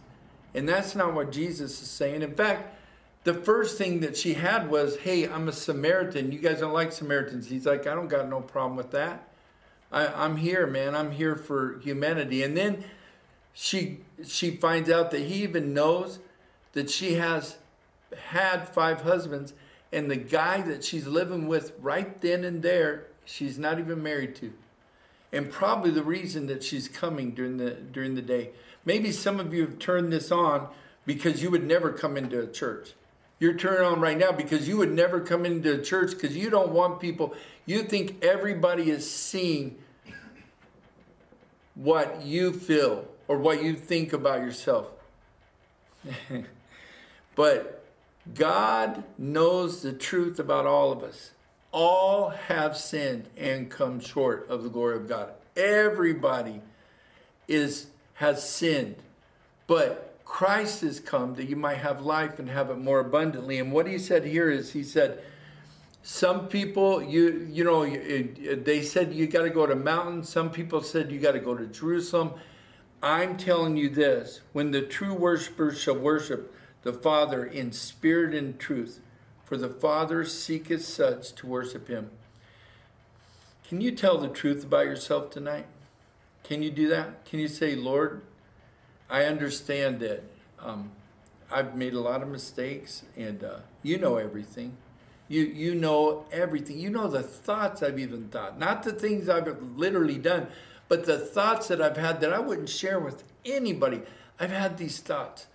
and 0.55 0.67
that's 0.67 0.95
not 0.95 1.13
what 1.13 1.31
Jesus 1.31 1.81
is 1.81 1.89
saying. 1.89 2.23
In 2.23 2.33
fact, 2.33 2.75
the 3.23 3.33
first 3.33 3.77
thing 3.77 3.99
that 3.99 4.17
she 4.17 4.33
had 4.33 4.69
was, 4.69 4.97
"Hey, 4.97 5.27
I'm 5.27 5.47
a 5.47 5.51
Samaritan. 5.51 6.31
You 6.31 6.39
guys 6.39 6.59
don't 6.59 6.73
like 6.73 6.91
Samaritans." 6.91 7.47
He's 7.47 7.65
like, 7.65 7.85
"I 7.85 7.93
don't 7.93 8.07
got 8.07 8.27
no 8.27 8.41
problem 8.41 8.75
with 8.75 8.91
that." 8.91 9.27
I, 9.91 10.25
am 10.25 10.37
here, 10.37 10.65
man. 10.65 10.95
I'm 10.95 11.11
here 11.11 11.35
for 11.35 11.79
humanity. 11.79 12.43
And 12.43 12.55
then 12.55 12.85
she 13.53 13.99
she 14.25 14.51
finds 14.51 14.89
out 14.89 15.11
that 15.11 15.21
he 15.21 15.43
even 15.43 15.73
knows 15.73 16.19
that 16.73 16.89
she 16.89 17.15
has 17.15 17.57
had 18.29 18.67
five 18.67 19.01
husbands, 19.01 19.53
and 19.91 20.09
the 20.09 20.15
guy 20.15 20.61
that 20.61 20.83
she's 20.83 21.05
living 21.05 21.47
with 21.47 21.73
right 21.79 22.19
then 22.21 22.43
and 22.43 22.63
there, 22.63 23.07
she's 23.25 23.59
not 23.59 23.79
even 23.79 24.01
married 24.01 24.35
to. 24.37 24.53
And 25.31 25.49
probably 25.49 25.91
the 25.91 26.03
reason 26.03 26.47
that 26.47 26.63
she's 26.63 26.87
coming 26.87 27.31
during 27.31 27.57
the 27.57 27.71
during 27.71 28.15
the 28.15 28.21
day. 28.21 28.49
Maybe 28.83 29.11
some 29.11 29.39
of 29.39 29.53
you 29.53 29.61
have 29.61 29.79
turned 29.79 30.11
this 30.11 30.31
on 30.31 30.67
because 31.05 31.41
you 31.41 31.51
would 31.51 31.65
never 31.65 31.91
come 31.91 32.17
into 32.17 32.39
a 32.39 32.47
church. 32.47 32.93
You're 33.39 33.55
turning 33.55 33.85
on 33.85 33.99
right 34.01 34.17
now 34.17 34.31
because 34.31 34.67
you 34.67 34.77
would 34.77 34.91
never 34.91 35.19
come 35.19 35.45
into 35.45 35.73
a 35.73 35.81
church 35.81 36.11
because 36.11 36.37
you 36.37 36.49
don't 36.49 36.71
want 36.71 36.99
people, 36.99 37.33
you 37.65 37.81
think 37.81 38.23
everybody 38.23 38.91
is 38.91 39.09
seeing 39.09 39.77
what 41.73 42.23
you 42.23 42.53
feel 42.53 43.07
or 43.27 43.37
what 43.37 43.63
you 43.63 43.73
think 43.75 44.13
about 44.13 44.41
yourself. 44.41 44.87
but 47.35 47.83
God 48.35 49.03
knows 49.17 49.81
the 49.81 49.93
truth 49.93 50.37
about 50.37 50.67
all 50.67 50.91
of 50.91 51.01
us. 51.01 51.31
All 51.71 52.29
have 52.29 52.75
sinned 52.75 53.29
and 53.37 53.69
come 53.69 53.99
short 53.99 54.47
of 54.49 54.63
the 54.63 54.69
glory 54.69 54.97
of 54.97 55.07
God. 55.07 55.31
Everybody 55.55 56.61
is 57.47 57.87
has 58.15 58.47
sinned. 58.47 58.97
But 59.67 60.19
Christ 60.25 60.81
has 60.81 60.99
come 60.99 61.35
that 61.35 61.49
you 61.49 61.55
might 61.55 61.77
have 61.77 62.01
life 62.01 62.39
and 62.39 62.49
have 62.49 62.69
it 62.69 62.77
more 62.77 62.99
abundantly. 62.99 63.59
And 63.59 63.71
what 63.71 63.87
he 63.87 63.97
said 63.97 64.25
here 64.25 64.49
is, 64.49 64.73
he 64.73 64.83
said, 64.83 65.21
some 66.03 66.47
people, 66.47 67.01
you 67.01 67.47
you 67.51 67.63
know, 67.63 67.85
they 67.85 68.81
said 68.81 69.13
you 69.13 69.27
got 69.27 69.43
to 69.43 69.49
go 69.49 69.67
to 69.67 69.75
mountains. 69.75 70.29
Some 70.29 70.49
people 70.49 70.81
said 70.81 71.11
you 71.11 71.19
got 71.19 71.33
to 71.33 71.39
go 71.39 71.55
to 71.55 71.67
Jerusalem. 71.67 72.33
I'm 73.03 73.37
telling 73.37 73.77
you 73.77 73.89
this: 73.89 74.41
when 74.51 74.71
the 74.71 74.81
true 74.81 75.13
worshipers 75.13 75.79
shall 75.79 75.97
worship 75.97 76.55
the 76.81 76.93
Father 76.93 77.45
in 77.45 77.71
spirit 77.71 78.33
and 78.33 78.59
truth, 78.59 78.99
for 79.51 79.57
the 79.57 79.67
Father 79.67 80.23
seeketh 80.23 80.85
such 80.85 81.33
to 81.33 81.45
worship 81.45 81.89
Him. 81.89 82.09
Can 83.67 83.81
you 83.81 83.91
tell 83.91 84.17
the 84.17 84.29
truth 84.29 84.63
about 84.63 84.85
yourself 84.85 85.29
tonight? 85.29 85.65
Can 86.41 86.63
you 86.63 86.71
do 86.71 86.87
that? 86.87 87.25
Can 87.25 87.39
you 87.39 87.49
say, 87.49 87.75
Lord, 87.75 88.21
I 89.09 89.25
understand 89.25 89.99
that 89.99 90.23
um, 90.57 90.91
I've 91.51 91.75
made 91.75 91.93
a 91.93 91.99
lot 91.99 92.23
of 92.23 92.29
mistakes, 92.29 93.03
and 93.17 93.43
uh, 93.43 93.57
you 93.83 93.97
know 93.97 94.15
everything. 94.15 94.77
You 95.27 95.41
you 95.41 95.75
know 95.75 96.23
everything. 96.31 96.79
You 96.79 96.89
know 96.89 97.09
the 97.09 97.21
thoughts 97.21 97.83
I've 97.83 97.99
even 97.99 98.29
thought, 98.29 98.57
not 98.57 98.83
the 98.83 98.93
things 98.93 99.27
I've 99.27 99.61
literally 99.75 100.17
done, 100.17 100.47
but 100.87 101.03
the 101.05 101.17
thoughts 101.17 101.67
that 101.67 101.81
I've 101.81 101.97
had 101.97 102.21
that 102.21 102.31
I 102.31 102.39
wouldn't 102.39 102.69
share 102.69 103.01
with 103.01 103.25
anybody. 103.43 103.99
I've 104.39 104.51
had 104.51 104.77
these 104.77 105.01
thoughts, 105.01 105.47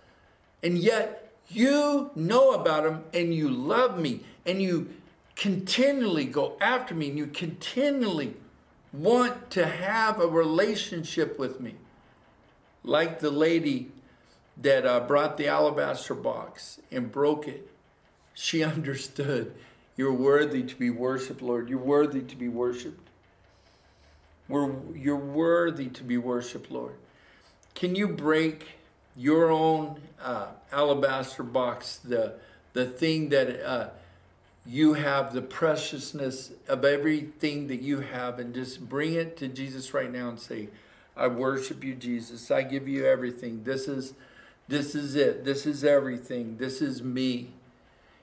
and 0.62 0.76
yet 0.76 1.25
you 1.48 2.10
know 2.14 2.52
about 2.52 2.84
them, 2.84 3.04
and 3.12 3.34
you 3.34 3.48
love 3.48 3.98
me, 3.98 4.20
and 4.44 4.60
you 4.60 4.94
continually 5.34 6.24
go 6.24 6.56
after 6.60 6.94
me, 6.94 7.08
and 7.08 7.18
you 7.18 7.26
continually 7.26 8.34
want 8.92 9.50
to 9.50 9.66
have 9.66 10.20
a 10.20 10.26
relationship 10.26 11.38
with 11.38 11.60
me, 11.60 11.74
like 12.82 13.20
the 13.20 13.30
lady 13.30 13.90
that 14.56 14.86
uh, 14.86 15.00
brought 15.00 15.36
the 15.36 15.46
alabaster 15.46 16.14
box 16.14 16.80
and 16.90 17.12
broke 17.12 17.46
it. 17.46 17.70
She 18.34 18.62
understood 18.64 19.54
you're 19.96 20.12
worthy 20.12 20.62
to 20.62 20.76
be 20.76 20.90
worshiped, 20.90 21.40
Lord. 21.40 21.70
You're 21.70 21.78
worthy 21.78 22.20
to 22.20 22.36
be 22.36 22.48
worshiped. 22.48 23.08
We're, 24.48 24.70
you're 24.94 25.16
worthy 25.16 25.88
to 25.88 26.04
be 26.04 26.18
worshiped, 26.18 26.70
Lord. 26.70 26.94
Can 27.74 27.94
you 27.94 28.06
break 28.06 28.78
your 29.16 29.50
own 29.50 30.00
uh, 30.22 30.48
alabaster 30.72 31.42
box, 31.42 31.96
the, 31.96 32.34
the 32.72 32.86
thing 32.86 33.30
that 33.30 33.66
uh, 33.66 33.88
you 34.66 34.94
have, 34.94 35.32
the 35.32 35.42
preciousness 35.42 36.52
of 36.68 36.84
everything 36.84 37.68
that 37.68 37.80
you 37.80 38.00
have, 38.00 38.38
and 38.38 38.54
just 38.54 38.88
bring 38.88 39.14
it 39.14 39.36
to 39.38 39.48
Jesus 39.48 39.94
right 39.94 40.10
now 40.10 40.28
and 40.28 40.40
say, 40.40 40.68
I 41.16 41.28
worship 41.28 41.82
you, 41.82 41.94
Jesus. 41.94 42.50
I 42.50 42.62
give 42.62 42.86
you 42.86 43.06
everything. 43.06 43.64
This 43.64 43.88
is 43.88 44.14
this 44.68 44.94
is 44.96 45.14
it. 45.14 45.44
This 45.44 45.64
is 45.64 45.84
everything. 45.84 46.56
This 46.58 46.82
is 46.82 47.02
me. 47.02 47.50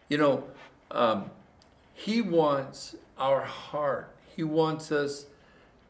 You 0.10 0.18
know, 0.18 0.44
um, 0.92 1.32
he 1.94 2.22
wants 2.22 2.96
our 3.18 3.42
heart. 3.42 4.14
He 4.36 4.44
wants 4.44 4.92
us 4.92 5.26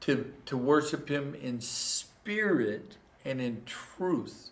to, 0.01 0.32
to 0.45 0.58
worship 0.58 1.10
Him 1.10 1.34
in 1.34 1.62
spirit 1.62 2.97
and 3.26 3.41
in 3.41 3.64
truth. 3.66 4.49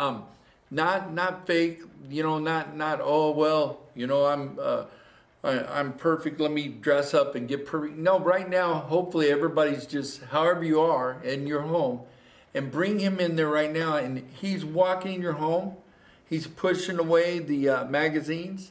Um, 0.00 0.24
not 0.70 1.12
not 1.12 1.46
fake, 1.46 1.82
you 2.08 2.22
know, 2.22 2.38
not 2.38 2.76
not 2.76 3.00
oh 3.02 3.30
well, 3.32 3.80
you 3.94 4.06
know, 4.06 4.26
I'm 4.26 4.58
uh, 4.60 4.84
I, 5.44 5.80
am 5.80 5.92
perfect. 5.94 6.40
Let 6.40 6.52
me 6.52 6.68
dress 6.68 7.14
up 7.14 7.34
and 7.34 7.48
get 7.48 7.66
perfect. 7.66 7.96
No, 7.96 8.18
right 8.18 8.48
now, 8.48 8.74
hopefully 8.74 9.30
everybody's 9.30 9.86
just 9.86 10.22
however 10.24 10.64
you 10.64 10.80
are 10.80 11.20
in 11.22 11.46
your 11.46 11.62
home, 11.62 12.00
and 12.54 12.70
bring 12.70 12.98
him 12.98 13.20
in 13.20 13.36
there 13.36 13.48
right 13.48 13.72
now. 13.72 13.96
And 13.96 14.28
he's 14.40 14.64
walking 14.64 15.20
your 15.20 15.34
home. 15.34 15.76
He's 16.28 16.46
pushing 16.46 16.98
away 16.98 17.40
the 17.40 17.68
uh, 17.68 17.84
magazines 17.86 18.70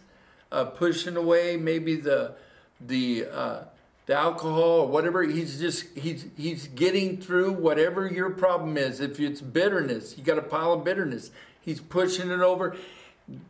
uh, 0.51 0.65
pushing 0.65 1.15
away 1.15 1.57
maybe 1.57 1.95
the 1.95 2.33
the 2.81 3.25
uh, 3.31 3.61
the 4.09 4.15
alcohol 4.15 4.81
or 4.81 4.87
whatever. 4.87 5.21
He's 5.21 5.59
just 5.59 5.95
he's 5.95 6.25
he's 6.35 6.67
getting 6.69 7.17
through 7.21 7.51
whatever 7.51 8.07
your 8.07 8.31
problem 8.31 8.75
is. 8.75 8.99
If 8.99 9.19
it's 9.19 9.39
bitterness, 9.39 10.17
you 10.17 10.23
got 10.23 10.39
a 10.39 10.41
pile 10.41 10.73
of 10.73 10.83
bitterness. 10.83 11.29
He's 11.61 11.79
pushing 11.79 12.31
it 12.31 12.39
over. 12.39 12.75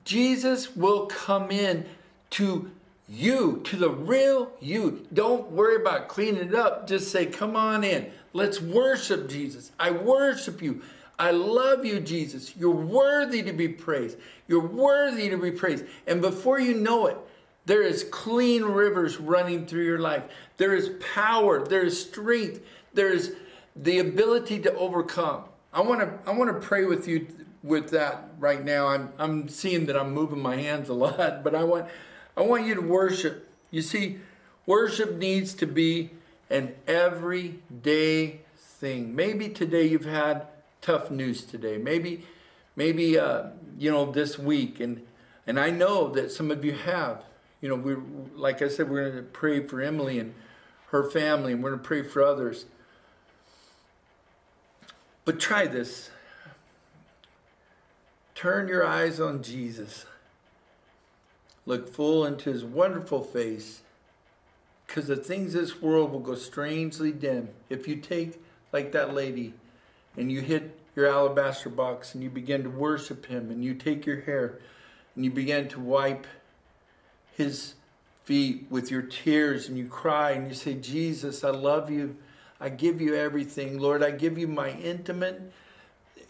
Jesus 0.03 0.75
will 0.75 1.05
come 1.05 1.49
in 1.49 1.85
to 2.31 2.71
you, 3.07 3.61
to 3.63 3.77
the 3.77 3.89
real 3.89 4.51
you. 4.59 5.07
Don't 5.13 5.49
worry 5.49 5.77
about 5.77 6.09
cleaning 6.09 6.49
it 6.49 6.55
up. 6.55 6.89
Just 6.89 7.09
say, 7.09 7.25
"Come 7.25 7.55
on 7.55 7.85
in. 7.85 8.11
Let's 8.33 8.59
worship 8.61 9.29
Jesus. 9.29 9.71
I 9.79 9.91
worship 9.91 10.61
you." 10.61 10.81
I 11.17 11.31
love 11.31 11.85
you, 11.85 12.01
Jesus. 12.01 12.53
You're 12.57 12.71
worthy 12.71 13.43
to 13.43 13.53
be 13.53 13.69
praised. 13.69 14.17
You're 14.49 14.67
worthy 14.67 15.29
to 15.29 15.37
be 15.37 15.51
praised. 15.51 15.85
And 16.05 16.21
before 16.21 16.59
you 16.59 16.73
know 16.73 17.07
it, 17.07 17.17
there 17.69 17.83
is 17.83 18.03
clean 18.03 18.63
rivers 18.63 19.19
running 19.19 19.67
through 19.67 19.85
your 19.85 19.99
life. 19.99 20.23
There 20.57 20.73
is 20.73 20.89
power. 21.13 21.63
There 21.63 21.83
is 21.83 22.01
strength. 22.01 22.61
There 22.95 23.13
is 23.13 23.35
the 23.75 23.99
ability 23.99 24.57
to 24.61 24.73
overcome. 24.73 25.43
I 25.71 25.81
want 25.81 26.01
to 26.01 26.27
I 26.27 26.33
want 26.33 26.51
to 26.51 26.67
pray 26.67 26.85
with 26.85 27.07
you 27.07 27.27
with 27.61 27.91
that 27.91 28.27
right 28.39 28.65
now. 28.65 28.87
I'm 28.87 29.13
I'm 29.19 29.47
seeing 29.49 29.85
that 29.85 29.95
I'm 29.95 30.15
moving 30.15 30.41
my 30.41 30.55
hands 30.55 30.89
a 30.89 30.95
lot, 30.95 31.43
but 31.43 31.53
I 31.53 31.63
want 31.63 31.85
I 32.35 32.41
want 32.41 32.65
you 32.65 32.73
to 32.73 32.81
worship. 32.81 33.47
You 33.69 33.83
see, 33.83 34.17
worship 34.65 35.17
needs 35.17 35.53
to 35.53 35.67
be 35.67 36.09
an 36.49 36.73
everyday 36.87 38.41
thing. 38.57 39.15
Maybe 39.15 39.47
today 39.47 39.85
you've 39.85 40.05
had 40.05 40.47
tough 40.81 41.11
news 41.11 41.43
today. 41.43 41.77
Maybe, 41.77 42.25
maybe 42.75 43.19
uh, 43.19 43.49
you 43.77 43.91
know 43.91 44.11
this 44.11 44.39
week, 44.39 44.79
and 44.79 45.05
and 45.45 45.59
I 45.59 45.69
know 45.69 46.09
that 46.09 46.31
some 46.31 46.49
of 46.49 46.65
you 46.65 46.73
have. 46.73 47.25
You 47.61 47.69
know, 47.69 47.75
we 47.75 47.95
like 48.35 48.61
I 48.61 48.69
said, 48.69 48.89
we're 48.89 49.09
going 49.11 49.23
to 49.23 49.29
pray 49.31 49.65
for 49.65 49.81
Emily 49.81 50.19
and 50.19 50.33
her 50.87 51.09
family, 51.09 51.53
and 51.53 51.63
we're 51.63 51.71
going 51.71 51.81
to 51.81 51.87
pray 51.87 52.03
for 52.03 52.23
others. 52.23 52.65
But 55.25 55.39
try 55.39 55.67
this. 55.67 56.09
Turn 58.33 58.67
your 58.67 58.85
eyes 58.85 59.19
on 59.19 59.43
Jesus. 59.43 60.05
Look 61.65 61.93
full 61.93 62.25
into 62.25 62.51
his 62.51 62.63
wonderful 62.63 63.21
face. 63.21 63.81
Because 64.87 65.07
the 65.07 65.17
things 65.17 65.53
this 65.53 65.81
world 65.81 66.11
will 66.11 66.19
go 66.19 66.33
strangely 66.33 67.11
dim 67.11 67.49
if 67.69 67.87
you 67.87 67.97
take, 67.97 68.41
like 68.73 68.91
that 68.93 69.13
lady, 69.13 69.53
and 70.17 70.31
you 70.31 70.41
hit 70.41 70.79
your 70.95 71.07
alabaster 71.07 71.69
box 71.69 72.15
and 72.15 72.23
you 72.23 72.29
begin 72.29 72.63
to 72.63 72.69
worship 72.69 73.27
him 73.27 73.51
and 73.51 73.63
you 73.63 73.73
take 73.75 74.05
your 74.05 74.21
hair 74.21 74.57
and 75.15 75.23
you 75.23 75.31
begin 75.31 75.67
to 75.69 75.79
wipe 75.79 76.25
his 77.39 77.73
feet 78.25 78.67
with 78.69 78.91
your 78.91 79.01
tears 79.01 79.69
and 79.69 79.77
you 79.77 79.87
cry 79.87 80.31
and 80.31 80.47
you 80.47 80.53
say, 80.53 80.75
Jesus, 80.75 81.43
I 81.43 81.49
love 81.49 81.89
you. 81.89 82.17
I 82.59 82.67
give 82.69 83.01
you 83.01 83.15
everything. 83.15 83.79
Lord, 83.79 84.03
I 84.03 84.11
give 84.11 84.37
you 84.37 84.47
my 84.47 84.71
intimate, 84.71 85.41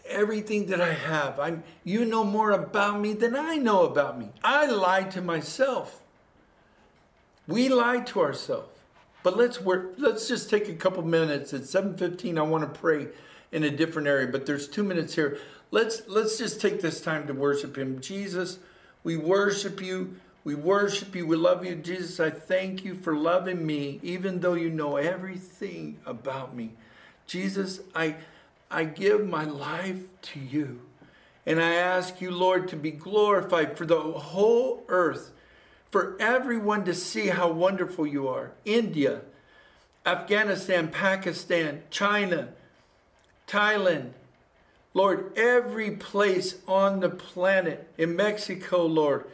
everything 0.06 0.66
that 0.66 0.80
I 0.80 0.94
have. 0.94 1.40
I'm, 1.40 1.64
you 1.84 2.04
know 2.04 2.22
more 2.22 2.52
about 2.52 3.00
me 3.00 3.12
than 3.12 3.34
I 3.34 3.56
know 3.56 3.84
about 3.84 4.18
me. 4.18 4.28
I 4.42 4.66
lied 4.66 5.10
to 5.10 5.20
myself. 5.20 6.00
We 7.48 7.68
lie 7.68 8.00
to 8.00 8.20
ourselves. 8.20 8.68
But 9.24 9.36
let's 9.36 9.60
work, 9.60 9.94
let's 9.98 10.28
just 10.28 10.48
take 10.48 10.68
a 10.68 10.74
couple 10.74 11.02
minutes. 11.02 11.52
At 11.52 11.62
7:15, 11.62 12.38
I 12.38 12.42
want 12.42 12.72
to 12.72 12.80
pray 12.80 13.08
in 13.52 13.64
a 13.64 13.70
different 13.70 14.08
area, 14.08 14.28
but 14.28 14.46
there's 14.46 14.68
two 14.68 14.84
minutes 14.84 15.14
here. 15.16 15.38
Let's 15.70 16.02
let's 16.06 16.38
just 16.38 16.60
take 16.60 16.80
this 16.80 17.00
time 17.00 17.26
to 17.26 17.34
worship 17.34 17.76
him. 17.76 18.00
Jesus, 18.00 18.60
we 19.04 19.18
worship 19.18 19.82
you. 19.82 20.16
We 20.42 20.54
worship 20.54 21.14
you. 21.14 21.26
We 21.26 21.36
love 21.36 21.64
you. 21.64 21.74
Jesus, 21.76 22.18
I 22.18 22.30
thank 22.30 22.84
you 22.84 22.94
for 22.94 23.14
loving 23.14 23.66
me, 23.66 24.00
even 24.02 24.40
though 24.40 24.54
you 24.54 24.70
know 24.70 24.96
everything 24.96 25.98
about 26.06 26.56
me. 26.56 26.70
Jesus, 27.26 27.80
I 27.94 28.16
I 28.70 28.84
give 28.84 29.26
my 29.26 29.44
life 29.44 30.02
to 30.22 30.40
you. 30.40 30.82
And 31.44 31.60
I 31.60 31.74
ask 31.74 32.20
you, 32.20 32.30
Lord, 32.30 32.68
to 32.68 32.76
be 32.76 32.90
glorified 32.90 33.76
for 33.76 33.84
the 33.84 34.00
whole 34.00 34.84
earth, 34.88 35.32
for 35.90 36.16
everyone 36.20 36.84
to 36.84 36.94
see 36.94 37.28
how 37.28 37.50
wonderful 37.50 38.06
you 38.06 38.28
are. 38.28 38.52
India, 38.64 39.22
Afghanistan, 40.06 40.88
Pakistan, 40.88 41.82
China, 41.90 42.50
Thailand, 43.48 44.10
Lord, 44.94 45.32
every 45.36 45.92
place 45.92 46.56
on 46.66 47.00
the 47.00 47.10
planet, 47.10 47.88
in 47.96 48.16
Mexico, 48.16 48.84
Lord, 48.86 49.24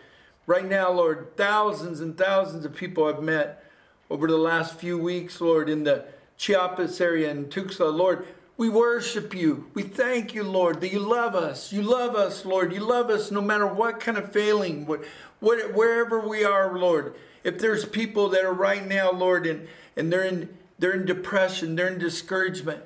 right 0.47 0.65
now, 0.65 0.91
Lord, 0.91 1.37
thousands 1.37 2.01
and 2.01 2.17
thousands 2.17 2.65
of 2.65 2.75
people 2.75 3.07
I've 3.07 3.23
met 3.23 3.65
over 4.09 4.27
the 4.27 4.37
last 4.37 4.75
few 4.75 4.97
weeks, 4.97 5.41
Lord, 5.41 5.69
in 5.69 5.85
the 5.85 6.05
Chiapas 6.39 7.01
area 7.01 7.31
and 7.31 7.51
Tuxtla, 7.51 7.95
Lord, 7.95 8.27
we 8.57 8.69
worship 8.69 9.35
you. 9.35 9.71
We 9.75 9.83
thank 9.83 10.35
you, 10.35 10.43
Lord, 10.43 10.81
that 10.81 10.93
you 10.93 11.01
love 11.01 11.35
us. 11.35 11.73
You 11.73 11.83
love 11.83 12.15
us, 12.15 12.45
Lord. 12.45 12.73
You 12.73 12.81
love 12.81 13.11
us 13.11 13.31
no 13.31 13.43
matter 13.43 13.67
what 13.67 14.01
kind 14.01 14.17
of 14.17 14.33
failing, 14.33 14.87
what, 14.87 15.05
what, 15.41 15.75
wherever 15.75 16.21
we 16.21 16.45
are, 16.45 16.79
Lord. 16.79 17.15
If 17.45 17.59
there's 17.59 17.85
people 17.85 18.29
that 18.31 18.45
are 18.45 18.55
right 18.55 18.87
now, 18.87 19.13
Lord, 19.13 19.47
and, 19.47 19.69
and 19.97 20.13
they're 20.13 20.25
in 20.25 20.57
they're 20.79 20.93
in 20.93 21.07
depression, 21.07 21.75
they're 21.75 21.89
in 21.89 21.99
discouragement. 21.99 22.83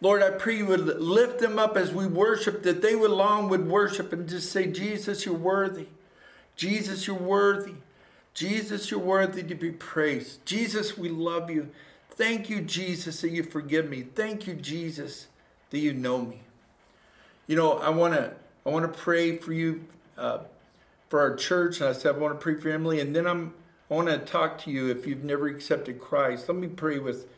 Lord, 0.00 0.22
I 0.22 0.30
pray 0.30 0.58
you 0.58 0.66
would 0.66 1.00
lift 1.00 1.38
them 1.38 1.58
up 1.58 1.76
as 1.76 1.92
we 1.92 2.06
worship, 2.06 2.62
that 2.64 2.82
they 2.82 2.94
would 2.94 3.10
long 3.10 3.48
would 3.48 3.66
worship 3.68 4.12
and 4.12 4.28
just 4.28 4.52
say, 4.52 4.66
Jesus, 4.66 5.24
you're 5.24 5.34
worthy. 5.34 5.86
Jesus, 6.56 7.06
you're 7.06 7.16
worthy. 7.16 7.74
Jesus, 8.34 8.90
you're 8.90 9.00
worthy 9.00 9.42
to 9.42 9.54
be 9.54 9.70
praised. 9.70 10.44
Jesus, 10.44 10.98
we 10.98 11.08
love 11.08 11.50
you. 11.50 11.70
Thank 12.10 12.50
you, 12.50 12.62
Jesus, 12.62 13.20
that 13.20 13.30
you 13.30 13.42
forgive 13.42 13.88
me. 13.88 14.02
Thank 14.02 14.46
you, 14.46 14.54
Jesus, 14.54 15.28
that 15.70 15.78
you 15.78 15.92
know 15.92 16.22
me. 16.22 16.40
You 17.46 17.56
know, 17.56 17.74
I 17.74 17.90
want 17.90 18.14
to 18.14 18.34
I 18.64 18.70
want 18.70 18.92
to 18.92 18.98
pray 18.98 19.36
for 19.36 19.52
you 19.52 19.84
uh, 20.18 20.40
for 21.08 21.20
our 21.20 21.36
church, 21.36 21.80
and 21.80 21.88
I 21.88 21.92
said 21.92 22.14
I 22.14 22.18
want 22.18 22.38
to 22.38 22.42
pray 22.42 22.56
for 22.56 22.68
Emily, 22.68 23.00
and 23.00 23.14
then 23.14 23.26
I'm 23.26 23.54
I 23.90 23.94
want 23.94 24.08
to 24.08 24.18
talk 24.18 24.58
to 24.62 24.70
you 24.70 24.90
if 24.90 25.06
you've 25.06 25.24
never 25.24 25.46
accepted 25.46 26.00
Christ. 26.00 26.48
Let 26.48 26.56
me 26.56 26.68
pray 26.68 26.98
with 26.98 27.28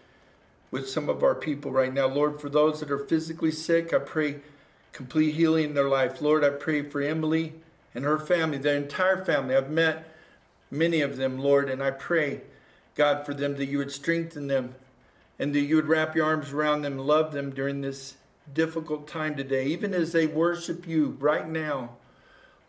with 0.70 0.88
some 0.88 1.08
of 1.08 1.22
our 1.22 1.34
people 1.34 1.70
right 1.70 1.92
now. 1.92 2.06
Lord, 2.06 2.40
for 2.40 2.48
those 2.48 2.80
that 2.80 2.90
are 2.90 2.98
physically 2.98 3.50
sick, 3.50 3.92
I 3.92 3.98
pray 3.98 4.40
complete 4.92 5.34
healing 5.34 5.64
in 5.66 5.74
their 5.74 5.88
life. 5.88 6.20
Lord, 6.22 6.44
I 6.44 6.50
pray 6.50 6.82
for 6.82 7.02
Emily 7.02 7.54
and 7.94 8.04
her 8.04 8.18
family, 8.18 8.58
their 8.58 8.76
entire 8.76 9.24
family. 9.24 9.56
I've 9.56 9.70
met 9.70 10.14
many 10.70 11.00
of 11.00 11.16
them, 11.16 11.38
Lord, 11.38 11.70
and 11.70 11.82
I 11.82 11.90
pray, 11.90 12.42
God, 12.94 13.24
for 13.24 13.34
them 13.34 13.56
that 13.56 13.66
you 13.66 13.78
would 13.78 13.92
strengthen 13.92 14.46
them 14.46 14.74
and 15.38 15.54
that 15.54 15.60
you 15.60 15.76
would 15.76 15.86
wrap 15.86 16.16
your 16.16 16.26
arms 16.26 16.52
around 16.52 16.82
them 16.82 16.94
and 16.94 17.06
love 17.06 17.32
them 17.32 17.50
during 17.50 17.80
this 17.80 18.16
difficult 18.52 19.06
time 19.06 19.36
today, 19.36 19.66
even 19.66 19.94
as 19.94 20.12
they 20.12 20.26
worship 20.26 20.86
you 20.86 21.16
right 21.20 21.48
now, 21.48 21.90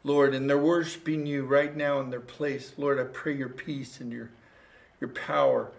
Lord, 0.04 0.34
and 0.34 0.50
they're 0.50 0.58
worshiping 0.58 1.26
you 1.26 1.46
right 1.46 1.76
now 1.76 2.00
in 2.00 2.10
their 2.10 2.20
place. 2.20 2.74
Lord, 2.78 3.00
I 3.00 3.04
pray 3.04 3.36
your 3.36 3.50
peace 3.50 4.00
and 4.00 4.12
your, 4.12 4.30
your 5.02 5.10
power 5.10 5.72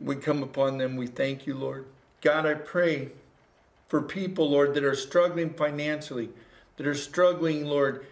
would 0.00 0.22
come 0.22 0.42
upon 0.42 0.78
them. 0.78 0.96
We 0.96 1.06
thank 1.06 1.46
you, 1.46 1.54
Lord. 1.54 1.86
God, 2.20 2.46
I 2.46 2.54
pray 2.54 3.10
for 3.86 4.02
people, 4.02 4.50
Lord, 4.50 4.74
that 4.74 4.84
are 4.84 4.94
struggling 4.94 5.50
financially, 5.50 6.30
that 6.76 6.86
are 6.86 6.94
struggling, 6.94 7.66
Lord, 7.66 8.06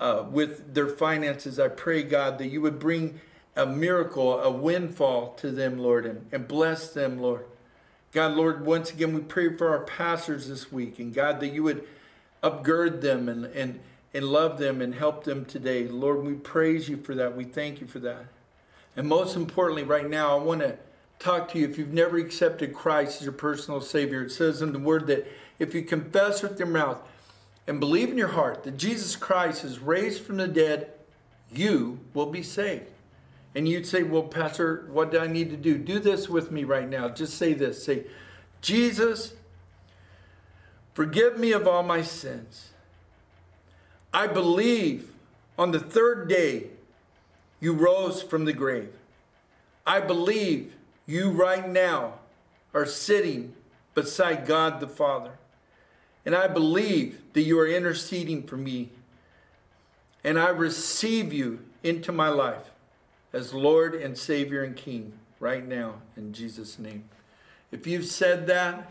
uh, 0.00 0.24
with 0.28 0.74
their 0.74 0.88
finances. 0.88 1.60
I 1.60 1.68
pray, 1.68 2.02
God, 2.02 2.38
that 2.38 2.48
you 2.48 2.60
would 2.62 2.78
bring 2.78 3.20
a 3.54 3.66
miracle, 3.66 4.40
a 4.40 4.50
windfall 4.50 5.34
to 5.34 5.50
them, 5.50 5.78
Lord, 5.78 6.06
and, 6.06 6.26
and 6.32 6.48
bless 6.48 6.92
them, 6.92 7.20
Lord. 7.20 7.44
God, 8.12 8.36
Lord, 8.36 8.64
once 8.64 8.90
again, 8.90 9.14
we 9.14 9.20
pray 9.20 9.54
for 9.54 9.68
our 9.68 9.84
pastors 9.84 10.48
this 10.48 10.72
week, 10.72 10.98
and 10.98 11.14
God, 11.14 11.38
that 11.40 11.52
you 11.52 11.62
would 11.62 11.86
upgird 12.42 13.02
them 13.02 13.28
and, 13.28 13.44
and, 13.44 13.80
and 14.14 14.24
love 14.24 14.58
them 14.58 14.80
and 14.80 14.94
help 14.94 15.24
them 15.24 15.44
today. 15.44 15.86
Lord, 15.86 16.24
we 16.24 16.32
praise 16.32 16.88
you 16.88 16.96
for 16.96 17.14
that. 17.14 17.36
We 17.36 17.44
thank 17.44 17.80
you 17.80 17.86
for 17.86 17.98
that. 18.00 18.24
And 18.96 19.06
most 19.06 19.36
importantly, 19.36 19.84
right 19.84 20.08
now, 20.08 20.36
I 20.36 20.42
want 20.42 20.62
to 20.62 20.78
talk 21.18 21.52
to 21.52 21.58
you 21.58 21.68
if 21.68 21.78
you've 21.78 21.92
never 21.92 22.16
accepted 22.16 22.74
Christ 22.74 23.18
as 23.18 23.24
your 23.24 23.32
personal 23.32 23.80
Savior. 23.80 24.22
It 24.22 24.32
says 24.32 24.62
in 24.62 24.72
the 24.72 24.78
Word 24.78 25.06
that 25.08 25.30
if 25.58 25.74
you 25.74 25.82
confess 25.82 26.42
with 26.42 26.58
your 26.58 26.68
mouth 26.68 27.00
and 27.70 27.78
believe 27.78 28.10
in 28.10 28.18
your 28.18 28.26
heart 28.26 28.64
that 28.64 28.76
Jesus 28.76 29.14
Christ 29.14 29.62
is 29.62 29.78
raised 29.78 30.22
from 30.22 30.38
the 30.38 30.48
dead, 30.48 30.90
you 31.52 32.00
will 32.14 32.26
be 32.26 32.42
saved. 32.42 32.90
And 33.54 33.68
you'd 33.68 33.86
say, 33.86 34.02
Well, 34.02 34.24
Pastor, 34.24 34.88
what 34.90 35.12
do 35.12 35.20
I 35.20 35.28
need 35.28 35.50
to 35.50 35.56
do? 35.56 35.78
Do 35.78 36.00
this 36.00 36.28
with 36.28 36.50
me 36.50 36.64
right 36.64 36.88
now. 36.88 37.08
Just 37.08 37.34
say 37.34 37.52
this 37.52 37.84
say, 37.84 38.06
Jesus, 38.60 39.34
forgive 40.94 41.38
me 41.38 41.52
of 41.52 41.68
all 41.68 41.84
my 41.84 42.02
sins. 42.02 42.70
I 44.12 44.26
believe 44.26 45.12
on 45.56 45.70
the 45.70 45.78
third 45.78 46.28
day 46.28 46.70
you 47.60 47.72
rose 47.72 48.20
from 48.20 48.46
the 48.46 48.52
grave. 48.52 48.92
I 49.86 50.00
believe 50.00 50.74
you 51.06 51.30
right 51.30 51.68
now 51.68 52.14
are 52.74 52.84
sitting 52.84 53.54
beside 53.94 54.44
God 54.44 54.80
the 54.80 54.88
Father. 54.88 55.34
And 56.24 56.34
I 56.34 56.46
believe 56.46 57.22
that 57.32 57.42
you 57.42 57.58
are 57.58 57.66
interceding 57.66 58.42
for 58.42 58.56
me. 58.56 58.90
And 60.22 60.38
I 60.38 60.48
receive 60.48 61.32
you 61.32 61.60
into 61.82 62.12
my 62.12 62.28
life 62.28 62.70
as 63.32 63.54
Lord 63.54 63.94
and 63.94 64.18
Savior 64.18 64.62
and 64.62 64.76
King 64.76 65.14
right 65.38 65.66
now 65.66 65.94
in 66.16 66.32
Jesus' 66.32 66.78
name. 66.78 67.04
If 67.72 67.86
you've 67.86 68.06
said 68.06 68.46
that, 68.48 68.90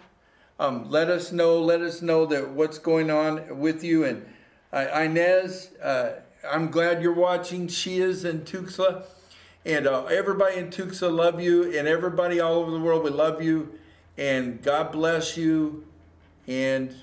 um, 0.59 0.89
let 0.89 1.09
us 1.09 1.32
know. 1.32 1.59
Let 1.59 1.82
us 1.82 2.01
know 2.01 2.25
that 2.25 2.49
what's 2.49 2.80
going 2.80 3.09
on 3.09 3.59
with 3.59 3.84
you. 3.84 4.03
And 4.03 4.25
uh, 4.73 4.88
Inez, 4.93 5.71
uh, 5.82 6.13
I'm 6.49 6.69
glad 6.69 7.01
you're 7.01 7.13
watching. 7.13 7.67
She 7.67 7.99
is 7.99 8.25
in 8.25 8.41
Tuxtla. 8.41 9.05
And 9.65 9.88
uh, 9.88 10.05
everybody 10.05 10.57
in 10.57 10.69
Tuxtla 10.69 11.13
love 11.13 11.41
you, 11.41 11.77
and 11.77 11.88
everybody 11.88 12.39
all 12.39 12.55
over 12.55 12.71
the 12.71 12.80
world, 12.80 13.03
we 13.03 13.09
love 13.09 13.41
you. 13.41 13.77
And 14.17 14.61
God 14.61 14.91
bless 14.91 15.38
you, 15.38 15.86
and 16.47 16.93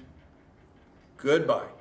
goodbye. 1.26 1.75